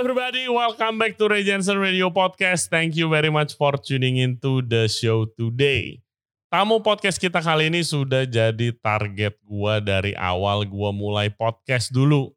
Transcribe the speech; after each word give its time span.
everybody, 0.00 0.48
welcome 0.48 0.96
back 0.96 1.20
to 1.20 1.28
Ray 1.28 1.44
Jensen 1.44 1.76
Radio 1.76 2.08
Podcast. 2.08 2.72
Thank 2.72 2.96
you 2.96 3.12
very 3.12 3.28
much 3.28 3.52
for 3.52 3.76
tuning 3.76 4.16
into 4.16 4.64
the 4.64 4.88
show 4.88 5.28
today. 5.36 6.00
Tamu 6.48 6.80
podcast 6.80 7.20
kita 7.20 7.44
kali 7.44 7.68
ini 7.68 7.84
sudah 7.84 8.24
jadi 8.24 8.72
target 8.80 9.36
gua 9.44 9.76
dari 9.76 10.16
awal 10.16 10.64
gua 10.64 10.88
mulai 10.88 11.28
podcast 11.28 11.92
dulu. 11.92 12.32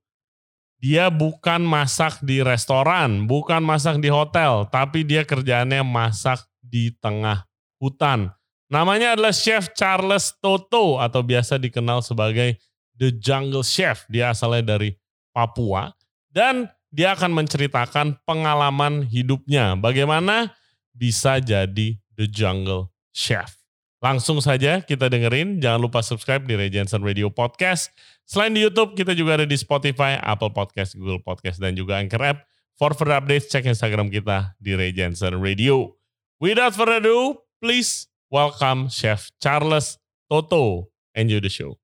Dia 0.76 1.08
bukan 1.08 1.64
masak 1.64 2.20
di 2.20 2.44
restoran, 2.44 3.32
bukan 3.32 3.64
masak 3.64 4.04
di 4.04 4.12
hotel, 4.12 4.68
tapi 4.68 5.08
dia 5.08 5.24
kerjaannya 5.24 5.88
masak 5.88 6.44
di 6.60 6.92
tengah 7.00 7.48
hutan. 7.80 8.28
Namanya 8.68 9.16
adalah 9.16 9.32
Chef 9.32 9.72
Charles 9.72 10.36
Toto 10.44 11.00
atau 11.00 11.24
biasa 11.24 11.56
dikenal 11.56 12.04
sebagai 12.04 12.60
The 13.00 13.16
Jungle 13.16 13.64
Chef. 13.64 14.04
Dia 14.12 14.36
asalnya 14.36 14.76
dari 14.76 15.00
Papua 15.32 15.96
dan 16.28 16.68
dia 16.94 17.18
akan 17.18 17.34
menceritakan 17.34 18.22
pengalaman 18.22 19.02
hidupnya. 19.10 19.74
Bagaimana 19.74 20.54
bisa 20.94 21.42
jadi 21.42 21.98
The 22.14 22.30
Jungle 22.30 22.94
Chef. 23.10 23.58
Langsung 23.98 24.38
saja 24.46 24.78
kita 24.86 25.10
dengerin. 25.10 25.58
Jangan 25.58 25.82
lupa 25.82 26.06
subscribe 26.06 26.46
di 26.46 26.54
Ray 26.54 26.70
Jensen 26.70 27.02
Radio 27.02 27.34
Podcast. 27.34 27.90
Selain 28.30 28.54
di 28.54 28.62
YouTube, 28.62 28.94
kita 28.94 29.18
juga 29.18 29.42
ada 29.42 29.48
di 29.50 29.58
Spotify, 29.58 30.22
Apple 30.22 30.54
Podcast, 30.54 30.94
Google 30.94 31.24
Podcast, 31.24 31.58
dan 31.58 31.74
juga 31.74 31.98
Anchor 31.98 32.22
App. 32.22 32.46
For 32.78 32.94
further 32.94 33.18
updates, 33.18 33.50
cek 33.50 33.66
Instagram 33.66 34.14
kita 34.14 34.54
di 34.62 34.78
Ray 34.78 34.94
Jensen 34.94 35.40
Radio. 35.42 35.98
Without 36.38 36.78
further 36.78 37.02
ado, 37.02 37.42
please 37.64 38.12
welcome 38.30 38.92
Chef 38.92 39.34
Charles 39.42 39.98
Toto. 40.28 40.94
Enjoy 41.16 41.40
the 41.40 41.50
show. 41.50 41.83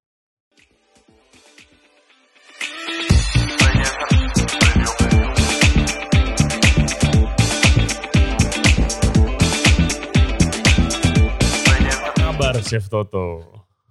Chef 12.63 12.85
Toto? 12.87 13.43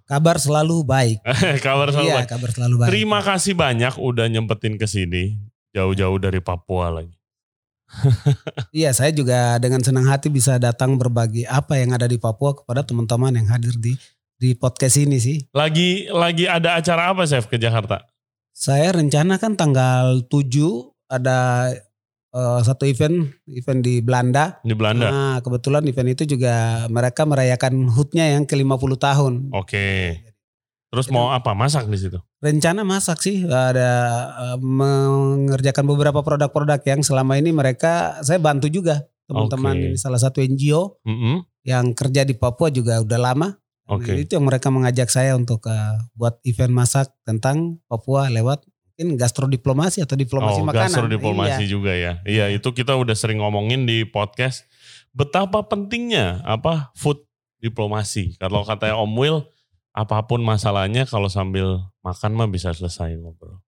Kabar 0.09 0.41
selalu 0.41 0.85
baik. 0.89 1.21
kabar 1.67 1.93
selalu 1.93 2.09
iya, 2.09 2.17
baik. 2.25 2.29
kabar 2.33 2.51
selalu 2.53 2.75
baik. 2.81 2.89
Terima 2.89 3.21
kasih 3.21 3.53
banyak 3.53 3.95
udah 4.01 4.27
nyempetin 4.33 4.81
ke 4.81 4.89
sini 4.89 5.37
jauh-jauh 5.77 6.17
dari 6.17 6.41
Papua 6.41 6.89
lagi. 6.89 7.13
iya, 8.79 8.93
saya 8.97 9.13
juga 9.13 9.61
dengan 9.61 9.81
senang 9.85 10.09
hati 10.09 10.33
bisa 10.33 10.57
datang 10.57 10.97
berbagi 10.97 11.45
apa 11.45 11.77
yang 11.77 11.93
ada 11.93 12.09
di 12.09 12.17
Papua 12.17 12.57
kepada 12.57 12.85
teman-teman 12.85 13.37
yang 13.37 13.49
hadir 13.49 13.77
di 13.77 13.97
di 14.39 14.55
podcast 14.57 14.97
ini 14.97 15.21
sih. 15.21 15.45
Lagi 15.53 16.09
lagi 16.09 16.49
ada 16.49 16.81
acara 16.81 17.13
apa 17.13 17.29
Chef 17.29 17.45
ke 17.45 17.61
Jakarta? 17.61 18.07
Saya 18.55 18.97
rencana 18.97 19.37
kan 19.37 19.55
tanggal 19.55 20.25
7 20.25 20.51
ada 21.09 21.71
uh, 22.33 22.61
satu 22.61 22.85
event 22.85 23.29
event 23.49 23.81
di 23.81 24.01
Belanda. 24.05 24.61
Di 24.65 24.75
Belanda. 24.77 25.09
Nah, 25.09 25.37
kebetulan 25.41 25.85
event 25.89 26.11
itu 26.13 26.25
juga 26.37 26.87
mereka 26.93 27.25
merayakan 27.25 27.89
HUT-nya 27.89 28.37
yang 28.37 28.45
ke-50 28.45 28.93
tahun. 28.99 29.33
Oke. 29.55 30.19
Terus 30.89 31.13
mau 31.13 31.37
apa? 31.37 31.53
Masak 31.53 31.85
di 31.93 32.01
situ? 32.01 32.17
Rencana 32.41 32.81
masak 32.81 33.21
sih, 33.21 33.45
ada 33.45 33.91
uh, 34.33 34.59
mengerjakan 34.61 35.85
beberapa 35.85 36.25
produk-produk 36.25 36.81
yang 36.89 37.05
selama 37.05 37.37
ini 37.37 37.53
mereka 37.53 38.17
saya 38.25 38.41
bantu 38.41 38.73
juga 38.73 39.05
teman-teman 39.29 39.77
Oke. 39.77 39.87
ini 39.93 39.97
salah 40.01 40.17
satu 40.17 40.41
NGO 40.41 41.05
Mm-mm. 41.05 41.45
yang 41.69 41.93
kerja 41.93 42.25
di 42.25 42.33
Papua 42.33 42.73
juga 42.73 43.05
udah 43.05 43.21
lama. 43.21 43.49
Oke. 43.89 44.21
itu 44.21 44.37
yang 44.37 44.45
mereka 44.45 44.69
mengajak 44.69 45.09
saya 45.09 45.33
untuk 45.33 45.65
uh, 45.65 45.97
buat 46.13 46.37
event 46.45 46.73
masak 46.77 47.09
tentang 47.25 47.81
Papua 47.89 48.29
lewat 48.29 48.61
mungkin 48.99 49.15
gastrodiplomasi 49.15 50.03
atau 50.03 50.19
diplomasi 50.19 50.59
Oh, 50.59 50.67
makanan. 50.67 50.91
gastrodiplomasi 50.91 51.63
Iya. 51.63 51.71
juga 51.71 51.93
ya. 51.95 52.13
Iya, 52.27 52.51
itu 52.51 52.67
kita 52.75 52.99
udah 52.99 53.15
sering 53.15 53.39
ngomongin 53.39 53.87
di 53.87 54.03
podcast 54.03 54.67
betapa 55.15 55.63
pentingnya 55.63 56.43
apa 56.43 56.91
food 56.93 57.23
diplomasi. 57.63 58.35
Kalau 58.37 58.67
katanya 58.67 58.99
Om 58.99 59.15
Will, 59.15 59.39
apa 59.95 60.19
pun 60.23 60.43
masalahnya 60.43 61.07
kalau 61.07 61.31
sambil 61.31 61.79
makan 62.03 62.35
mah 62.35 62.51
bisa 62.51 62.75
selesai 62.75 63.15
ngobrol. 63.15 63.63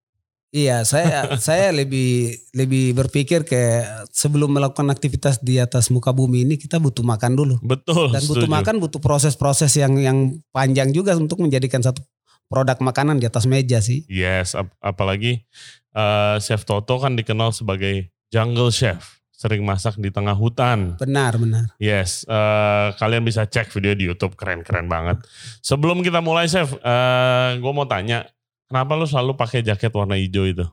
Iya, 0.50 0.82
saya 0.82 1.30
saya 1.38 1.70
lebih 1.70 2.34
lebih 2.50 2.90
berpikir 2.92 3.46
ke 3.46 3.86
sebelum 4.10 4.50
melakukan 4.50 4.90
aktivitas 4.90 5.38
di 5.38 5.62
atas 5.62 5.94
muka 5.94 6.10
bumi 6.10 6.42
ini 6.42 6.58
kita 6.58 6.82
butuh 6.82 7.06
makan 7.06 7.38
dulu. 7.38 7.54
Betul. 7.62 8.10
Dan 8.10 8.18
butuh 8.20 8.46
setuju. 8.46 8.50
makan 8.50 8.82
butuh 8.82 8.98
proses-proses 8.98 9.70
yang 9.78 9.94
yang 9.94 10.18
panjang 10.50 10.90
juga 10.90 11.14
untuk 11.14 11.38
menjadikan 11.38 11.78
satu 11.78 12.02
produk 12.50 12.82
makanan 12.82 13.22
di 13.22 13.30
atas 13.30 13.46
meja 13.46 13.78
sih. 13.78 14.02
Yes, 14.10 14.58
ap- 14.58 14.74
apalagi 14.82 15.46
eh, 15.94 16.36
Chef 16.42 16.66
Toto 16.66 16.98
kan 16.98 17.14
dikenal 17.14 17.54
sebagai 17.54 18.10
jungle 18.28 18.74
chef, 18.74 19.22
sering 19.30 19.62
masak 19.62 19.94
di 20.02 20.10
tengah 20.10 20.34
hutan. 20.34 20.98
Benar, 20.98 21.38
benar. 21.38 21.70
Yes, 21.78 22.26
eh, 22.26 22.88
kalian 22.98 23.22
bisa 23.22 23.46
cek 23.46 23.70
video 23.70 23.94
di 23.94 24.10
YouTube 24.10 24.34
keren-keren 24.34 24.90
banget. 24.90 25.22
Sebelum 25.62 26.02
kita 26.02 26.18
mulai 26.18 26.50
Chef, 26.50 26.74
gue 27.54 27.72
mau 27.72 27.86
tanya, 27.86 28.26
kenapa 28.66 28.98
lu 28.98 29.06
selalu 29.06 29.38
pakai 29.38 29.62
jaket 29.62 29.94
warna 29.94 30.18
hijau 30.18 30.42
itu? 30.42 30.66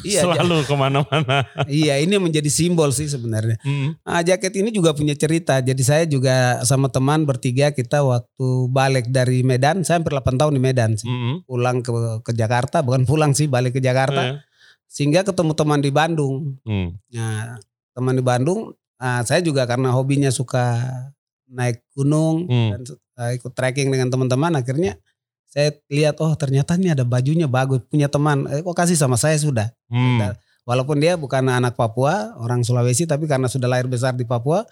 Iya, 0.00 0.24
selalu 0.24 0.64
ke 0.64 0.72
mana-mana. 0.72 1.44
Iya, 1.68 2.00
ini 2.00 2.16
menjadi 2.16 2.48
simbol 2.48 2.88
sih 2.96 3.12
sebenarnya. 3.12 3.60
Hmm. 3.60 3.92
Nah, 4.00 4.24
jaket 4.24 4.56
ini 4.56 4.72
juga 4.72 4.96
punya 4.96 5.12
cerita. 5.12 5.60
Jadi 5.60 5.82
saya 5.84 6.08
juga 6.08 6.64
sama 6.64 6.88
teman 6.88 7.28
bertiga 7.28 7.68
kita 7.68 8.00
waktu 8.00 8.48
balik 8.72 9.12
dari 9.12 9.44
Medan, 9.44 9.84
saya 9.84 10.00
hampir 10.00 10.16
8 10.16 10.40
tahun 10.40 10.56
di 10.56 10.62
Medan 10.64 10.96
sih. 10.96 11.04
Mm-mm. 11.04 11.44
Pulang 11.44 11.84
ke 11.84 11.92
ke 12.24 12.32
Jakarta, 12.32 12.80
bukan 12.80 13.04
pulang 13.04 13.36
sih, 13.36 13.52
balik 13.52 13.76
ke 13.76 13.84
Jakarta. 13.84 14.32
Eh, 14.32 14.40
Sehingga 14.88 15.28
ketemu 15.28 15.52
teman 15.52 15.84
di 15.84 15.92
Bandung. 15.92 16.56
hmm. 16.64 16.88
Nah, 17.12 17.60
teman 17.92 18.16
di 18.16 18.24
Bandung, 18.24 18.72
nah, 18.96 19.20
saya 19.28 19.44
juga 19.44 19.68
karena 19.68 19.92
hobinya 19.92 20.32
suka 20.32 20.80
naik 21.52 21.84
gunung 21.92 22.48
Hmm. 22.48 22.70
dan 22.72 22.80
uh, 23.20 23.30
ikut 23.36 23.52
trekking 23.52 23.92
dengan 23.92 24.08
teman-teman, 24.08 24.56
akhirnya 24.56 24.96
saya 25.52 25.76
lihat 25.92 26.16
oh 26.16 26.32
ternyata 26.32 26.80
ini 26.80 26.96
ada 26.96 27.04
bajunya 27.04 27.44
bagus 27.44 27.84
punya 27.84 28.08
teman. 28.08 28.48
Eh, 28.48 28.64
kok 28.64 28.72
kasih 28.72 28.96
sama 28.96 29.20
saya 29.20 29.36
sudah. 29.36 29.68
Hmm. 29.92 30.32
Walaupun 30.64 30.96
dia 30.96 31.20
bukan 31.20 31.44
anak 31.44 31.76
Papua, 31.76 32.32
orang 32.40 32.64
Sulawesi, 32.64 33.04
tapi 33.04 33.28
karena 33.28 33.52
sudah 33.52 33.68
lahir 33.68 33.84
besar 33.84 34.16
di 34.16 34.24
Papua, 34.24 34.64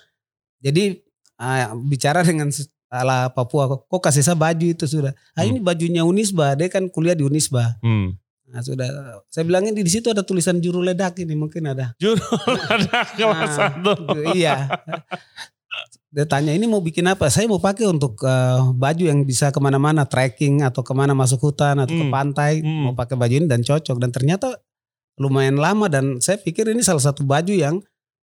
jadi 0.57 0.97
ah, 1.37 1.77
bicara 1.77 2.25
dengan 2.25 2.49
ala 2.89 3.29
Papua, 3.29 3.69
kok, 3.69 3.91
kok 3.91 4.01
kasih 4.09 4.25
saya 4.25 4.39
baju 4.41 4.67
itu 4.71 4.89
sudah. 4.89 5.13
Ah 5.37 5.45
Hmm. 5.45 5.53
ini 5.53 5.59
bajunya 5.61 6.03
Unisba, 6.07 6.57
dia 6.57 6.73
kan 6.73 6.89
kuliah 6.89 7.13
di 7.13 7.27
Unisba. 7.29 7.77
Hmm. 7.85 8.17
Nah, 8.51 8.67
sudah, 8.67 8.87
saya 9.31 9.47
bilangin 9.47 9.79
di 9.79 9.87
situ 9.87 10.11
ada 10.11 10.27
tulisan 10.27 10.59
juru 10.59 10.83
ledak 10.83 11.15
ini 11.23 11.39
mungkin 11.39 11.71
ada. 11.71 11.95
Juru 12.03 12.19
kelas 13.15 13.21
Nah, 13.21 13.51
satu. 13.51 13.93
iya. 14.35 14.67
Dia 16.11 16.27
tanya 16.27 16.51
ini 16.51 16.67
mau 16.67 16.83
bikin 16.83 17.07
apa? 17.07 17.31
Saya 17.31 17.47
mau 17.47 17.63
pakai 17.63 17.87
untuk 17.87 18.19
eh, 18.27 18.59
baju 18.75 19.05
yang 19.07 19.23
bisa 19.23 19.55
ke 19.55 19.63
mana-mana, 19.63 20.03
trekking 20.03 20.67
atau 20.67 20.83
ke 20.83 20.91
mana 20.91 21.15
masuk 21.15 21.39
hutan 21.39 21.79
atau 21.79 21.95
ke 21.95 22.03
Hmm. 22.03 22.11
pantai. 22.11 22.53
Hmm. 22.59 22.91
Mau 22.91 22.95
pakai 22.99 23.15
baju 23.15 23.31
ini 23.31 23.47
dan 23.47 23.63
cocok. 23.63 23.95
Dan 24.03 24.11
ternyata 24.11 24.59
lumayan 25.23 25.55
lama 25.55 25.87
dan 25.87 26.19
saya 26.19 26.43
pikir 26.43 26.67
ini 26.67 26.83
salah 26.83 27.03
satu 27.03 27.23
baju 27.23 27.55
yang 27.55 27.79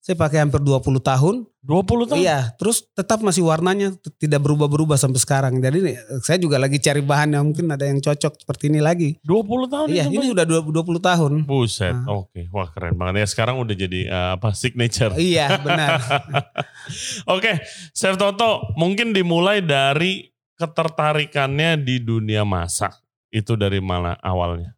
saya 0.06 0.14
pakai 0.14 0.38
hampir 0.38 0.62
20 0.62 1.02
tahun. 1.02 1.50
20 1.66 2.06
tahun? 2.06 2.22
Iya, 2.22 2.54
terus 2.54 2.86
tetap 2.94 3.18
masih 3.26 3.42
warnanya 3.42 3.90
tidak 4.22 4.38
berubah-berubah 4.38 4.94
sampai 4.94 5.18
sekarang. 5.18 5.58
Jadi 5.58 5.98
saya 6.22 6.38
juga 6.38 6.62
lagi 6.62 6.78
cari 6.78 7.02
bahan 7.02 7.34
yang 7.34 7.42
mungkin 7.42 7.66
ada 7.66 7.90
yang 7.90 7.98
cocok 7.98 8.38
seperti 8.38 8.70
ini 8.70 8.78
lagi. 8.78 9.18
20 9.26 9.66
tahun 9.66 9.86
Iya, 9.90 10.06
ini 10.06 10.30
Bang? 10.30 10.34
udah 10.38 10.44
20 10.62 10.70
20 10.94 11.02
tahun. 11.02 11.32
Buset, 11.42 11.90
Nah. 11.90 12.22
oke. 12.22 12.38
Wah 12.54 12.70
keren 12.70 12.94
banget 12.94 13.26
ya. 13.26 13.26
Sekarang 13.26 13.58
udah 13.58 13.74
jadi 13.74 14.00
eh, 14.06 14.28
apa 14.38 14.54
signature. 14.54 15.10
Iya, 15.18 15.58
benar. 15.66 15.98
Oke, 17.26 17.58
Chef 17.90 18.14
Toto, 18.14 18.70
mungkin 18.78 19.10
dimulai 19.10 19.58
dari 19.58 20.30
ketertarikannya 20.54 21.82
di 21.82 21.98
dunia 21.98 22.46
masak. 22.46 22.94
Itu 23.26 23.58
dari 23.58 23.82
mana 23.82 24.14
awalnya? 24.22 24.75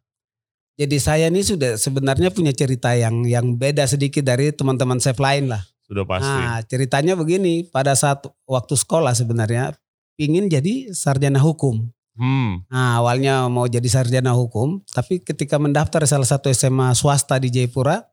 Jadi 0.79 0.95
saya 0.95 1.27
ini 1.27 1.43
sudah 1.43 1.75
sebenarnya 1.75 2.31
punya 2.31 2.55
cerita 2.55 2.95
yang 2.95 3.27
yang 3.27 3.59
beda 3.59 3.83
sedikit 3.83 4.23
dari 4.23 4.55
teman-teman 4.55 4.95
chef 5.03 5.19
lain 5.19 5.51
lah. 5.51 5.59
Sudah 5.83 6.07
pasti. 6.07 6.23
Nah, 6.23 6.63
ceritanya 6.63 7.19
begini, 7.19 7.67
pada 7.67 7.91
saat 7.99 8.23
waktu 8.47 8.79
sekolah 8.79 9.11
sebenarnya 9.11 9.75
pingin 10.15 10.47
jadi 10.47 10.95
sarjana 10.95 11.43
hukum. 11.43 11.91
Hmm, 12.19 12.67
Nah, 12.67 12.99
awalnya 12.99 13.47
mau 13.47 13.63
jadi 13.63 13.87
sarjana 13.87 14.35
hukum, 14.35 14.83
tapi 14.91 15.23
ketika 15.23 15.55
mendaftar 15.55 16.03
salah 16.03 16.27
satu 16.27 16.51
SMA 16.51 16.91
swasta 16.91 17.39
di 17.39 17.47
Jayapura, 17.47 18.08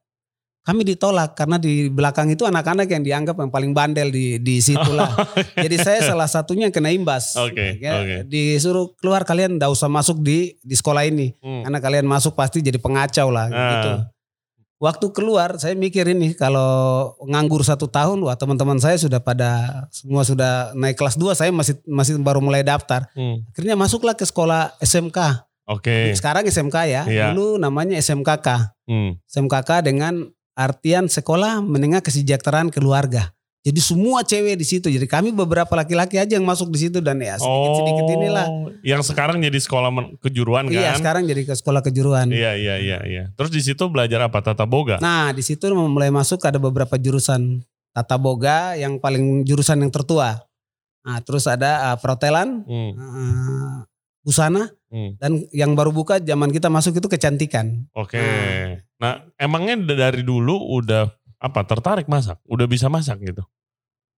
kami 0.66 0.82
ditolak 0.82 1.38
karena 1.38 1.62
di 1.62 1.86
belakang 1.86 2.26
itu 2.26 2.42
anak-anak 2.42 2.90
yang 2.90 3.06
dianggap 3.06 3.38
yang 3.38 3.54
paling 3.54 3.70
bandel 3.70 4.10
di 4.10 4.42
di 4.42 4.58
situlah. 4.58 5.14
Jadi 5.62 5.76
saya 5.78 6.02
salah 6.02 6.26
satunya 6.26 6.66
yang 6.66 6.74
kena 6.74 6.90
imbas. 6.90 7.38
Oke, 7.38 7.78
Ya, 7.78 8.02
oke. 8.02 8.26
Disuruh 8.26 8.90
keluar 8.98 9.22
kalian 9.22 9.62
nggak 9.62 9.70
usah 9.70 9.86
masuk 9.86 10.18
di 10.18 10.58
di 10.66 10.74
sekolah 10.74 11.06
ini. 11.06 11.30
Hmm. 11.38 11.62
Karena 11.62 11.78
kalian 11.78 12.06
masuk 12.10 12.34
pasti 12.34 12.58
jadi 12.58 12.82
pengacau 12.82 13.30
lah 13.30 13.46
Ah. 13.46 13.70
gitu. 13.78 13.90
Waktu 14.76 15.06
keluar 15.14 15.56
saya 15.56 15.72
mikir 15.72 16.04
ini 16.04 16.36
kalau 16.36 17.14
nganggur 17.24 17.64
satu 17.64 17.88
tahun 17.88 18.20
wah 18.20 18.36
teman-teman 18.36 18.76
saya 18.76 19.00
sudah 19.00 19.22
pada 19.24 19.86
semua 19.88 20.20
sudah 20.20 20.76
naik 20.76 21.00
kelas 21.00 21.16
2 21.16 21.32
saya 21.32 21.48
masih 21.48 21.80
masih 21.88 22.18
baru 22.20 22.42
mulai 22.42 22.60
daftar. 22.60 23.06
Hmm. 23.14 23.40
Akhirnya 23.54 23.78
masuklah 23.78 24.12
ke 24.12 24.26
sekolah 24.26 24.74
SMK. 24.82 25.46
Oke. 25.66 26.12
Sekarang 26.12 26.44
SMK 26.44 26.76
ya. 26.86 27.02
Iya. 27.08 27.24
Dulu 27.32 27.56
namanya 27.56 27.96
SMKK. 27.96 28.74
Hmm. 28.84 29.16
SMKK 29.24 29.80
dengan 29.80 30.28
artian 30.56 31.06
sekolah 31.06 31.60
menengah 31.60 32.00
kesejahteraan 32.00 32.72
keluarga. 32.72 33.30
Jadi 33.66 33.82
semua 33.82 34.22
cewek 34.22 34.62
di 34.62 34.62
situ. 34.62 34.86
Jadi 34.86 35.10
kami 35.10 35.34
beberapa 35.34 35.74
laki-laki 35.74 36.22
aja 36.22 36.38
yang 36.38 36.46
masuk 36.46 36.70
di 36.70 36.86
situ 36.86 37.02
dan 37.02 37.18
ya 37.18 37.34
sedikit-sedikit 37.34 38.06
inilah. 38.14 38.46
Oh, 38.46 38.70
Yang 38.86 39.10
sekarang 39.10 39.42
jadi 39.42 39.58
sekolah 39.58 39.90
kejuruan 40.22 40.70
kan? 40.70 40.78
Iya, 40.78 40.94
sekarang 40.94 41.26
jadi 41.26 41.42
ke 41.42 41.54
sekolah 41.58 41.82
kejuruan. 41.82 42.30
Iya, 42.30 42.54
iya, 42.54 42.78
iya, 42.78 42.98
iya. 43.02 43.22
Terus 43.34 43.50
di 43.50 43.58
situ 43.66 43.90
belajar 43.90 44.22
apa? 44.22 44.38
Tata 44.38 44.62
boga. 44.70 45.02
Nah, 45.02 45.34
di 45.34 45.42
situ 45.42 45.66
mulai 45.74 46.14
masuk 46.14 46.46
ada 46.46 46.62
beberapa 46.62 46.94
jurusan 46.94 47.58
tata 47.90 48.14
boga 48.14 48.78
yang 48.78 49.02
paling 49.02 49.42
jurusan 49.42 49.82
yang 49.82 49.90
tertua. 49.90 50.46
Nah, 51.02 51.18
terus 51.26 51.50
ada 51.50 51.90
uh, 51.90 51.96
perhotelan, 51.98 52.62
Hmm, 52.62 52.90
uh, 52.94 53.76
busana 54.26 54.66
hmm. 54.90 55.22
dan 55.22 55.46
yang 55.54 55.78
baru 55.78 55.94
buka 55.94 56.18
zaman 56.18 56.50
kita 56.50 56.66
masuk 56.66 56.98
itu 56.98 57.06
kecantikan. 57.06 57.86
Oke. 57.94 58.18
Nah, 58.98 59.22
emangnya 59.38 59.78
da- 59.86 60.10
dari 60.10 60.26
dulu 60.26 60.82
udah 60.82 61.06
apa 61.38 61.62
tertarik 61.62 62.10
masak? 62.10 62.42
Udah 62.50 62.66
bisa 62.66 62.90
masak 62.90 63.22
gitu? 63.22 63.46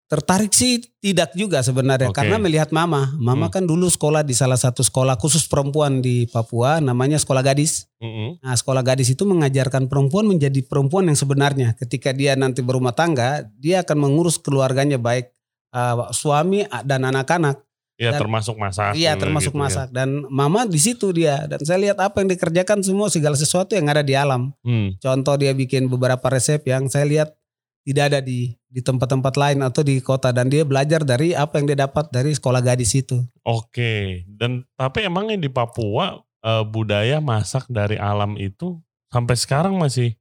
Tertarik 0.09 0.57
sih 0.57 0.81
tidak 1.05 1.37
juga 1.37 1.61
sebenarnya 1.61 2.09
Oke. 2.09 2.25
karena 2.25 2.41
melihat 2.41 2.73
mama. 2.73 3.13
Hmm. 3.13 3.21
Mama 3.21 3.53
kan 3.53 3.69
dulu 3.69 3.93
sekolah 3.93 4.25
di 4.25 4.33
salah 4.33 4.57
satu 4.57 4.81
sekolah 4.81 5.21
khusus 5.21 5.45
perempuan 5.45 6.01
di 6.01 6.25
Papua 6.25 6.81
namanya 6.81 7.21
sekolah 7.21 7.45
gadis. 7.45 7.93
Mm-mm. 8.01 8.41
Nah, 8.41 8.57
sekolah 8.57 8.81
gadis 8.81 9.13
itu 9.13 9.29
mengajarkan 9.29 9.93
perempuan 9.93 10.25
menjadi 10.25 10.65
perempuan 10.65 11.13
yang 11.13 11.19
sebenarnya. 11.21 11.77
Ketika 11.77 12.17
dia 12.17 12.33
nanti 12.41 12.65
berumah 12.65 12.97
tangga, 12.97 13.45
dia 13.61 13.85
akan 13.85 14.09
mengurus 14.09 14.41
keluarganya 14.41 14.97
baik 14.97 15.29
uh, 15.77 16.09
suami 16.09 16.65
dan 16.89 17.05
anak-anak. 17.05 17.68
Iya, 17.99 18.15
termasuk 18.15 18.55
masak. 18.55 18.95
Iya, 18.95 19.19
gitu, 19.19 19.27
termasuk 19.27 19.53
gitu 19.53 19.59
ya. 19.59 19.65
masak. 19.67 19.89
Dan 19.91 20.23
mama 20.31 20.63
di 20.71 20.79
situ 20.79 21.11
dia. 21.11 21.51
Dan 21.51 21.59
saya 21.67 21.83
lihat 21.83 21.99
apa 21.99 22.23
yang 22.23 22.31
dikerjakan 22.31 22.79
semua 22.87 23.11
segala 23.11 23.35
sesuatu 23.35 23.75
yang 23.75 23.91
ada 23.91 24.07
di 24.07 24.15
alam. 24.15 24.55
Hmm. 24.63 24.95
Contoh 25.03 25.35
dia 25.35 25.51
bikin 25.51 25.91
beberapa 25.91 26.23
resep 26.31 26.63
yang 26.63 26.87
saya 26.87 27.11
lihat 27.11 27.35
tidak 27.83 28.05
ada 28.15 28.21
di 28.23 28.55
di 28.69 28.85
tempat-tempat 28.85 29.35
lain 29.35 29.65
atau 29.65 29.81
di 29.83 29.99
kota 29.99 30.29
dan 30.31 30.53
dia 30.53 30.63
belajar 30.63 31.03
dari 31.03 31.33
apa 31.33 31.59
yang 31.59 31.73
dia 31.73 31.89
dapat 31.89 32.07
dari 32.15 32.31
sekolah 32.37 32.63
gadis 32.63 32.95
itu. 32.95 33.19
Oke. 33.43 34.23
Dan 34.31 34.63
tapi 34.79 35.09
emangnya 35.09 35.35
di 35.35 35.51
Papua 35.51 36.23
eh, 36.45 36.65
budaya 36.69 37.19
masak 37.19 37.67
dari 37.67 37.99
alam 37.99 38.39
itu 38.39 38.79
sampai 39.11 39.35
sekarang 39.35 39.75
masih 39.75 40.15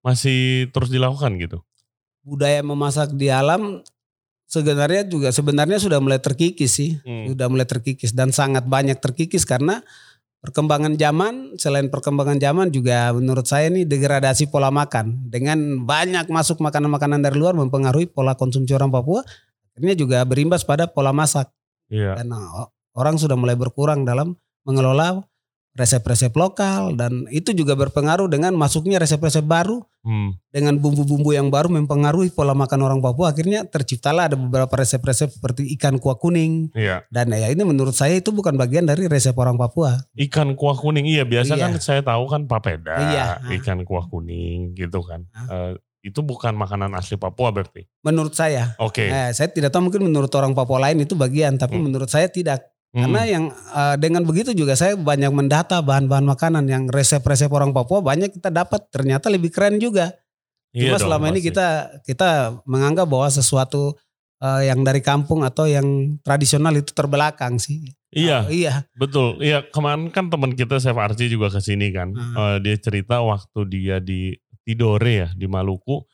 masih 0.00 0.70
terus 0.72 0.88
dilakukan 0.88 1.36
gitu? 1.36 1.60
Budaya 2.24 2.64
memasak 2.64 3.12
di 3.12 3.28
alam 3.28 3.84
sebenarnya 4.54 5.02
juga 5.10 5.34
sebenarnya 5.34 5.82
sudah 5.82 5.98
mulai 5.98 6.22
terkikis 6.22 6.70
sih. 6.78 7.02
Hmm. 7.02 7.34
Sudah 7.34 7.50
mulai 7.50 7.66
terkikis 7.66 8.14
dan 8.14 8.30
sangat 8.30 8.62
banyak 8.70 9.02
terkikis 9.02 9.42
karena 9.42 9.82
perkembangan 10.44 10.94
zaman 11.00 11.56
selain 11.56 11.88
perkembangan 11.88 12.36
zaman 12.36 12.68
juga 12.68 13.10
menurut 13.16 13.48
saya 13.48 13.72
ini 13.72 13.88
degradasi 13.88 14.52
pola 14.52 14.68
makan 14.68 15.32
dengan 15.32 15.82
banyak 15.88 16.28
masuk 16.28 16.60
makanan-makanan 16.60 17.24
dari 17.24 17.40
luar 17.40 17.56
mempengaruhi 17.56 18.12
pola 18.12 18.36
konsumsi 18.36 18.76
orang 18.76 18.92
Papua 18.92 19.24
akhirnya 19.72 19.96
juga 19.96 20.20
berimbas 20.28 20.60
pada 20.60 20.84
pola 20.84 21.16
masak 21.16 21.48
Iya. 21.88 22.20
dan 22.20 22.28
uh, 22.32 22.68
orang 22.96 23.16
sudah 23.16 23.36
mulai 23.40 23.56
berkurang 23.56 24.04
dalam 24.04 24.36
mengelola 24.68 25.24
resep-resep 25.74 26.30
lokal 26.32 26.94
dan 26.94 27.26
itu 27.28 27.50
juga 27.50 27.74
berpengaruh 27.74 28.30
dengan 28.30 28.54
masuknya 28.54 29.02
resep-resep 29.02 29.42
baru 29.42 29.82
Hmm. 30.04 30.36
dengan 30.52 30.76
bumbu-bumbu 30.76 31.32
yang 31.32 31.48
baru 31.48 31.72
mempengaruhi 31.72 32.28
pola 32.28 32.52
makan 32.52 32.76
orang 32.78 33.00
Papua 33.00 33.32
akhirnya 33.32 33.64
terciptalah 33.64 34.28
ada 34.28 34.36
beberapa 34.36 34.68
resep-resep 34.70 35.32
seperti 35.32 35.64
ikan 35.74 35.96
kuah 35.96 36.14
kuning 36.14 36.68
Iya. 36.76 37.08
dan 37.08 37.32
ya 37.32 37.48
ini 37.48 37.64
menurut 37.64 37.96
saya 37.96 38.12
itu 38.14 38.28
bukan 38.28 38.52
bagian 38.54 38.84
dari 38.84 39.08
resep 39.08 39.32
orang 39.32 39.56
Papua. 39.56 39.96
Ikan 40.12 40.52
kuah 40.54 40.76
kuning. 40.76 41.08
Iya, 41.08 41.24
biasa 41.24 41.56
Iya. 41.56 41.62
kan 41.64 41.72
saya 41.80 42.00
tahu 42.04 42.28
kan 42.28 42.44
papeda, 42.44 42.94
Iya. 43.00 43.26
ikan 43.56 43.80
kuah 43.82 44.04
kuning 44.04 44.76
gitu 44.76 45.00
kan. 45.00 45.24
Eh, 45.48 45.80
itu 46.04 46.20
bukan 46.20 46.52
makanan 46.52 46.92
asli 46.92 47.16
Papua 47.16 47.48
berarti. 47.48 47.88
Menurut 48.04 48.36
saya, 48.36 48.76
Oke. 48.76 49.08
eh, 49.08 49.32
saya 49.32 49.48
tidak 49.48 49.72
tahu 49.72 49.88
mungkin 49.88 50.04
menurut 50.04 50.28
orang 50.36 50.52
Papua 50.52 50.84
lain 50.84 51.00
itu 51.00 51.16
bagian, 51.16 51.56
tapi 51.56 51.80
Hmm. 51.80 51.88
menurut 51.88 52.12
saya 52.12 52.28
tidak. 52.28 52.73
Hmm. 52.94 53.10
Karena 53.10 53.22
yang 53.26 53.44
eh, 53.50 53.96
dengan 53.98 54.22
begitu 54.22 54.54
juga 54.54 54.78
saya 54.78 54.94
banyak 54.94 55.34
mendata 55.34 55.82
bahan-bahan 55.82 56.22
makanan 56.22 56.64
yang 56.70 56.86
resep-resep 56.86 57.50
orang 57.50 57.74
Papua 57.74 57.98
banyak 57.98 58.30
kita 58.30 58.54
dapat 58.54 58.86
ternyata 58.94 59.26
lebih 59.26 59.50
keren 59.50 59.82
juga. 59.82 60.14
Iya 60.70 60.94
Cuma 60.94 60.96
dong, 60.98 61.02
selama 61.10 61.24
ini 61.34 61.38
pasti. 61.42 61.48
kita 61.50 61.68
kita 62.06 62.30
menganggap 62.62 63.06
bahwa 63.10 63.26
sesuatu 63.26 63.98
eh, 64.38 64.70
yang 64.70 64.86
dari 64.86 65.02
kampung 65.02 65.42
atau 65.42 65.66
yang 65.66 66.14
tradisional 66.22 66.70
itu 66.74 66.94
terbelakang 66.94 67.58
sih. 67.58 67.82
Iya, 68.14 68.46
Oh, 68.46 68.54
iya. 68.54 68.86
betul. 68.94 69.42
Iya, 69.42 69.66
kemarin 69.74 70.06
kan 70.14 70.30
teman 70.30 70.54
kita 70.54 70.78
Chef 70.78 70.94
Archie 70.94 71.26
juga 71.26 71.50
ke 71.50 71.58
sini 71.58 71.90
kan. 71.90 72.14
Hmm. 72.14 72.34
Eh, 72.38 72.56
dia 72.62 72.76
cerita 72.78 73.18
waktu 73.18 73.60
dia 73.66 73.98
di 73.98 74.38
Tidore 74.62 75.14
ya, 75.26 75.28
di 75.34 75.50
Maluku. 75.50 76.06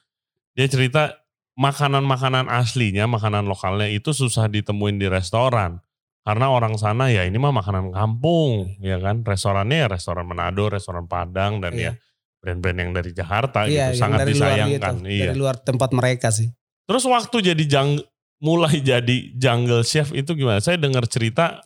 Dia 0.56 0.64
cerita 0.64 1.12
makanan-makanan 1.60 2.48
aslinya, 2.48 3.04
makanan 3.04 3.44
lokalnya 3.44 3.84
itu 3.92 4.16
susah 4.16 4.48
ditemuin 4.48 4.96
di 4.96 5.12
restoran. 5.12 5.76
Karena 6.20 6.46
orang 6.48 6.76
sana 6.76 7.08
ya 7.08 7.24
ini 7.24 7.36
mah 7.36 7.50
makanan 7.50 7.90
kampung, 7.90 8.76
ya 8.78 9.00
kan. 9.00 9.24
Restorannya 9.24 9.84
ya 9.84 9.88
restoran 9.88 10.24
Manado, 10.24 10.68
restoran 10.68 11.04
Padang 11.04 11.58
dan 11.58 11.72
ya 11.72 11.80
Iya. 11.90 11.92
brand-brand 12.40 12.78
yang 12.78 12.90
dari 12.92 13.10
Jakarta 13.10 13.64
Iya, 13.64 13.92
gitu. 13.92 14.00
Sangat 14.00 14.18
dari 14.22 14.32
luar 14.32 14.52
disayangkan. 14.52 14.94
gitu, 14.96 15.08
Iya. 15.08 15.24
Dari 15.26 15.36
luar 15.36 15.56
tempat 15.58 15.90
mereka 15.90 16.28
sih. 16.28 16.48
Terus 16.84 17.04
waktu 17.04 17.52
jadi 17.52 17.64
jang, 17.64 18.00
mulai 18.38 18.80
jadi 18.80 19.16
jungle 19.34 19.80
chef 19.82 20.12
itu 20.12 20.32
gimana? 20.32 20.60
Saya 20.60 20.76
dengar 20.76 21.04
cerita 21.04 21.60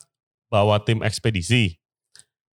bawa 0.47 0.79
tim 0.79 0.99
ekspedisi. 0.99 1.75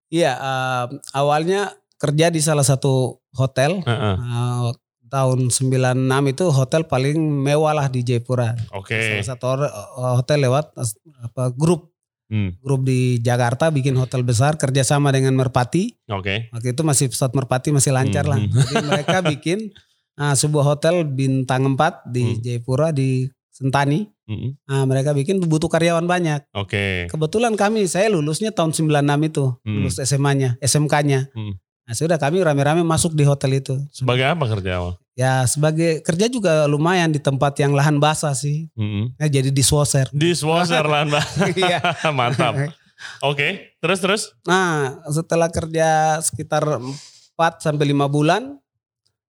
Iya, 0.08 0.32
eh, 0.34 0.84
awalnya 1.12 1.70
kerja 1.96 2.28
di 2.28 2.42
salah 2.42 2.66
satu 2.66 3.22
hotel 3.32 3.78
Heeh. 3.80 4.16
eh, 4.18 4.70
tahun 5.06 5.48
96 5.48 5.96
itu 6.26 6.44
hotel 6.48 6.82
paling 6.82 7.14
mewah 7.16 7.72
lah 7.72 7.86
di 7.86 8.00
Jayapura. 8.00 8.56
Oke. 8.72 8.96
Salah 8.96 9.28
satu 9.28 9.46
eh, 9.62 9.72
hotel 10.14 10.38
lewat 10.42 10.72
eh, 10.74 10.88
apa 11.22 11.52
grup 11.52 11.91
Hmm, 12.32 12.56
grup 12.64 12.88
di 12.88 13.20
Jakarta 13.20 13.68
bikin 13.68 13.92
hotel 13.92 14.24
besar 14.24 14.56
kerjasama 14.56 15.12
dengan 15.12 15.36
Merpati. 15.36 15.92
Oke. 16.08 16.48
Waktu 16.48 16.72
itu 16.72 16.80
masih 16.80 17.12
pesawat 17.12 17.36
Merpati 17.36 17.68
masih 17.70 17.92
lancar 17.92 18.24
lah. 18.24 18.40
Hmm. 18.40 18.48
Jadi 18.48 18.80
mereka 18.80 19.20
bikin 19.36 19.68
ah, 20.16 20.32
sebuah 20.32 20.64
hotel 20.64 21.04
bintang 21.04 21.76
4 21.76 22.08
di 22.08 22.24
Hmm. 22.24 22.40
Jayapura 22.40 22.88
di 22.88 23.28
Sentani. 23.52 24.08
Mm-mm. 24.24 24.56
Ah, 24.64 24.88
mereka 24.88 25.12
bikin 25.12 25.44
butuh 25.44 25.68
karyawan 25.68 26.08
banyak. 26.08 26.48
Oke. 26.56 27.04
Kebetulan 27.12 27.52
kami 27.52 27.84
saya 27.84 28.08
lulusnya 28.08 28.48
tahun 28.48 28.72
96 28.72 29.28
itu, 29.28 29.44
Hmm. 29.60 29.74
lulus 29.76 30.00
SMA-nya, 30.00 30.56
SMK-nya. 30.58 31.28
Hmm. 31.36 31.60
Nah, 31.82 31.92
sudah 31.92 32.16
kami 32.16 32.40
rame-rame 32.40 32.80
masuk 32.80 33.12
di 33.12 33.28
hotel 33.28 33.60
itu. 33.60 33.76
Sebagai 33.92 34.24
apa 34.24 34.48
kerja 34.48 34.80
awal? 34.80 35.01
Ya 35.12 35.44
sebagai 35.44 36.00
kerja 36.00 36.24
juga 36.24 36.64
lumayan 36.64 37.12
di 37.12 37.20
tempat 37.20 37.52
yang 37.60 37.76
lahan 37.76 38.00
basah 38.00 38.32
sih. 38.32 38.72
Mm-mm. 38.72 39.12
Ya, 39.20 39.28
jadi 39.28 39.52
dishwasher. 39.52 40.08
Dishwasher 40.12 40.84
lah 40.84 41.04
Mbak. 41.04 41.26
Iya. 41.60 41.80
Mantap. 42.16 42.72
Oke. 43.20 43.76
Terus 43.82 43.98
terus. 44.00 44.22
Nah 44.48 45.04
setelah 45.12 45.52
kerja 45.52 46.16
sekitar 46.24 46.64
4 46.80 47.60
sampai 47.60 47.92
5 47.92 48.08
bulan. 48.08 48.56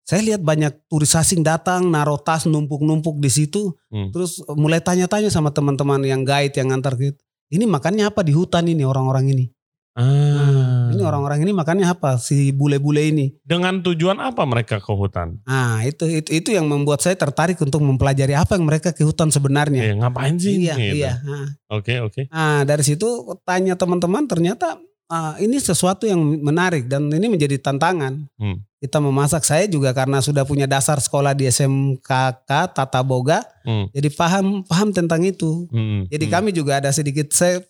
Saya 0.04 0.20
lihat 0.36 0.44
banyak 0.44 0.92
turis 0.92 1.16
asing 1.16 1.48
datang, 1.48 1.88
naruh 1.88 2.20
tas 2.20 2.44
numpuk-numpuk 2.44 3.24
di 3.24 3.32
situ. 3.32 3.72
Hmm. 3.88 4.12
Terus 4.12 4.44
mulai 4.52 4.84
tanya-tanya 4.84 5.32
sama 5.32 5.48
teman-teman 5.56 6.04
yang 6.04 6.28
guide 6.28 6.52
yang 6.60 6.76
antar 6.76 7.00
gitu. 7.00 7.16
Ini 7.48 7.64
makannya 7.64 8.12
apa 8.12 8.20
di 8.20 8.36
hutan 8.36 8.68
ini 8.68 8.84
orang-orang 8.84 9.32
ini? 9.32 9.46
Ah. 9.94 10.90
Ini 10.90 11.02
orang-orang 11.02 11.46
ini 11.46 11.54
makannya 11.54 11.86
apa? 11.86 12.18
Si 12.18 12.50
bule-bule 12.50 13.14
ini. 13.14 13.26
Dengan 13.46 13.82
tujuan 13.82 14.18
apa 14.18 14.42
mereka 14.44 14.82
ke 14.82 14.90
hutan? 14.90 15.38
Nah 15.46 15.86
itu, 15.86 16.06
itu 16.06 16.30
itu 16.34 16.50
yang 16.50 16.66
membuat 16.66 17.02
saya 17.02 17.14
tertarik 17.14 17.62
untuk 17.62 17.82
mempelajari 17.82 18.34
apa 18.34 18.58
yang 18.58 18.66
mereka 18.66 18.90
ke 18.90 19.06
hutan 19.06 19.30
sebenarnya. 19.30 19.82
Eh, 19.86 19.94
ngapain 19.94 20.34
sih? 20.38 20.66
Iya, 20.66 20.76
Gitu. 20.78 20.96
iya. 20.98 21.14
Nah, 21.22 21.48
Oke 21.70 21.98
oke. 22.00 22.26
Nah 22.30 22.62
dari 22.64 22.82
situ 22.82 23.06
tanya 23.42 23.74
teman-teman 23.74 24.26
ternyata 24.26 24.78
ah, 25.08 25.38
ini 25.38 25.58
sesuatu 25.58 26.10
yang 26.10 26.18
menarik 26.42 26.90
dan 26.90 27.10
ini 27.10 27.30
menjadi 27.30 27.62
tantangan. 27.62 28.26
Hmm. 28.38 28.66
Kita 28.78 28.98
memasak 28.98 29.46
saya 29.46 29.64
juga 29.66 29.94
karena 29.94 30.20
sudah 30.20 30.44
punya 30.44 30.66
dasar 30.66 30.98
sekolah 30.98 31.32
di 31.32 31.48
SMKK 31.48 32.50
Tata 32.74 33.00
Boga, 33.00 33.46
Hmm. 33.64 33.88
jadi 33.94 34.10
paham 34.10 34.66
paham 34.66 34.90
tentang 34.92 35.22
itu. 35.22 35.70
Hmm. 35.70 36.04
Jadi 36.10 36.26
Hmm. 36.28 36.34
kami 36.34 36.50
juga 36.52 36.82
ada 36.82 36.90
sedikit 36.90 37.30
saya 37.32 37.62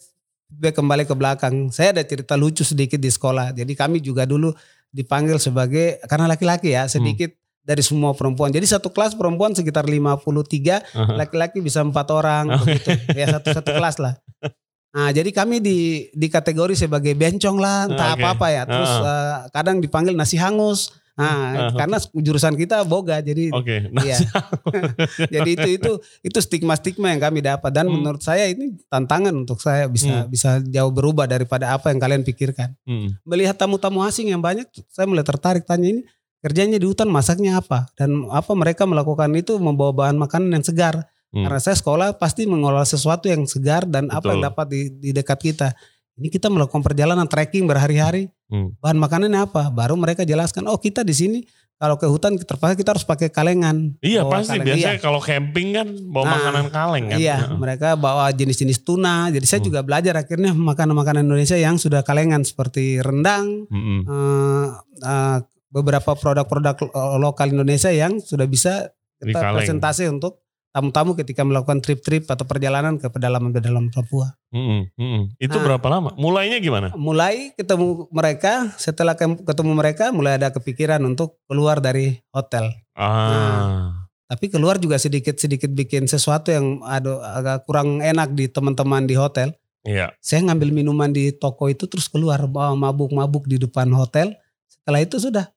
kembali 0.61 1.07
ke 1.07 1.15
belakang. 1.17 1.73
Saya 1.73 1.95
ada 1.95 2.03
cerita 2.05 2.37
lucu 2.37 2.61
sedikit 2.61 2.99
di 2.99 3.09
sekolah. 3.09 3.55
Jadi 3.55 3.73
kami 3.73 4.03
juga 4.03 4.27
dulu 4.27 4.53
dipanggil 4.93 5.41
sebagai 5.41 5.97
karena 6.05 6.29
laki-laki 6.29 6.75
ya 6.75 6.85
sedikit 6.85 7.33
dari 7.63 7.81
semua 7.81 8.11
perempuan. 8.11 8.51
Jadi 8.51 8.67
satu 8.67 8.91
kelas 8.91 9.15
perempuan 9.15 9.55
sekitar 9.55 9.87
53, 9.87 10.83
Aha. 10.93 11.13
laki-laki 11.15 11.63
bisa 11.63 11.79
empat 11.81 12.07
orang 12.11 12.59
begitu. 12.61 12.91
Ya 13.15 13.39
satu 13.39 13.49
satu 13.55 13.71
kelas 13.73 13.97
lah. 13.97 14.15
Nah, 14.93 15.09
jadi 15.09 15.33
kami 15.33 15.57
di 15.57 16.05
di 16.13 16.29
kategori 16.29 16.77
sebagai 16.77 17.17
bencong 17.17 17.57
lah, 17.57 17.89
entah 17.89 18.13
Oke. 18.13 18.21
apa-apa 18.21 18.47
ya. 18.53 18.61
Terus 18.69 18.93
eh, 19.01 19.35
kadang 19.49 19.81
dipanggil 19.81 20.13
nasi 20.13 20.37
hangus. 20.37 20.93
Nah, 21.13 21.69
Ah, 21.69 21.69
karena 21.77 22.01
jurusan 22.11 22.57
kita 22.57 22.81
boga 22.83 23.21
jadi 23.21 23.53
Oke. 23.53 23.85
Nah, 23.87 24.01
Iya. 24.07 24.17
jadi 25.35 25.49
itu 25.53 25.69
itu 25.77 25.91
itu 26.25 26.39
stigma-stigma 26.39 27.13
yang 27.13 27.21
kami 27.21 27.39
dapat 27.39 27.69
dan 27.69 27.85
Hmm. 27.85 28.01
menurut 28.01 28.19
saya 28.19 28.49
ini 28.49 28.73
tantangan 28.87 29.29
untuk 29.31 29.61
saya 29.61 29.85
bisa 29.85 30.25
Hmm. 30.25 30.29
bisa 30.29 30.57
jauh 30.59 30.89
berubah 30.89 31.29
daripada 31.29 31.69
apa 31.71 31.93
yang 31.93 32.01
kalian 32.01 32.23
pikirkan. 32.23 32.73
hmm. 32.83 33.21
Melihat 33.23 33.53
tamu-tamu 33.53 34.01
asing 34.01 34.33
yang 34.33 34.41
banyak, 34.41 34.65
saya 34.89 35.05
mulai 35.05 35.21
tertarik 35.21 35.63
tanya 35.63 35.85
ini 35.87 36.01
kerjanya 36.39 36.75
di 36.75 36.83
hutan 36.83 37.07
masaknya 37.07 37.55
apa 37.55 37.87
dan 37.93 38.25
apa 38.27 38.51
mereka 38.51 38.83
melakukan 38.83 39.31
itu 39.31 39.55
membawa 39.57 39.93
bahan 39.93 40.17
makanan 40.17 40.49
yang 40.51 40.65
segar. 40.65 41.07
Hmm. 41.29 41.45
Karena 41.45 41.57
saya 41.57 41.73
sekolah 41.73 42.17
pasti 42.17 42.45
mengolah 42.45 42.85
sesuatu 42.85 43.25
yang 43.25 43.45
segar 43.45 43.85
dan 43.85 44.05
apa 44.09 44.33
yang 44.33 44.41
Betul. 44.41 44.49
dapat 44.49 44.65
di, 44.69 44.81
di 44.91 45.09
dekat 45.09 45.39
kita. 45.41 45.69
Ini 46.13 46.29
kita 46.29 46.45
melakukan 46.47 46.81
perjalanan 46.81 47.25
trekking 47.25 47.65
berhari-hari. 47.65 48.29
Hmm. 48.45 48.77
Bahan 48.77 48.97
makanannya 48.97 49.39
apa? 49.43 49.67
Baru 49.67 49.97
mereka 49.97 50.21
jelaskan, 50.21 50.69
oh 50.69 50.77
kita 50.77 51.01
di 51.01 51.09
sini 51.11 51.39
kalau 51.75 51.97
ke 51.97 52.05
hutan 52.05 52.37
terpaksa 52.37 52.77
kita 52.77 52.93
harus 52.93 53.01
pakai 53.01 53.27
kalengan. 53.27 53.97
Iya 53.99 54.21
Bawa 54.21 54.39
pasti 54.39 54.55
kaleng. 54.55 54.67
biasanya 54.71 54.93
Iya. 54.93 55.01
kalau 55.01 55.19
camping 55.19 55.67
kan 55.73 55.87
bawa 56.05 56.23
Nah, 56.23 56.33
makanan 56.37 56.65
kaleng 56.69 57.05
kan. 57.09 57.17
Iya, 57.17 57.37
Heeh. 57.43 57.57
mereka 57.57 57.89
bawa 57.95 58.29
jenis-jenis 58.29 58.79
tuna. 58.81 59.27
Jadi 59.27 59.43
saya 59.43 59.59
Hmm. 59.59 59.67
juga 59.67 59.79
belajar 59.81 60.13
akhirnya 60.15 60.53
makanan-makanan 60.53 61.25
Indonesia 61.25 61.57
yang 61.57 61.75
sudah 61.75 61.99
kalengan 62.01 62.45
seperti 62.45 63.01
rendang, 63.01 63.65
Mm-mm. 63.67 63.99
eh, 64.05 64.67
eh, 65.01 65.37
beberapa 65.67 66.13
produk-produk 66.13 66.77
lo- 66.77 66.93
lokal 67.19 67.49
Indonesia 67.49 67.89
yang 67.89 68.21
sudah 68.21 68.45
bisa 68.45 68.93
kita 69.17 69.41
presentasi 69.51 70.05
untuk 70.07 70.42
tamu-tamu 70.73 71.13
ketika 71.13 71.45
melakukan 71.45 71.79
trip-trip 71.85 72.25
atau 72.25 72.49
perjalanan 72.49 72.97
ke 72.97 73.05
pedalaman-pedalaman 73.05 73.93
Papua. 73.93 74.33
Mm-mm. 74.49 74.89
Mm-mm. 74.97 75.37
Itu 75.37 75.61
Nah. 75.61 75.63
berapa 75.69 75.87
lama? 75.87 76.09
Mulainya 76.17 76.57
gimana? 76.57 76.89
Mulai 76.97 77.53
ketemu 77.53 78.09
mereka, 78.09 78.73
setelah 78.81 79.13
ketemu 79.15 79.71
mereka 79.77 80.09
mulai 80.09 80.41
ada 80.41 80.49
kepikiran 80.49 80.99
untuk 81.05 81.37
keluar 81.45 81.77
dari 81.77 82.17
hotel. 82.33 82.73
Ah. 82.97 84.09
Tapi 84.25 84.49
keluar 84.49 84.81
juga 84.81 84.97
sedikit-sedikit 84.97 85.69
bikin 85.69 86.09
sesuatu 86.09 86.49
yang 86.49 86.81
ada 86.81 87.21
agak 87.37 87.69
kurang 87.69 88.01
enak 88.01 88.33
di 88.33 88.49
teman-teman 88.49 89.05
di 89.05 89.13
hotel. 89.13 89.53
Iya. 89.85 90.09
Saya 90.25 90.41
ngambil 90.49 90.73
minuman 90.73 91.13
di 91.13 91.29
toko 91.37 91.69
itu 91.69 91.85
terus 91.85 92.09
keluar 92.09 92.41
mabuk-mabuk 92.49 93.45
di 93.45 93.61
depan 93.61 93.93
hotel. 93.93 94.33
Setelah 94.65 95.05
itu 95.05 95.21
sudah 95.21 95.53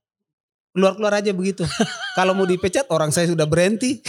keluar-keluar 0.76 1.16
aja 1.16 1.32
begitu. 1.32 1.64
Kalau 2.12 2.36
mau 2.36 2.44
dipecat 2.44 2.84
orang 2.92 3.08
saya 3.08 3.32
sudah 3.32 3.48
berhenti. 3.48 4.04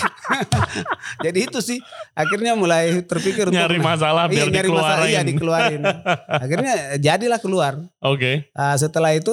Jadi 1.25 1.47
itu 1.47 1.63
sih 1.63 1.79
akhirnya 2.11 2.53
mulai 2.53 2.99
terpikir 3.01 3.47
untuk 3.47 3.55
Nyari 3.55 3.79
masalah 3.79 4.27
Iya, 4.27 4.51
biar 4.51 4.67
masalah, 4.67 4.67
dikeluarin. 4.67 5.07
iya 5.07 5.21
dikeluarin. 5.23 5.81
akhirnya 6.27 6.73
jadilah 6.99 7.39
keluar. 7.39 7.73
Oke. 8.03 8.51
Ah, 8.51 8.75
setelah 8.75 9.15
itu 9.15 9.31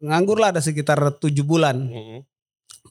nganggur 0.00 0.40
lah 0.40 0.56
ada 0.56 0.64
sekitar 0.64 0.96
tujuh 1.20 1.44
bulan. 1.44 1.76
Mm-mm. 1.76 2.24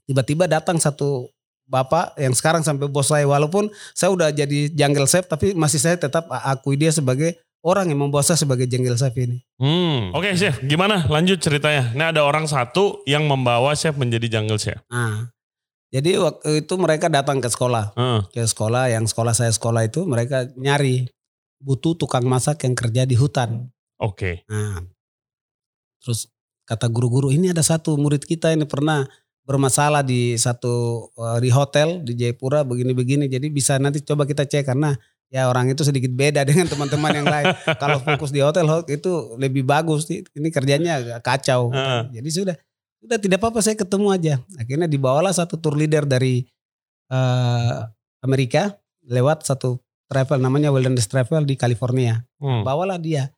Tiba-tiba 0.06 0.46
datang 0.46 0.78
satu 0.78 1.34
bapak 1.66 2.18
yang 2.18 2.34
sekarang 2.34 2.62
sampai 2.62 2.90
bos 2.90 3.10
saya 3.10 3.26
walaupun 3.26 3.70
saya 3.94 4.10
udah 4.10 4.30
jadi 4.30 4.74
jungle 4.74 5.06
chef 5.06 5.26
tapi 5.26 5.54
masih 5.54 5.78
saya 5.78 5.98
tetap 5.98 6.26
akui 6.30 6.74
dia 6.74 6.90
sebagai 6.90 7.38
orang 7.66 7.92
yang 7.92 8.00
membawa 8.00 8.24
saya 8.24 8.40
sebagai 8.40 8.66
jungle 8.66 8.96
chef 8.96 9.16
ini. 9.20 9.44
Hmm. 9.60 10.16
Oke 10.16 10.32
chef, 10.40 10.64
gimana? 10.64 11.06
Lanjut 11.12 11.40
ceritanya. 11.44 11.92
Ini 11.92 12.04
ada 12.16 12.22
orang 12.24 12.48
satu 12.48 13.04
yang 13.04 13.28
membawa 13.28 13.76
chef 13.76 13.96
menjadi 14.00 14.40
jungle 14.40 14.60
chef. 14.60 14.80
Nah, 14.88 15.28
jadi 15.90 16.22
waktu 16.22 16.64
itu 16.64 16.74
mereka 16.80 17.10
datang 17.10 17.42
ke 17.42 17.50
sekolah, 17.50 17.98
Heeh. 17.98 18.22
ke 18.30 18.44
sekolah 18.46 18.94
yang 18.94 19.10
sekolah 19.10 19.34
saya 19.34 19.52
sekolah 19.52 19.90
itu 19.90 20.06
mereka 20.06 20.48
nyari 20.56 21.10
butuh 21.60 21.98
tukang 22.00 22.24
masak 22.30 22.64
yang 22.64 22.78
kerja 22.78 23.04
di 23.04 23.18
hutan. 23.20 23.68
Oke. 24.00 24.48
Nah, 24.48 24.80
terus 26.00 26.32
kata 26.64 26.88
guru-guru 26.88 27.34
ini 27.34 27.52
ada 27.52 27.66
satu 27.66 27.98
murid 28.00 28.24
kita 28.24 28.56
ini 28.56 28.64
pernah 28.64 29.04
bermasalah 29.44 30.06
di 30.06 30.38
satu 30.38 31.10
eh, 31.18 31.40
di 31.42 31.50
hotel 31.50 32.06
di 32.06 32.16
Jayapura 32.16 32.64
begini-begini. 32.64 33.28
Jadi 33.28 33.50
bisa 33.52 33.76
nanti 33.82 34.00
coba 34.06 34.24
kita 34.24 34.46
cek 34.46 34.70
karena 34.70 34.94
ya 35.30 35.46
orang 35.46 35.70
itu 35.70 35.82
sedikit 35.82 36.10
beda 36.10 36.42
dengan 36.50 36.66
teman-teman 36.66 37.14
yang 37.14 37.26
lain. 37.26 37.54
Kalau 37.78 37.98
fokus 38.00 38.30
di 38.30 38.42
hotel 38.42 38.66
ho- 38.66 38.86
itu 38.86 39.12
lebih 39.38 39.64
bagus. 39.64 40.06
Ini 40.10 40.50
kerjanya 40.50 41.22
kacau. 41.22 41.70
Heeh. 41.70 42.18
Jadi 42.18 42.30
sudah 42.30 42.56
sudah 43.00 43.18
tidak 43.18 43.38
apa-apa 43.40 43.62
saya 43.62 43.74
ketemu 43.74 44.08
aja. 44.10 44.34
Akhirnya 44.56 44.86
dibawalah 44.86 45.32
satu 45.32 45.56
tour 45.56 45.74
leader 45.74 46.04
dari 46.04 46.44
eh, 47.08 47.78
Amerika 48.20 48.76
lewat 49.06 49.42
satu 49.44 49.80
travel 50.06 50.38
namanya 50.38 50.70
Wilderness 50.70 51.06
Travel 51.06 51.46
di 51.46 51.54
California 51.54 52.22
Hmm. 52.38 52.64
bawalah 52.64 52.98
dia. 52.98 53.30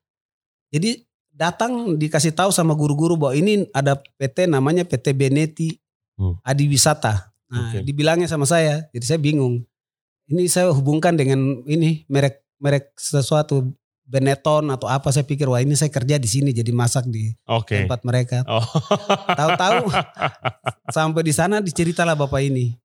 Jadi 0.69 1.03
datang 1.27 1.95
dikasih 1.95 2.31
tahu 2.31 2.51
sama 2.51 2.71
guru-guru 2.71 3.17
bahwa 3.17 3.33
ini 3.33 3.65
ada 3.71 3.95
PT 3.97 4.45
namanya 4.45 4.83
PT 4.83 5.11
Beneti 5.11 5.75
Hmm. 6.15 6.37
Adi 6.45 6.69
Wisata. 6.69 7.33
Nah, 7.49 7.73
Oke. 7.73 7.81
dibilangnya 7.81 8.29
sama 8.29 8.45
saya, 8.45 8.85
jadi 8.93 9.05
saya 9.05 9.19
bingung. 9.19 9.65
Ini 10.31 10.47
saya 10.47 10.71
hubungkan 10.71 11.13
dengan 11.13 11.59
ini 11.65 12.07
merek 12.07 12.39
merek 12.57 12.95
sesuatu 12.95 13.67
Benetton 14.01 14.67
atau 14.67 14.87
apa 14.87 15.07
saya 15.07 15.23
pikir 15.23 15.47
wah 15.47 15.59
ini 15.59 15.71
saya 15.71 15.87
kerja 15.87 16.15
di 16.15 16.27
sini 16.27 16.51
jadi 16.51 16.67
masak 16.71 17.07
di 17.07 17.31
Oke. 17.47 17.83
tempat 17.83 18.03
mereka. 18.03 18.43
Oh. 18.43 18.59
Tahu-tahu 19.39 19.87
sampai 20.87 21.21
di 21.21 21.31
sana 21.31 21.59
diceritalah 21.59 22.15
bapak 22.15 22.43
ini. 22.43 22.75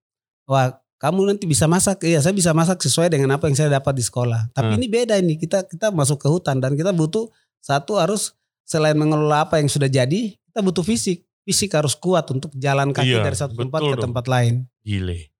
Wah, 0.47 0.71
kamu 0.97 1.27
nanti 1.27 1.45
bisa 1.45 1.67
masak. 1.67 2.07
Iya, 2.07 2.23
saya 2.23 2.31
bisa 2.31 2.55
masak 2.55 2.79
sesuai 2.79 3.11
dengan 3.11 3.35
apa 3.35 3.51
yang 3.51 3.59
saya 3.59 3.71
dapat 3.73 3.95
di 3.95 4.05
sekolah. 4.07 4.55
Tapi 4.55 4.71
Hmm. 4.71 4.79
ini 4.79 4.87
beda 4.87 5.15
ini. 5.19 5.35
Kita 5.35 5.67
kita 5.67 5.91
masuk 5.91 6.23
ke 6.23 6.29
hutan 6.31 6.63
dan 6.63 6.79
kita 6.79 6.95
butuh 6.95 7.27
satu 7.59 7.99
harus 7.99 8.35
selain 8.63 8.95
mengelola 8.95 9.47
apa 9.47 9.59
yang 9.59 9.67
sudah 9.67 9.87
jadi, 9.87 10.31
kita 10.31 10.61
butuh 10.63 10.83
fisik. 10.83 11.27
Fisik 11.43 11.75
harus 11.75 11.95
kuat 11.95 12.27
untuk 12.31 12.51
jalan 12.55 12.91
kaki 12.91 13.15
Iya, 13.15 13.23
dari 13.23 13.35
satu 13.35 13.55
tempat 13.55 13.79
ke 13.79 13.95
dong. 13.95 14.05
tempat 14.11 14.25
lain. 14.27 14.67
Gile. 14.83 15.31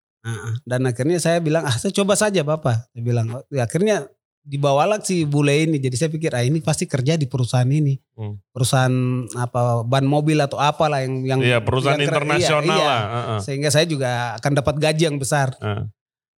Dan 0.67 0.81
akhirnya 0.91 1.19
saya 1.23 1.39
bilang, 1.39 1.63
ah 1.65 1.77
saya 1.79 1.95
coba 1.95 2.19
saja 2.19 2.43
bapak. 2.43 2.91
Saya 2.91 3.03
bilang, 3.03 3.27
oh, 3.31 3.43
ya, 3.49 3.65
akhirnya 3.71 4.11
dibawalah 4.47 5.03
si 5.03 5.27
bule 5.27 5.67
ini. 5.67 5.83
Jadi 5.83 5.97
saya 5.99 6.11
pikir, 6.11 6.31
ah 6.35 6.43
ini 6.47 6.63
pasti 6.63 6.87
kerja 6.87 7.19
di 7.19 7.27
perusahaan 7.27 7.67
ini, 7.67 7.99
Hmm. 8.17 8.39
perusahaan 8.55 9.27
apa 9.37 9.83
ban 9.85 10.07
mobil 10.07 10.39
atau 10.41 10.57
apalah 10.57 11.03
yang 11.03 11.27
yang 11.27 11.41
Iya 11.43 11.59
perusahaan 11.61 11.99
yang. 11.99 12.07
Iya, 12.07 12.11
internasional 12.15 12.79
iya. 12.79 12.87
lah. 12.87 13.03
Heeh. 13.03 13.39
Sehingga 13.43 13.69
saya 13.75 13.85
juga 13.85 14.39
akan 14.39 14.53
dapat 14.55 14.75
gaji 14.79 15.03
yang 15.11 15.19
besar. 15.19 15.53
Heeh. 15.59 15.91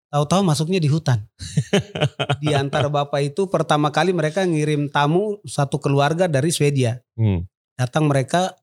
Tahu-tahu 0.09 0.40
masuknya 0.40 0.80
di 0.80 0.88
hutan. 0.88 1.21
di 2.42 2.57
antara 2.57 2.88
bapak 2.88 3.21
itu 3.28 3.45
pertama 3.52 3.92
kali 3.92 4.16
mereka 4.16 4.40
ngirim 4.49 4.88
tamu 4.88 5.37
satu 5.45 5.76
keluarga 5.76 6.25
dari 6.25 6.49
Swedia. 6.49 7.04
Hmm. 7.12 7.45
Datang 7.76 8.09
mereka 8.09 8.57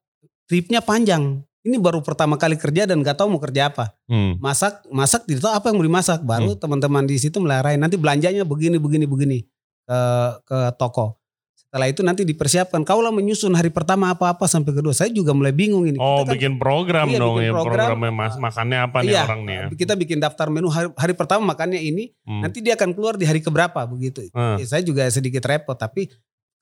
tripnya 0.49 0.81
panjang. 0.81 1.45
Ini 1.65 1.81
baru 1.81 1.99
pertama 1.99 2.37
kali 2.37 2.55
kerja 2.55 2.85
dan 2.85 3.01
gak 3.01 3.17
tahu 3.17 3.33
mau 3.33 3.41
kerja 3.41 3.73
apa. 3.73 3.97
Hmm. 4.05 4.37
Masak, 4.37 4.85
masak 4.87 5.25
tidak 5.25 5.49
tahu 5.49 5.53
apa 5.57 5.65
yang 5.67 5.81
mau 5.81 5.85
dimasak. 5.85 6.21
Baru 6.21 6.53
teman-teman 6.53 7.03
di 7.03 7.17
situ 7.17 7.41
melarain. 7.41 7.75
Nanti 7.75 7.97
belanjanya 7.97 8.45
begini, 8.45 8.77
begini, 8.77 9.03
begini 9.03 9.37
ke 9.81 9.99
ke 10.45 10.57
toko. 10.77 11.17
Setelah 11.57 11.89
itu 11.89 12.05
nanti 12.05 12.21
dipersiapkan. 12.21 12.85
Kaulah 12.85 13.09
menyusun 13.09 13.51
hari 13.51 13.67
pertama 13.67 14.07
apa-apa 14.07 14.45
sampai 14.45 14.71
kedua. 14.71 14.93
Saya 14.93 15.09
juga 15.09 15.33
mulai 15.33 15.51
bingung 15.51 15.83
ini. 15.83 15.97
Oh 15.97 16.21
Kita 16.21 16.29
kan- 16.29 16.35
bikin 16.37 16.53
program 16.55 17.05
Iya, 17.09 17.17
dong 17.19 17.35
bikin 17.35 17.43
ya 17.43 17.51
program. 17.51 17.73
programnya 17.89 18.11
mas 18.13 18.33
makannya 18.37 18.77
apa 18.79 18.97
nih 19.01 19.09
Iya, 19.11 19.21
orang 19.25 19.41
nih 19.43 19.55
ya. 19.57 19.65
Kita 19.73 19.93
bikin 19.97 20.17
daftar 20.21 20.47
menu 20.47 20.69
hari, 20.69 20.87
hari 20.95 21.13
pertama 21.17 21.41
makannya 21.49 21.81
ini. 21.81 22.13
Hmm. 22.23 22.45
Nanti 22.45 22.61
dia 22.61 22.77
akan 22.77 22.93
keluar 22.93 23.17
di 23.17 23.25
hari 23.25 23.41
keberapa 23.41 23.81
begitu. 23.89 24.23
Hmm. 24.31 24.55
Ya, 24.55 24.65
saya 24.69 24.85
juga 24.85 25.03
sedikit 25.09 25.41
repot 25.43 25.75
tapi 25.75 26.13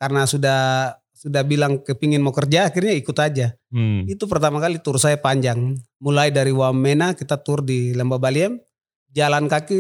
karena 0.04 0.28
sudah 0.28 0.92
sudah 1.16 1.40
bilang 1.48 1.80
kepingin 1.80 2.20
mau 2.20 2.36
kerja 2.36 2.68
akhirnya 2.68 2.92
ikut 3.00 3.16
aja. 3.16 3.56
Hmm. 3.72 4.04
Itu 4.04 4.28
pertama 4.28 4.60
kali 4.60 4.84
tur 4.84 5.00
saya 5.00 5.16
panjang. 5.16 5.80
Mulai 6.04 6.36
dari 6.36 6.52
Wamena 6.52 7.16
kita 7.16 7.40
tur 7.40 7.64
di 7.64 7.96
Lembah 7.96 8.20
Baliem. 8.20 8.60
Jalan 9.16 9.48
kaki 9.48 9.80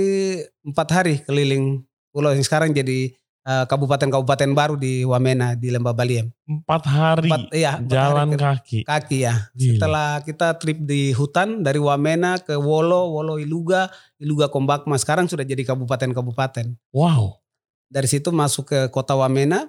empat 0.63 0.87
hari 0.95 1.19
keliling 1.27 1.83
pulau 2.15 2.31
yang 2.31 2.45
sekarang 2.47 2.71
jadi 2.71 3.11
eh, 3.43 3.65
kabupaten-kabupaten 3.67 4.55
baru 4.55 4.79
di 4.79 5.03
Wamena 5.03 5.59
di 5.59 5.67
Lembah 5.67 5.91
Baliem. 5.91 6.31
Empat 6.47 6.87
hari 6.87 7.27
Empat, 7.27 7.51
iya, 7.51 7.75
empat 7.75 7.91
jalan 7.91 8.27
hari 8.31 8.39
kaki. 8.39 8.79
kaki 8.87 9.17
ya. 9.27 9.35
Gila. 9.51 9.73
Setelah 9.75 10.09
kita 10.23 10.47
trip 10.55 10.79
di 10.79 11.11
hutan 11.11 11.59
dari 11.59 11.83
Wamena 11.83 12.39
ke 12.39 12.55
Wolo, 12.55 13.11
Wolo 13.11 13.35
Iluga, 13.35 13.91
Iluga 14.15 14.47
Kombakma. 14.47 14.95
Sekarang 14.95 15.27
sudah 15.27 15.43
jadi 15.43 15.67
kabupaten-kabupaten. 15.67 16.71
Wow. 16.95 17.43
Dari 17.91 18.07
situ 18.07 18.31
masuk 18.31 18.71
ke 18.71 18.79
kota 18.87 19.11
Wamena. 19.19 19.67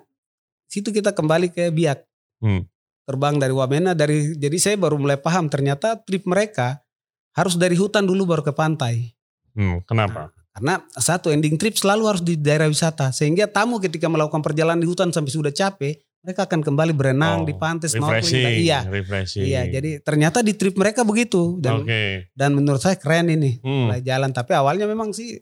Situ 0.74 0.90
kita 0.90 1.14
kembali 1.14 1.54
ke 1.54 1.70
Biak. 1.70 2.02
Hmm. 2.42 2.66
Terbang 3.06 3.38
dari 3.38 3.54
Wamena 3.54 3.94
dari 3.94 4.34
jadi 4.34 4.58
saya 4.58 4.74
baru 4.74 4.98
mulai 4.98 5.14
paham 5.14 5.46
ternyata 5.46 5.94
trip 6.02 6.26
mereka 6.26 6.82
harus 7.30 7.54
dari 7.54 7.78
hutan 7.78 8.02
dulu 8.02 8.26
baru 8.26 8.42
ke 8.42 8.50
pantai. 8.50 9.14
Hmm. 9.54 9.86
Kenapa? 9.86 10.34
Karena 10.50 10.82
satu 10.98 11.30
ending 11.30 11.54
trip 11.54 11.78
selalu 11.78 12.02
harus 12.10 12.22
di 12.26 12.34
daerah 12.34 12.66
wisata 12.66 13.14
sehingga 13.14 13.46
tamu 13.46 13.78
ketika 13.78 14.10
melakukan 14.10 14.42
perjalanan 14.42 14.82
di 14.82 14.88
hutan 14.90 15.14
sampai 15.14 15.30
sudah 15.30 15.54
capek, 15.54 15.94
mereka 16.26 16.42
akan 16.50 16.58
kembali 16.66 16.90
berenang 16.90 17.42
Oh, 17.42 17.46
di 17.46 17.54
pantai 17.54 17.86
snorkeling. 17.86 18.18
refreshing. 18.18 18.58
Iya. 18.66 18.78
Refreshing. 18.90 19.44
Iya, 19.46 19.62
jadi 19.78 19.90
ternyata 20.02 20.42
di 20.42 20.58
trip 20.58 20.74
mereka 20.74 21.06
begitu 21.06 21.62
dan 21.62 21.86
Oke. 21.86 22.34
dan 22.34 22.50
menurut 22.50 22.82
saya 22.82 22.98
keren 22.98 23.30
ini 23.30 23.62
Hmm. 23.62 23.94
mulai 23.94 24.02
jalan 24.02 24.34
tapi 24.34 24.58
awalnya 24.58 24.90
memang 24.90 25.14
sih 25.14 25.38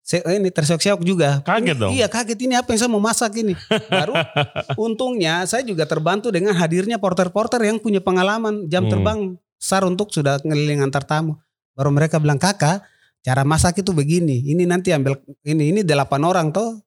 saya 0.00 0.26
ini 0.34 0.50
terseok-seok 0.50 1.00
juga. 1.06 1.38
Kaget 1.46 1.76
dong. 1.78 1.92
Iya 1.94 2.10
kaget 2.10 2.38
ini 2.42 2.54
apa 2.58 2.72
yang 2.74 2.80
saya 2.82 2.90
mau 2.90 3.02
masak 3.02 3.30
ini. 3.38 3.54
Baru 3.86 4.16
untungnya 4.90 5.46
saya 5.46 5.62
juga 5.62 5.86
terbantu 5.86 6.34
dengan 6.34 6.56
hadirnya 6.56 6.98
porter-porter 6.98 7.62
yang 7.62 7.78
punya 7.78 8.02
pengalaman 8.02 8.66
jam 8.66 8.88
Hmm. 8.88 8.92
terbang 8.92 9.18
besar 9.60 9.84
untuk 9.86 10.10
sudah 10.10 10.40
ngeliling 10.42 10.82
antar 10.82 11.04
tamu. 11.04 11.38
Baru 11.76 11.94
mereka 11.94 12.18
bilang 12.18 12.40
kakak 12.40 12.82
cara 13.22 13.44
masak 13.46 13.84
itu 13.84 13.92
begini. 13.94 14.40
Ini 14.50 14.66
nanti 14.66 14.90
ambil 14.90 15.20
ini 15.46 15.70
ini 15.70 15.80
delapan 15.86 16.26
orang 16.26 16.48
toh. 16.50 16.80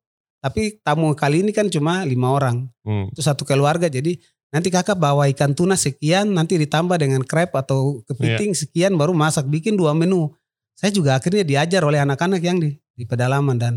Tapi 0.43 0.83
tamu 0.83 1.15
kali 1.15 1.39
ini 1.39 1.55
kan 1.55 1.71
cuma 1.71 2.03
lima 2.03 2.27
orang. 2.27 2.67
Hmm. 2.83 3.07
Itu 3.15 3.23
satu 3.23 3.47
keluarga 3.47 3.87
jadi 3.87 4.19
nanti 4.51 4.67
kakak 4.67 4.99
bawa 4.99 5.31
ikan 5.31 5.55
tuna 5.55 5.79
sekian, 5.79 6.35
nanti 6.35 6.59
ditambah 6.59 6.99
dengan 6.99 7.23
crab 7.23 7.55
atau 7.55 8.03
kepiting 8.03 8.51
sekian 8.51 8.99
baru 8.99 9.15
masak 9.15 9.47
bikin 9.47 9.79
dua 9.79 9.95
menu. 9.95 10.35
Saya 10.75 10.91
juga 10.91 11.15
akhirnya 11.15 11.47
diajar 11.47 11.81
oleh 11.87 12.01
anak-anak 12.01 12.41
yang 12.43 12.59
di, 12.59 12.75
di 12.93 13.03
pedalaman 13.03 13.57
dan 13.57 13.73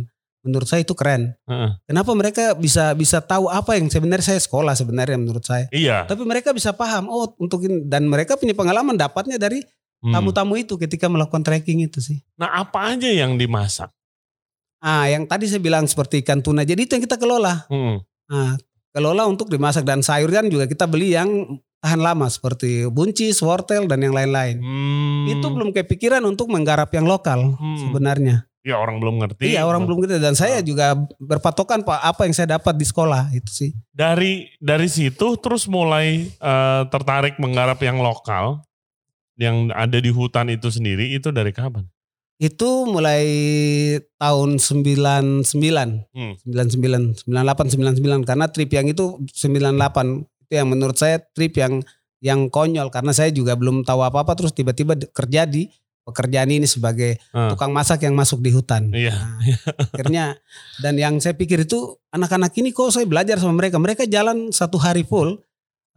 menurut 0.47 0.71
saya 0.71 0.87
itu 0.87 0.95
keren. 0.95 1.35
Heeh. 1.45 1.71
Kenapa 1.85 2.15
mereka 2.15 2.55
bisa 2.55 2.95
bisa 2.95 3.19
tahu 3.19 3.51
apa 3.51 3.75
yang 3.75 3.91
sebenarnya 3.91 4.37
saya 4.37 4.41
sekolah 4.41 4.79
sebenarnya 4.79 5.19
menurut 5.19 5.43
saya. 5.43 5.67
Iya. 5.75 6.07
Tapi 6.07 6.23
mereka 6.23 6.55
bisa 6.55 6.71
paham 6.71 7.11
oh 7.11 7.35
untuk 7.37 7.67
ini 7.67 7.83
dan 7.83 8.07
mereka 8.07 8.39
punya 8.39 8.55
pengalaman 8.55 8.95
dapatnya 8.95 9.37
dari 9.37 9.61
Hmm. 9.97 10.13
tamu-tamu 10.13 10.61
itu 10.61 10.77
ketika 10.77 11.09
melakukan 11.09 11.41
trekking 11.41 11.81
itu 11.83 12.05
sih. 12.05 12.21
Nah 12.37 12.63
apa 12.63 12.93
aja 12.95 13.09
yang 13.09 13.41
dimasak? 13.41 13.89
Ah, 14.79 15.09
yang 15.09 15.25
tadi 15.25 15.49
saya 15.49 15.59
bilang 15.59 15.89
seperti 15.89 16.21
ikan 16.21 16.45
tuna. 16.45 16.63
Jadi 16.63 16.85
itu 16.85 16.93
yang 16.95 17.03
kita 17.03 17.17
kelola. 17.17 17.65
Hmm. 17.73 18.05
Nah, 18.29 18.61
kelola 18.93 19.25
untuk 19.25 19.49
dimasak 19.49 19.89
dan 19.89 20.05
sayur 20.05 20.29
kan 20.29 20.47
juga 20.53 20.69
kita 20.69 20.85
beli 20.85 21.17
yang 21.17 21.59
tahan 21.81 21.99
lama 21.99 22.29
seperti 22.29 22.85
buncis, 22.87 23.41
wortel 23.41 23.89
dan 23.89 24.05
yang 24.05 24.13
lain-lain. 24.13 24.61
Hmm. 24.61 25.33
Itu 25.33 25.49
belum 25.49 25.73
kepikiran 25.73 26.23
untuk 26.29 26.53
menggarap 26.53 26.93
yang 26.93 27.09
lokal 27.09 27.57
Hmm. 27.57 27.79
sebenarnya. 27.81 28.45
Ya 28.67 28.83
orang 28.83 28.99
belum 28.99 29.23
ngerti. 29.23 29.47
Iya, 29.55 29.63
orang 29.63 29.87
belum 29.87 30.03
gitu 30.03 30.19
dan 30.19 30.35
saya 30.35 30.59
Ah. 30.59 30.67
juga 30.67 30.99
berpatokan 31.23 31.87
Pak 31.87 32.03
apa 32.03 32.27
yang 32.27 32.35
saya 32.35 32.59
dapat 32.59 32.75
di 32.75 32.83
sekolah 32.83 33.31
itu 33.31 33.47
sih. 33.47 33.71
Dari 33.95 34.51
dari 34.59 34.91
situ 34.91 35.39
terus 35.39 35.71
mulai 35.71 36.27
eh, 36.27 36.83
tertarik 36.91 37.39
menggarap 37.39 37.79
yang 37.79 38.03
lokal 38.03 38.67
yang 39.39 39.71
ada 39.71 40.03
di 40.03 40.11
hutan 40.11 40.51
itu 40.51 40.67
sendiri 40.67 41.15
itu 41.15 41.31
dari 41.31 41.55
kapan? 41.55 41.87
Itu 42.37 42.85
mulai 42.85 43.23
tahun 44.19 44.59
99, 44.59 46.05
Hmm. 46.13 46.35
99, 46.43 47.15
98, 47.23 47.71
99 47.71 48.27
karena 48.27 48.51
trip 48.51 48.69
yang 48.69 48.91
itu 48.91 49.23
98 49.31 50.27
itu 50.43 50.53
yang 50.53 50.69
menurut 50.69 50.99
saya 50.99 51.23
trip 51.23 51.55
yang 51.55 51.81
yang 52.19 52.49
konyol 52.49 52.91
karena 52.91 53.13
saya 53.13 53.31
juga 53.31 53.55
belum 53.55 53.85
tahu 53.85 54.01
apa-apa 54.03 54.35
terus 54.35 54.51
tiba-tiba 54.51 54.97
kerja 55.13 55.45
di 55.45 55.69
pekerjaan 56.07 56.47
ini 56.49 56.65
sebagai 56.65 57.19
Ah. 57.35 57.51
tukang 57.51 57.75
masak 57.75 58.07
yang 58.07 58.15
masuk 58.15 58.39
di 58.39 58.55
hutan. 58.55 58.95
Iya. 58.95 59.11
Nah, 59.11 59.37
akhirnya 59.91 60.25
dan 60.79 60.95
yang 60.95 61.19
saya 61.19 61.35
pikir 61.35 61.67
itu 61.67 61.99
anak-anak 62.09 62.55
ini 62.57 62.71
kok 62.71 62.95
saya 62.95 63.05
belajar 63.05 63.43
sama 63.43 63.59
mereka. 63.59 63.77
Mereka 63.77 64.07
jalan 64.07 64.55
satu 64.55 64.79
hari 64.79 65.03
full 65.03 65.43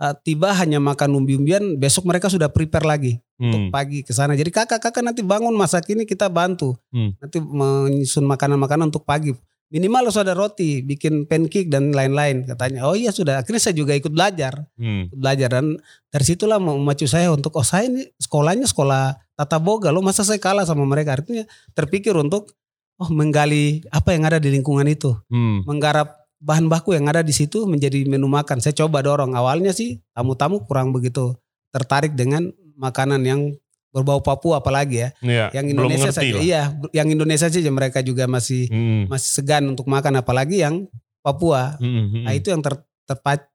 uh, 0.01 0.13
tiba 0.19 0.49
hanya 0.57 0.81
makan 0.81 1.13
umbi-umbian, 1.13 1.77
besok 1.77 2.09
mereka 2.09 2.25
sudah 2.25 2.49
prepare 2.49 2.87
lagi 2.87 3.13
untuk 3.37 3.69
Hmm. 3.69 3.71
pagi 3.71 4.01
ke 4.01 4.11
sana. 4.11 4.33
Jadi 4.33 4.49
kakak-kakak 4.49 5.03
nanti 5.05 5.21
bangun 5.21 5.53
masak 5.53 5.87
ini 5.93 6.03
kita 6.03 6.27
bantu. 6.27 6.73
Hmm. 6.89 7.13
Nanti 7.21 7.37
menyusun 7.39 8.25
makanan-makanan 8.25 8.89
untuk 8.89 9.05
pagi. 9.05 9.31
Minimal 9.69 10.09
harus 10.09 10.17
ada 10.17 10.33
roti, 10.33 10.81
bikin 10.81 11.29
pancake 11.29 11.69
dan 11.69 11.93
lain-lain 11.93 12.41
katanya. 12.41 12.89
Oh 12.89 12.97
iya 12.97 13.13
sudah. 13.13 13.37
Akhirnya 13.37 13.61
saya 13.61 13.77
juga 13.77 13.93
ikut 13.93 14.09
belajar, 14.09 14.65
Hmm. 14.81 15.13
ikut 15.13 15.19
belajar 15.21 15.49
dan 15.61 15.77
dari 16.09 16.25
situlah 16.25 16.57
memacu 16.57 17.05
saya 17.05 17.29
untuk 17.29 17.53
oh 17.53 17.61
saya 17.61 17.85
ini 17.85 18.09
sekolahnya 18.17 18.65
sekolah 18.65 19.13
tata 19.37 19.61
boga 19.61 19.93
loh 19.93 20.01
masa 20.01 20.25
saya 20.25 20.41
kalah 20.41 20.65
sama 20.65 20.89
mereka. 20.89 21.13
Artinya 21.13 21.45
terpikir 21.77 22.17
untuk 22.17 22.57
oh 22.97 23.09
menggali 23.13 23.85
apa 23.93 24.17
yang 24.17 24.25
ada 24.25 24.41
di 24.41 24.49
lingkungan 24.49 24.89
itu, 24.89 25.13
Hmm. 25.29 25.61
menggarap 25.69 26.17
bahan 26.41 26.65
baku 26.65 26.97
yang 26.97 27.05
ada 27.05 27.21
di 27.21 27.31
situ 27.35 27.69
menjadi 27.69 28.09
menu 28.09 28.25
makan. 28.25 28.63
Saya 28.65 28.73
coba 28.73 29.05
dorong. 29.05 29.37
Awalnya 29.37 29.69
sih 29.69 30.01
tamu-tamu 30.17 30.65
kurang 30.65 30.89
begitu 30.95 31.37
tertarik 31.69 32.17
dengan 32.17 32.49
makanan 32.79 33.21
yang 33.21 33.53
berbau 33.89 34.21
Papua 34.21 34.61
apalagi 34.61 35.01
ya. 35.01 35.09
Iya. 35.19 35.45
Yang 35.51 35.65
Indonesia 35.73 36.11
saja, 36.11 36.29
lah. 36.29 36.41
iya, 36.41 36.61
yang 36.91 37.07
Indonesia 37.09 37.47
saja 37.47 37.69
mereka 37.69 37.99
juga 37.99 38.25
masih 38.25 38.69
Hmm. 38.69 39.09
masih 39.09 39.29
segan 39.33 39.65
untuk 39.67 39.85
makan 39.85 40.17
apalagi 40.17 40.61
yang 40.61 40.85
Papua. 41.19 41.75
Hmm, 41.77 42.09
hmm, 42.09 42.23
Nah 42.23 42.33
itu 42.33 42.47
yang 42.47 42.61
ter, 42.61 42.77
terpa- 43.03 43.49